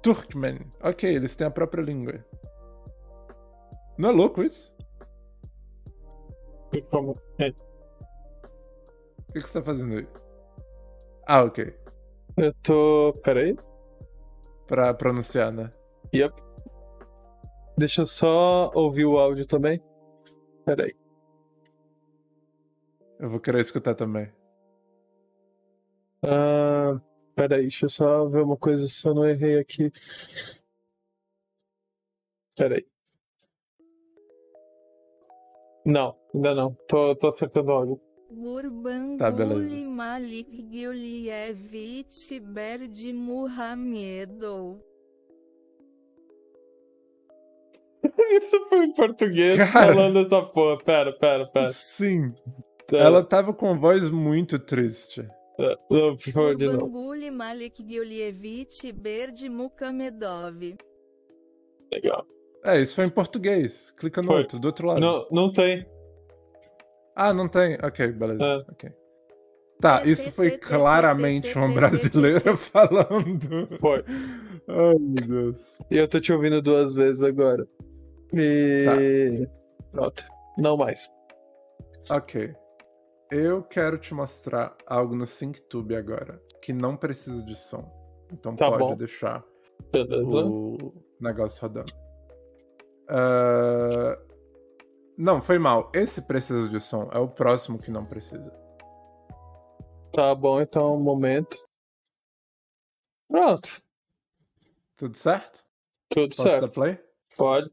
Turkmen. 0.02 0.72
Ok, 0.82 1.14
eles 1.14 1.36
têm 1.36 1.48
a 1.48 1.52
própria 1.52 1.82
língua. 1.82 2.24
Não 3.98 4.10
é 4.10 4.12
louco 4.14 4.44
isso? 4.44 4.76
Como? 6.90 7.18
É, 7.40 7.50
O 7.50 7.54
que, 9.34 9.40
que 9.40 9.42
você 9.42 9.60
tá 9.60 9.66
fazendo 9.66 9.98
aí? 9.98 10.08
Ah, 11.28 11.44
ok. 11.44 11.76
eu 12.38 12.54
tô. 12.64 13.14
Pera 13.24 13.42
aí. 13.42 13.58
Pra 14.68 14.94
pronunciar, 14.94 15.52
né? 15.52 15.72
Yep. 16.14 16.34
Deixa 17.78 18.02
eu 18.02 18.08
só 18.08 18.72
ouvir 18.74 19.06
o 19.06 19.18
áudio 19.18 19.46
também. 19.46 19.82
Peraí. 20.66 20.92
Eu 23.20 23.30
vou 23.30 23.40
querer 23.40 23.60
escutar 23.60 23.96
também. 23.96 24.32
Ah, 26.24 27.00
peraí, 27.36 27.64
deixa 27.64 27.86
eu 27.86 27.90
só 27.90 28.26
ver 28.26 28.42
uma 28.42 28.56
coisa 28.56 28.88
se 28.88 29.06
eu 29.06 29.14
não 29.14 29.28
errei 29.28 29.60
aqui. 29.60 29.92
Peraí. 32.56 32.86
Não, 35.86 36.16
ainda 36.34 36.56
não. 36.56 36.74
Tô, 36.88 37.14
tô 37.16 37.28
acertando 37.28 37.70
o 37.70 37.74
áudio. 37.74 38.02
Tá, 39.18 39.32
Malik 39.86 40.70
Giulievich 40.72 42.40
Berdi 42.40 43.12
Muhamedov. 43.12 44.80
Isso 48.44 48.66
foi 48.70 48.86
em 48.86 48.94
português 48.94 49.58
Cara. 49.58 49.94
falando 49.94 50.20
essa 50.20 50.42
porra. 50.44 50.78
Pera, 50.78 51.12
pera, 51.12 51.48
pera. 51.48 51.70
Sim. 51.70 52.34
Tá. 52.90 52.98
Ela 52.98 53.24
tava 53.24 53.54
com 53.54 53.78
voz 53.78 54.10
muito 54.10 54.58
triste. 54.58 55.28
Não, 55.90 56.16
por 56.16 56.32
favor, 56.32 56.56
de 56.56 56.66
novo. 56.66 56.88
Gurbanguly 56.88 57.30
Malik 57.30 57.86
Giulievich 57.88 58.92
Berdi 58.92 59.50
Muhamedov. 59.50 60.78
Legal. 61.94 62.26
É, 62.66 62.80
isso 62.80 62.96
foi 62.96 63.06
em 63.06 63.10
português. 63.10 63.92
Clica 63.92 64.22
no 64.22 64.28
Foi. 64.28 64.38
outro, 64.40 64.60
do 64.60 64.66
outro 64.66 64.88
lado. 64.88 65.00
Não, 65.00 65.28
não 65.32 65.52
tem. 65.52 65.86
Ah, 67.16 67.34
não 67.34 67.48
tem? 67.48 67.78
Ok, 67.84 68.08
beleza. 68.14 68.44
É. 68.44 68.72
ok. 68.72 68.92
Tá, 69.80 70.04
isso 70.04 70.32
foi 70.32 70.58
claramente 70.58 71.58
uma 71.58 71.70
brasileira 71.70 72.58
falando. 72.58 73.68
Foi. 73.78 74.04
Ai, 74.68 74.96
meu 75.00 75.28
Deus. 75.28 75.80
E 75.90 75.98
eu 75.98 76.08
tô 76.08 76.20
te 76.20 76.34
ouvindo 76.34 76.62
duas 76.62 76.94
vezes 76.94 77.22
agora. 77.22 77.66
E. 78.34 79.48
Pronto. 79.92 80.26
Não 80.58 80.76
mais. 80.76 81.10
Ok. 82.10 82.54
Eu 83.32 83.64
quero 83.64 83.98
te 83.98 84.14
mostrar 84.14 84.76
algo 84.88 85.16
no 85.16 85.26
SyncTube 85.26 85.96
agora, 85.96 86.42
que 86.62 86.74
não 86.74 86.98
precisa 86.98 87.44
de 87.44 87.56
som. 87.56 87.84
Então 88.32 88.56
Tá 88.56 88.68
pode 88.70 88.80
bom. 88.84 88.96
deixar 88.96 89.44
Beleza? 89.92 90.40
o 90.46 90.94
negócio 91.20 91.62
rodando. 91.62 91.94
Ah, 93.08 94.18
Não, 95.18 95.42
foi 95.42 95.60
mal. 95.60 95.92
Esse 95.94 96.22
precisa 96.22 96.70
de 96.70 96.80
som. 96.80 97.10
É 97.12 97.20
o 97.20 97.28
próximo 97.28 97.78
que 97.78 97.92
não 97.92 98.06
precisa. 98.06 98.52
Tá 100.14 100.34
bom, 100.34 100.60
então, 100.62 100.96
um 100.96 101.00
momento. 101.00 101.58
Pronto. 103.28 103.70
Tudo 104.98 105.16
certo? 105.16 105.66
Tudo 106.10 106.30
Posso 106.36 106.44
dar 106.46 106.60
certo. 106.62 106.72
play? 106.74 107.00
Pode. 107.38 107.70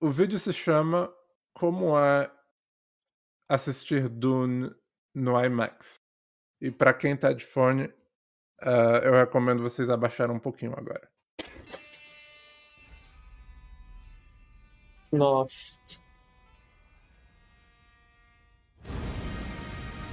O 0.00 0.08
vídeo 0.10 0.38
se 0.38 0.52
chama 0.52 1.12
Como 1.54 1.96
é 1.96 2.30
assistir 3.50 4.08
Dune 4.08 4.70
no 5.14 5.42
IMAX. 5.44 5.96
E 6.60 6.70
pra 6.70 6.94
quem 6.94 7.16
tá 7.16 7.32
de 7.32 7.44
fone, 7.46 7.92
ah, 8.62 9.00
eu 9.04 9.12
recomendo 9.14 9.62
vocês 9.62 9.90
abaixarem 9.90 10.36
um 10.36 10.40
pouquinho 10.40 10.74
agora. 10.76 11.08
Nossa. 15.12 15.78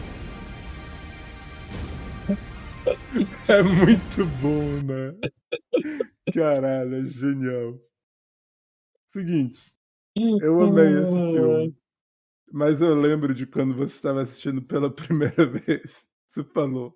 É 3.48 3.62
muito 3.64 4.26
bom, 4.42 4.82
né? 4.84 5.16
Caralho, 6.34 6.96
é 6.98 7.06
genial. 7.08 7.80
Seguinte, 9.12 9.75
eu 10.16 10.62
amei 10.62 11.04
esse 11.04 11.14
filme. 11.14 11.76
Mas 12.52 12.82
eu 12.82 12.96
lembro 12.96 13.34
de 13.34 13.46
quando 13.46 13.76
você 13.76 13.96
estava 13.96 14.22
assistindo 14.22 14.62
pela 14.62 14.90
primeira 14.94 15.46
vez. 15.46 16.06
Você 16.30 16.44
falou. 16.44 16.94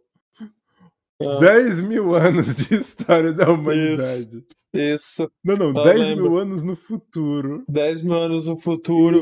Ah, 1.22 1.38
10 1.40 1.82
mil 1.82 2.16
anos 2.16 2.56
de 2.56 2.76
história 2.76 3.34
da 3.34 3.52
humanidade. 3.52 4.46
Isso. 4.74 5.30
Não, 5.44 5.56
não, 5.56 5.68
Eu 5.78 5.84
10 5.84 6.00
lembro. 6.00 6.24
mil 6.24 6.38
anos 6.38 6.64
no 6.64 6.76
futuro. 6.76 7.66
10 7.68 8.04
mil 8.04 8.14
anos 8.14 8.48
no 8.48 8.58
futuro. 8.58 9.22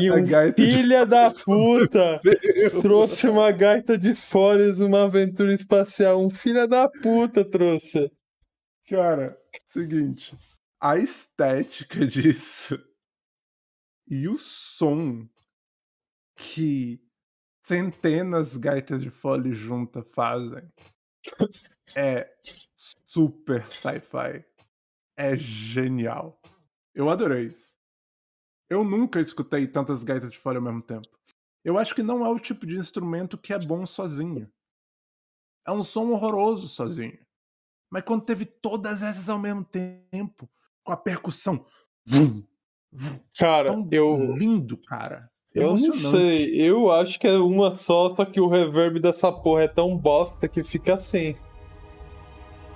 E 0.00 0.10
um 0.10 0.26
filha 0.54 1.04
da 1.04 1.28
puta 1.44 2.20
trouxe 2.80 3.28
uma 3.28 3.50
gaita 3.50 3.96
de 3.98 4.14
foles, 4.14 4.80
uma 4.80 5.04
aventura 5.04 5.52
espacial. 5.52 6.24
Um 6.24 6.30
filha 6.30 6.66
da 6.66 6.88
puta 6.88 7.44
trouxe. 7.44 8.10
Cara, 8.88 9.36
seguinte. 9.68 10.36
A 10.80 10.98
estética 10.98 12.04
disso 12.06 12.78
e 14.06 14.28
o 14.28 14.36
som 14.36 15.28
que 16.36 17.00
centenas 17.64 18.56
gaitas 18.56 19.02
de 19.02 19.10
fole 19.10 19.52
junta 19.52 20.02
fazem 20.02 20.70
é 21.94 22.34
super 22.76 23.70
sci-fi. 23.70 24.44
É 25.16 25.36
genial. 25.36 26.40
Eu 26.94 27.10
adorei 27.10 27.48
isso. 27.48 27.78
Eu 28.68 28.84
nunca 28.84 29.20
escutei 29.20 29.66
tantas 29.66 30.02
gaitas 30.02 30.30
de 30.30 30.38
fole 30.38 30.56
ao 30.56 30.62
mesmo 30.62 30.82
tempo. 30.82 31.08
Eu 31.64 31.78
acho 31.78 31.94
que 31.94 32.02
não 32.02 32.24
é 32.24 32.28
o 32.28 32.40
tipo 32.40 32.66
de 32.66 32.76
instrumento 32.76 33.38
que 33.38 33.52
é 33.52 33.58
bom 33.58 33.86
sozinho. 33.86 34.50
É 35.66 35.70
um 35.70 35.82
som 35.82 36.10
horroroso 36.10 36.68
sozinho. 36.68 37.18
Mas 37.90 38.02
quando 38.04 38.24
teve 38.24 38.46
todas 38.46 39.02
essas 39.02 39.28
ao 39.28 39.38
mesmo 39.38 39.64
tempo, 39.64 40.50
com 40.82 40.92
a 40.92 40.96
percussão. 40.96 41.64
Vum, 42.04 42.42
Cara, 43.38 43.66
tão 43.66 43.88
eu, 43.90 44.16
lindo, 44.36 44.76
cara. 44.76 45.30
eu 45.54 45.76
não 45.76 45.92
sei. 45.92 46.54
Eu 46.60 46.92
acho 46.92 47.18
que 47.18 47.26
é 47.26 47.36
uma 47.36 47.72
só, 47.72 48.10
só 48.10 48.24
que 48.24 48.40
o 48.40 48.48
reverb 48.48 49.00
dessa 49.00 49.32
porra 49.32 49.62
é 49.62 49.68
tão 49.68 49.96
bosta 49.96 50.48
que 50.48 50.62
fica 50.62 50.94
assim. 50.94 51.36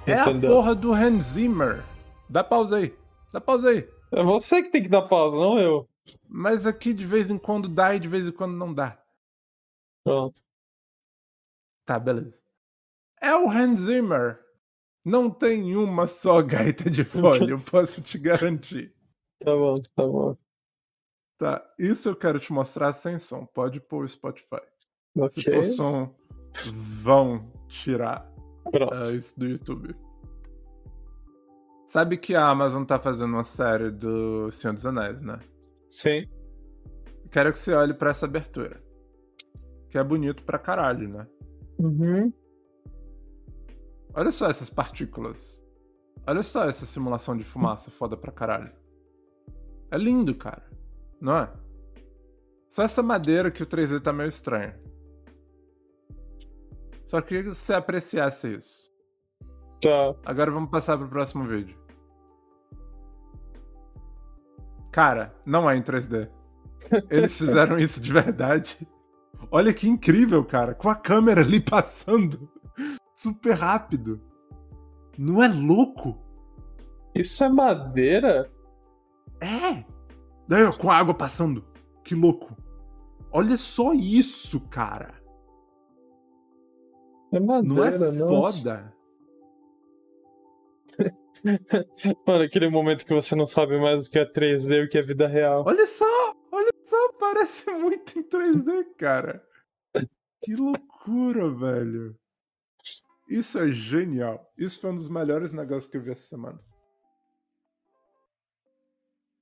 É 0.06 0.20
Entendeu? 0.20 0.50
a 0.50 0.54
porra 0.54 0.74
do 0.74 0.92
Hans 0.92 1.22
Zimmer. 1.24 1.84
Dá 2.28 2.42
pausa 2.42 2.76
aí. 2.76 2.96
Dá 3.32 3.40
pausa 3.40 3.70
aí. 3.70 3.88
É 4.12 4.22
você 4.22 4.62
que 4.62 4.70
tem 4.70 4.82
que 4.82 4.88
dar 4.88 5.02
pausa, 5.02 5.36
não 5.36 5.58
eu. 5.58 5.88
Mas 6.28 6.64
aqui 6.64 6.94
de 6.94 7.04
vez 7.04 7.30
em 7.30 7.38
quando 7.38 7.68
dá 7.68 7.94
e 7.94 8.00
de 8.00 8.08
vez 8.08 8.26
em 8.26 8.32
quando 8.32 8.56
não 8.56 8.72
dá. 8.72 8.98
Pronto. 10.04 10.40
Tá, 11.84 11.98
beleza. 11.98 12.40
É 13.20 13.34
o 13.34 13.50
Hans 13.50 13.80
Zimmer. 13.80 14.38
Não 15.04 15.30
tem 15.30 15.76
uma 15.76 16.06
só 16.06 16.42
gaita 16.42 16.90
de 16.90 17.04
fole, 17.06 17.52
eu 17.52 17.60
posso 17.60 18.00
te 18.00 18.18
garantir. 18.18 18.95
Tá 19.38 19.54
bom, 19.54 19.74
tá 19.94 20.06
bom. 20.06 20.36
Tá, 21.38 21.74
isso 21.78 22.08
eu 22.08 22.16
quero 22.16 22.40
te 22.40 22.52
mostrar 22.52 22.92
sem 22.92 23.18
som. 23.18 23.44
Pode 23.44 23.80
pôr 23.80 24.04
o 24.04 24.08
Spotify. 24.08 24.62
Se 25.30 25.40
Ok. 25.40 25.54
pôr 25.54 25.62
som, 25.62 26.14
vão 27.02 27.52
tirar 27.68 28.30
ah, 28.92 29.10
isso 29.12 29.38
do 29.38 29.46
YouTube. 29.46 29.94
Sabe 31.86 32.16
que 32.16 32.34
a 32.34 32.48
Amazon 32.48 32.84
tá 32.84 32.98
fazendo 32.98 33.34
uma 33.34 33.44
série 33.44 33.90
do 33.90 34.50
Senhor 34.50 34.74
dos 34.74 34.86
Anéis, 34.86 35.22
né? 35.22 35.38
Sim. 35.88 36.28
Quero 37.30 37.52
que 37.52 37.58
você 37.58 37.74
olhe 37.74 37.94
pra 37.94 38.10
essa 38.10 38.26
abertura. 38.26 38.82
Que 39.90 39.98
é 39.98 40.02
bonito 40.04 40.42
pra 40.42 40.58
caralho, 40.58 41.08
né? 41.08 41.26
Uhum. 41.78 42.32
Olha 44.14 44.32
só 44.32 44.48
essas 44.48 44.70
partículas. 44.70 45.62
Olha 46.26 46.42
só 46.42 46.64
essa 46.64 46.86
simulação 46.86 47.36
de 47.36 47.44
fumaça 47.44 47.90
foda 47.90 48.16
pra 48.16 48.32
caralho. 48.32 48.72
É 49.90 49.98
lindo, 49.98 50.34
cara. 50.34 50.64
Não 51.20 51.38
é? 51.38 51.52
Só 52.70 52.82
essa 52.82 53.02
madeira 53.02 53.50
que 53.50 53.62
o 53.62 53.66
3D 53.66 54.00
tá 54.00 54.12
meio 54.12 54.28
estranho. 54.28 54.74
Só 57.08 57.20
queria 57.20 57.44
que 57.44 57.54
você 57.54 57.72
apreciasse 57.72 58.54
isso. 58.54 58.90
Tá. 59.80 60.14
Agora 60.24 60.50
vamos 60.50 60.70
passar 60.70 60.98
pro 60.98 61.08
próximo 61.08 61.44
vídeo. 61.44 61.78
Cara, 64.92 65.34
não 65.44 65.70
é 65.70 65.76
em 65.76 65.82
3D. 65.82 66.28
Eles 67.10 67.36
fizeram 67.38 67.78
isso 67.78 68.00
de 68.00 68.12
verdade. 68.12 68.88
Olha 69.50 69.72
que 69.72 69.88
incrível, 69.88 70.44
cara. 70.44 70.74
Com 70.74 70.88
a 70.88 70.94
câmera 70.94 71.42
ali 71.42 71.60
passando 71.60 72.50
super 73.14 73.52
rápido. 73.52 74.20
Não 75.18 75.42
é 75.42 75.48
louco? 75.48 76.18
Isso 77.14 77.42
é 77.44 77.48
madeira? 77.48 78.50
É! 79.42 79.84
Daí, 80.48 80.64
ó, 80.64 80.72
com 80.72 80.90
a 80.90 80.96
água 80.96 81.14
passando. 81.14 81.64
Que 82.04 82.14
louco. 82.14 82.56
Olha 83.32 83.56
só 83.56 83.92
isso, 83.92 84.60
cara. 84.68 85.14
É 87.32 87.40
Não 87.40 87.54
é 87.58 87.62
madeira, 87.62 88.12
foda? 88.26 88.96
Mano, 92.26 92.44
aquele 92.44 92.68
momento 92.68 93.04
que 93.04 93.14
você 93.14 93.34
não 93.34 93.46
sabe 93.46 93.78
mais 93.78 94.06
o 94.06 94.10
que 94.10 94.18
é 94.18 94.24
3D 94.24 94.82
e 94.82 94.84
o 94.84 94.88
que 94.88 94.98
é 94.98 95.02
vida 95.02 95.26
real. 95.26 95.64
Olha 95.66 95.86
só! 95.86 96.34
Olha 96.50 96.72
só, 96.84 97.12
parece 97.18 97.70
muito 97.72 98.18
em 98.18 98.22
3D, 98.22 98.86
cara. 98.96 99.44
Que 100.42 100.54
loucura, 100.54 101.50
velho. 101.50 102.16
Isso 103.28 103.58
é 103.58 103.68
genial. 103.68 104.50
Isso 104.56 104.80
foi 104.80 104.90
um 104.90 104.94
dos 104.94 105.08
melhores 105.08 105.52
negócios 105.52 105.90
que 105.90 105.96
eu 105.96 106.02
vi 106.02 106.12
essa 106.12 106.28
semana. 106.28 106.60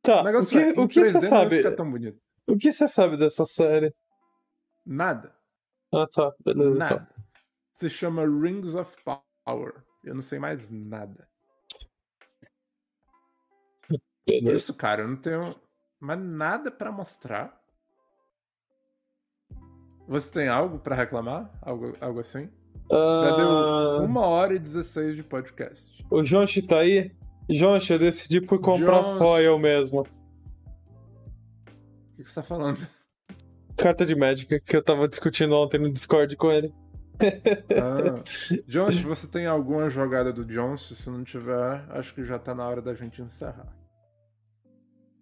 Tá, 0.04 0.18
O 0.18 0.20
o 0.20 0.24
negócio 0.24 0.58
é, 0.60 0.72
que, 0.72 0.80
em 0.80 0.84
o 0.84 0.88
que 0.88 1.00
3D 1.00 1.12
você 1.12 1.20
sabe? 1.28 1.60
O 2.46 2.58
que 2.58 2.70
você 2.70 2.86
sabe 2.86 3.16
dessa 3.16 3.46
série? 3.46 3.94
Nada. 4.84 5.34
Ah, 5.94 6.06
tá, 6.12 6.30
beleza. 6.44 6.70
então. 6.76 6.78
Nada. 6.98 7.08
Se 7.74 7.88
chama 7.88 8.22
Rings 8.24 8.74
of 8.74 8.94
Power. 9.02 9.82
Eu 10.04 10.14
não 10.14 10.20
sei 10.22 10.38
mais 10.38 10.68
nada. 10.70 11.26
Beleza. 14.26 14.56
Isso, 14.56 14.74
cara, 14.74 15.02
eu 15.02 15.08
não 15.08 15.16
tenho 15.16 15.54
mais 15.98 16.20
nada 16.20 16.70
pra 16.70 16.92
mostrar. 16.92 17.58
Você 20.06 20.30
tem 20.32 20.48
algo 20.48 20.78
pra 20.78 20.94
reclamar? 20.94 21.50
Algo, 21.62 21.96
algo 21.98 22.20
assim? 22.20 22.50
Já 22.90 23.36
deu 23.36 23.48
Ah, 23.48 23.98
uma 24.02 24.26
hora 24.26 24.54
e 24.54 24.58
16 24.58 25.16
de 25.16 25.22
podcast. 25.22 26.04
O 26.10 26.22
Jonchi 26.22 26.60
tá 26.60 26.80
aí? 26.80 27.10
Jonchi, 27.48 27.92
eu 27.92 27.98
decidi 27.98 28.40
por 28.40 28.58
comprar 28.60 29.02
Jonchi. 29.02 29.18
foil 29.18 29.58
mesmo. 29.58 30.00
O 30.00 30.04
que 32.16 32.24
você 32.24 32.34
tá 32.34 32.42
falando? 32.42 32.78
Carta 33.76 34.06
de 34.06 34.14
Magic, 34.14 34.60
que 34.60 34.76
eu 34.76 34.82
tava 34.82 35.08
discutindo 35.08 35.54
ontem 35.54 35.78
no 35.78 35.92
Discord 35.92 36.36
com 36.36 36.50
ele. 36.50 36.72
Ah. 37.70 38.22
Jones, 38.66 39.00
você 39.02 39.26
tem 39.26 39.46
alguma 39.46 39.88
jogada 39.88 40.32
do 40.32 40.44
Jones? 40.44 40.80
Se 40.80 41.10
não 41.10 41.24
tiver, 41.24 41.84
acho 41.90 42.14
que 42.14 42.24
já 42.24 42.38
tá 42.38 42.54
na 42.54 42.66
hora 42.66 42.80
da 42.80 42.94
gente 42.94 43.20
encerrar. 43.20 43.76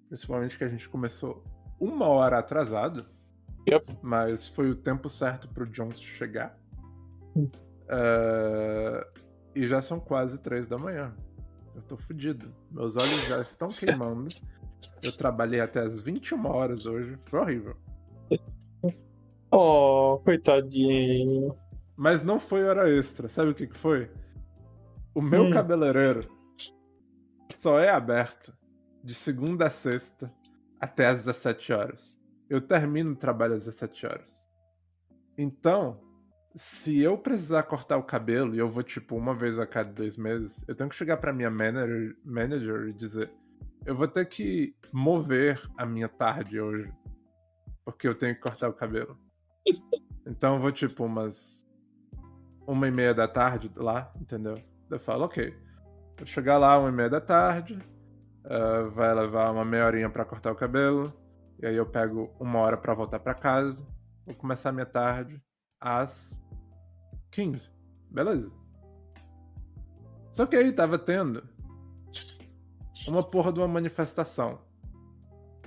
Principalmente 0.09 0.59
que 0.59 0.65
a 0.65 0.69
gente 0.69 0.89
começou 0.89 1.43
uma 1.81 2.07
hora 2.07 2.39
atrasado. 2.39 3.07
Yep. 3.69 3.99
Mas 4.03 4.49
foi 4.49 4.71
o 4.71 4.75
tempo 4.75 5.09
certo 5.09 5.49
pro 5.49 5.67
Jones 5.67 6.01
chegar. 6.01 6.59
Hum. 7.37 7.51
Ah, 7.89 9.07
e 9.55 9.69
já 9.69 9.83
são 9.83 10.01
quase 10.01 10.41
três 10.41 10.67
da 10.67 10.79
manhã. 10.79 11.15
Eu 11.75 11.83
tô 11.83 11.97
fudido. 11.97 12.55
Meus 12.71 12.97
olhos 12.97 13.27
já 13.27 13.41
estão 13.41 13.69
queimando. 13.69 14.29
Eu 15.03 15.13
trabalhei 15.17 15.61
até 15.61 15.81
as 15.81 16.01
21 16.01 16.47
horas 16.47 16.87
hoje. 16.87 17.17
Foi 17.23 17.41
horrível. 17.41 17.77
Oh, 19.51 20.19
coitadinho. 20.25 21.55
Mas 21.97 22.23
não 22.23 22.39
foi 22.41 22.65
hora 22.65 22.89
extra. 22.91 23.29
Sabe 23.29 23.51
o 23.51 23.55
que, 23.55 23.67
que 23.67 23.77
foi? 23.77 24.11
O 25.15 25.21
meu 25.21 25.45
Hum. 25.45 25.51
cabeleireiro 25.51 26.31
só 27.59 27.79
é 27.79 27.91
aberto 27.91 28.53
de 29.05 29.15
segunda 29.15 29.67
a 29.67 29.71
sexta 29.71 30.33
até 30.81 31.07
às 31.07 31.19
17 31.27 31.73
horas. 31.73 32.19
Eu 32.49 32.61
termino 32.61 33.13
o 33.13 33.17
trabalho 33.17 33.55
às 33.55 33.65
17 33.67 34.07
horas. 34.07 34.49
Então, 35.37 36.01
se 36.55 37.01
eu 37.01 37.17
precisar 37.17 37.63
cortar 37.65 37.97
o 37.97 38.03
cabelo 38.03 38.55
e 38.55 38.59
eu 38.59 38.69
vou, 38.69 38.83
tipo, 38.83 39.17
uma 39.17 39.35
vez 39.35 39.59
a 39.59 39.67
cada 39.67 39.93
dois 39.93 40.17
meses, 40.17 40.65
eu 40.69 40.75
tenho 40.75 40.91
que 40.91 40.97
chegar 40.97 41.17
pra 41.17 41.33
minha 41.33 41.51
manager, 41.51 42.17
manager 42.25 42.89
e 42.89 42.93
dizer: 42.93 43.31
eu 43.85 43.95
vou 43.95 44.09
ter 44.09 44.27
que 44.27 44.75
mover 44.93 45.61
a 45.77 45.87
minha 45.87 46.09
tarde 46.09 46.61
hoje. 46.61 46.93
Porque 47.85 48.07
eu 48.07 48.15
tenho 48.15 48.35
que 48.35 48.41
cortar 48.41 48.69
o 48.69 48.75
cabelo. 48.75 49.19
Então 50.27 50.55
eu 50.55 50.61
vou, 50.61 50.71
tipo, 50.71 51.05
umas 51.05 51.67
uma 52.67 52.87
e 52.87 52.91
meia 52.91 53.13
da 53.13 53.27
tarde 53.27 53.71
lá, 53.75 54.13
entendeu? 54.21 54.63
Eu 54.89 55.01
falo, 55.01 55.25
ok. 55.25 55.53
Vou 56.17 56.27
chegar 56.27 56.59
lá 56.59 56.79
uma 56.79 56.89
e 56.89 56.93
meia 56.93 57.11
da 57.11 57.21
tarde, 57.21 57.79
ah, 58.45 58.89
vai 58.93 59.13
levar 59.15 59.51
uma 59.51 59.65
meia 59.65 59.87
horinha 59.87 60.11
pra 60.11 60.25
cortar 60.25 60.53
o 60.53 60.57
cabelo, 60.57 61.13
e 61.61 61.67
aí 61.67 61.77
eu 61.77 61.87
pego 61.87 62.35
uma 62.39 62.59
hora 62.61 62.77
pra 62.77 62.95
voltar 62.95 63.19
pra 63.19 63.35
casa, 63.35 63.87
vou 64.25 64.35
começar 64.35 64.71
minha 64.73 64.87
tarde 64.87 65.43
às 65.81 66.42
15. 67.33 67.69
Beleza. 68.11 68.53
Só 70.33 70.47
que 70.47 70.55
aí 70.55 70.71
tava 70.71 70.99
tendo 70.99 71.43
uma 73.09 73.23
porra 73.23 73.53
de 73.53 73.59
uma 73.59 73.69
manifestação. 73.69 74.61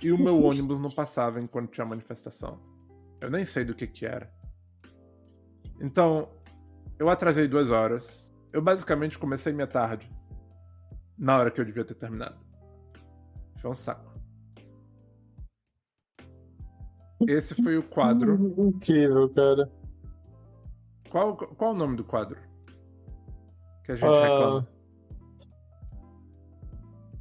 E 0.02 0.12
o 0.12 0.18
meu 0.18 0.42
ônibus 0.46 0.80
não 0.80 0.90
passava 0.90 1.42
enquanto 1.42 1.72
tinha 1.72 1.86
manifestação. 1.86 2.60
Eu 3.20 3.30
nem 3.30 3.44
sei 3.44 3.66
do 3.66 3.76
que 3.76 3.88
que 3.88 4.06
era. 4.06 4.32
Então, 5.82 6.30
eu 6.98 7.10
atrasei 7.10 7.48
duas 7.48 7.72
horas. 7.72 8.34
Eu 8.54 8.62
basicamente 8.62 9.20
comecei 9.20 9.52
minha 9.52 9.68
tarde 9.68 10.10
na 11.18 11.38
hora 11.38 11.52
que 11.52 11.60
eu 11.60 11.66
devia 11.66 11.84
ter 11.84 11.96
terminado. 11.96 12.38
Foi 13.58 13.72
um 13.72 13.74
saco. 13.74 14.14
Esse 17.28 17.56
foi 17.62 17.78
o 17.78 17.84
quadro. 17.84 18.54
Incrível, 18.58 19.30
cara. 19.30 19.72
Qual, 21.16 21.34
qual 21.38 21.72
o 21.72 21.74
nome 21.74 21.96
do 21.96 22.04
quadro? 22.04 22.38
Que 23.86 23.94
a 23.94 23.96
gente 23.96 24.06
Ah, 24.06 24.22
reclama. 24.22 24.68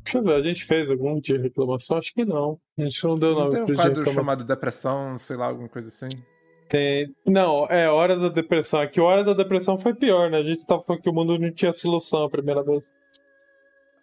Deixa 0.03 0.19
eu 0.19 0.25
ver, 0.25 0.35
a 0.35 0.43
gente 0.43 0.65
fez 0.65 0.91
algum 0.91 1.21
de 1.21 1.37
reclamação? 1.37 1.99
Acho 1.99 2.12
que 2.12 2.25
não. 2.25 2.61
A 2.77 2.83
gente 2.83 3.05
não 3.05 3.15
deu 3.15 3.31
Não 3.31 3.39
nome 3.43 3.51
tem 3.53 3.62
um 3.62 3.66
de 3.66 3.75
quadro 3.75 3.91
reclamação. 3.91 4.12
chamado 4.15 4.43
Depressão, 4.43 5.16
sei 5.16 5.37
lá, 5.37 5.47
alguma 5.47 5.69
coisa 5.69 5.87
assim? 5.87 6.09
Tem. 6.69 7.15
Não, 7.25 7.69
é 7.69 7.89
Hora 7.89 8.16
da 8.16 8.29
Depressão. 8.31 8.83
É 8.83 8.89
que 8.89 9.01
Hora 9.01 9.23
da 9.23 9.33
Depressão 9.33 9.79
foi 9.79 9.95
pior, 9.95 10.29
né? 10.29 10.39
A 10.39 10.43
gente 10.43 10.66
tava 10.66 10.83
falando 10.83 11.01
que 11.01 11.11
o 11.11 11.15
mundo 11.15 11.39
não 11.39 11.53
tinha 11.53 11.73
solução 11.73 12.25
a 12.25 12.29
primeira 12.29 12.65
vez. 12.65 12.91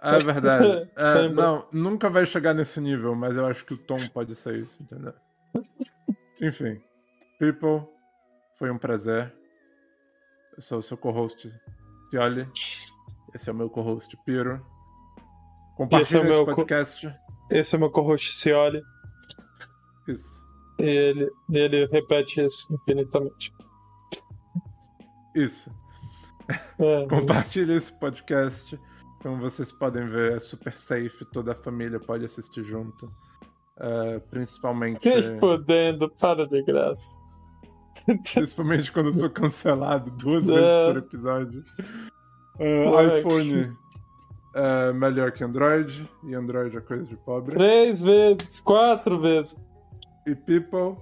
É 0.02 0.20
verdade. 0.20 0.90
É, 0.96 1.28
não, 1.28 1.68
nunca 1.70 2.10
vai 2.10 2.26
chegar 2.26 2.54
nesse 2.54 2.80
nível, 2.80 3.14
mas 3.14 3.36
eu 3.36 3.46
acho 3.46 3.66
que 3.66 3.74
o 3.74 3.78
tom 3.78 4.00
pode 4.14 4.36
ser 4.36 4.56
isso, 4.58 4.82
entendeu? 4.82 5.14
Enfim. 6.42 6.82
People, 7.38 7.90
foi 8.56 8.72
um 8.72 8.78
prazer. 8.78 9.41
Eu 10.62 10.64
sou 10.64 10.78
o 10.78 10.84
seu 10.84 10.96
co-host, 10.96 11.52
Pioli. 12.12 12.48
Esse 13.34 13.50
é 13.50 13.52
o 13.52 13.56
meu 13.56 13.68
co-host, 13.68 14.16
Piro. 14.24 14.64
Compartilhe 15.76 16.04
Esse 16.04 16.18
é 16.18 16.20
esse 16.20 16.30
meu 16.30 16.46
co- 16.46 16.56
podcast. 16.56 17.16
Esse 17.50 17.76
é 17.76 17.80
meu 17.80 17.90
co-host 17.90 18.32
Cioli. 18.34 18.80
Isso. 20.08 20.46
E 20.78 20.84
ele, 20.84 21.32
ele 21.52 21.88
repete 21.88 22.46
isso 22.46 22.72
infinitamente. 22.72 23.52
Isso. 25.34 25.72
É, 26.78 27.08
Compartilhe 27.10 27.74
esse 27.74 27.92
podcast. 28.00 28.80
Como 29.24 29.38
vocês 29.42 29.72
podem 29.72 30.06
ver, 30.06 30.34
é 30.34 30.40
super 30.40 30.78
safe. 30.78 31.26
Toda 31.34 31.54
a 31.54 31.56
família 31.56 32.00
pode 32.00 32.24
assistir 32.24 32.64
junto. 32.64 33.12
É, 33.80 34.20
principalmente. 34.20 35.00
que 35.00 35.40
fodendo, 35.40 36.08
para 36.08 36.48
de 36.48 36.62
graça. 36.62 37.20
Principalmente 38.34 38.92
quando 38.92 39.08
eu 39.08 39.14
sou 39.14 39.30
cancelado 39.30 40.12
duas 40.12 40.48
É. 40.50 40.54
vezes 40.54 40.76
por 40.88 40.98
episódio. 40.98 41.64
Moleque. 42.60 43.20
iPhone 43.20 43.78
é 44.54 44.94
melhor 44.94 45.32
que 45.32 45.44
Android, 45.44 46.10
e 46.24 46.34
Android 46.36 46.76
é 46.76 46.82
coisa 46.82 47.06
de 47.06 47.16
pobre. 47.18 47.56
Três 47.56 48.02
vezes, 48.02 48.60
quatro 48.60 49.20
vezes. 49.20 49.58
E 50.28 50.36
People, 50.36 50.98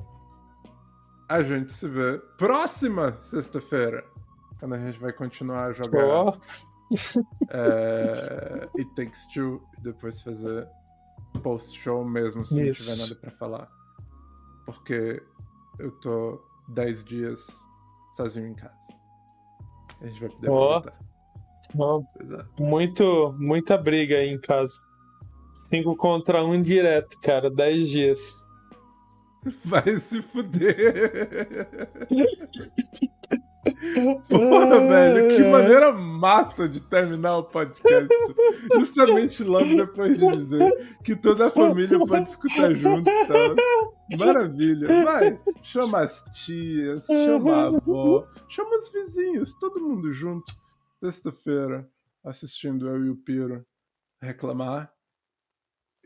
a 1.28 1.42
gente 1.44 1.72
se 1.72 1.88
vê 1.88 2.18
próxima 2.38 3.18
sexta-feira, 3.22 4.06
quando 4.60 4.76
a 4.76 4.78
gente 4.78 5.00
vai 5.00 5.12
continuar 5.12 5.66
a 5.66 5.74
jogar 5.74 6.06
Ó, 6.06 6.38
é, 7.50 8.70
It 8.78 8.90
Takes 8.96 9.26
Two 9.34 9.62
e 9.78 9.82
depois 9.82 10.22
fazer 10.22 10.68
post-show 11.44 12.04
mesmo, 12.06 12.46
se 12.46 12.56
não 12.56 12.64
Isso. 12.64 12.84
tiver 12.84 12.98
nada 13.04 13.16
pra 13.16 13.32
falar. 13.32 13.70
Porque 14.66 15.22
eu 15.80 15.92
tô 16.00 16.42
10 16.70 17.04
dias 17.04 17.48
sozinho 18.16 18.48
em 18.48 18.56
casa. 18.56 18.78
A 20.02 20.08
gente 20.08 20.20
vai 20.20 20.30
poder 20.30 20.50
ó, 20.50 20.82
Pois 21.74 22.32
é. 22.32 22.46
muito, 22.60 23.36
muita 23.38 23.78
briga 23.78 24.18
aí 24.18 24.30
em 24.30 24.40
casa. 24.40 24.74
Cinco 25.68 25.96
contra 25.96 26.44
um 26.44 26.62
direto, 26.62 27.20
cara. 27.22 27.50
Dez 27.50 27.90
dias. 27.90 28.44
Vai 29.66 29.88
se 30.00 30.22
fuder! 30.22 31.78
Porra, 34.28 34.80
velho, 34.80 35.36
que 35.36 35.44
maneira 35.44 35.94
massa 35.94 36.68
de 36.68 36.80
terminar 36.82 37.38
o 37.38 37.44
podcast. 37.44 38.10
Justamente 38.78 39.44
logo 39.44 39.76
depois 39.76 40.20
de 40.20 40.28
dizer 40.28 40.98
que 41.04 41.16
toda 41.16 41.48
a 41.48 41.52
família 41.52 41.98
pode 42.00 42.30
escutar 42.30 42.74
junto 42.76 43.10
tal. 43.28 43.56
Maravilha. 44.20 45.04
Vai, 45.04 45.38
chama 45.64 46.00
as 46.00 46.24
tias, 46.34 47.06
chama 47.06 47.56
a 47.56 47.68
avó, 47.68 48.28
chama 48.50 48.78
os 48.78 48.92
vizinhos, 48.92 49.54
todo 49.60 49.80
mundo 49.80 50.12
junto. 50.12 50.54
Sexta-feira, 51.02 51.88
assistindo 52.24 52.88
eu 52.90 53.06
e 53.06 53.10
o 53.10 53.16
Piro 53.16 53.66
reclamar 54.22 54.92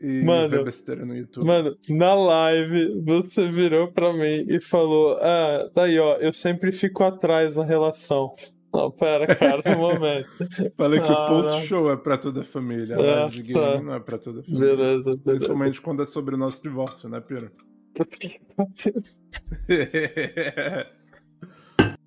e 0.00 0.24
Mano, 0.24 0.48
ver 0.48 0.64
besteira 0.64 1.04
no 1.06 1.16
YouTube. 1.16 1.46
Mano, 1.46 1.76
na 1.88 2.14
live 2.14 3.00
você 3.04 3.48
virou 3.48 3.92
pra 3.92 4.12
mim 4.12 4.44
e 4.48 4.60
falou: 4.60 5.16
Ah, 5.20 5.68
daí 5.74 5.98
ó, 5.98 6.16
eu 6.16 6.32
sempre 6.32 6.72
fico 6.72 7.02
atrás 7.04 7.56
na 7.56 7.64
relação. 7.64 8.34
Não, 8.72 8.90
pera, 8.90 9.26
cara, 9.36 9.62
um 9.76 9.80
momento. 9.80 10.28
Falei 10.76 11.00
que 11.00 11.06
o 11.06 11.12
Ah, 11.12 11.26
post-show 11.28 11.92
é 11.92 11.96
pra 11.96 12.18
toda 12.18 12.40
a 12.40 12.44
família, 12.44 12.96
a 12.96 12.98
Ah, 12.98 13.20
live 13.20 13.42
de 13.42 13.52
game 13.52 13.60
tá. 13.76 13.80
não 13.82 13.94
é 13.94 14.00
pra 14.00 14.18
toda 14.18 14.40
a 14.40 14.42
família. 14.42 14.76
Beleza, 14.76 15.02
beleza. 15.04 15.20
Principalmente 15.24 15.80
quando 15.80 16.02
é 16.02 16.06
sobre 16.06 16.34
o 16.34 16.38
nosso 16.38 16.60
divórcio, 16.60 17.08
né, 17.08 17.20
Piro? 17.20 17.52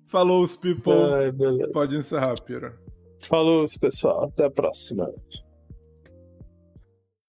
Falou 0.06 0.42
os 0.42 0.56
people. 0.56 0.92
Ai. 0.92 1.32
Pode 1.72 1.96
encerrar, 1.96 2.34
Pira. 2.42 2.74
Falou, 3.22 3.66
pessoal. 3.80 4.24
Até 4.24 4.44
a 4.44 4.50
próxima. 4.50 5.10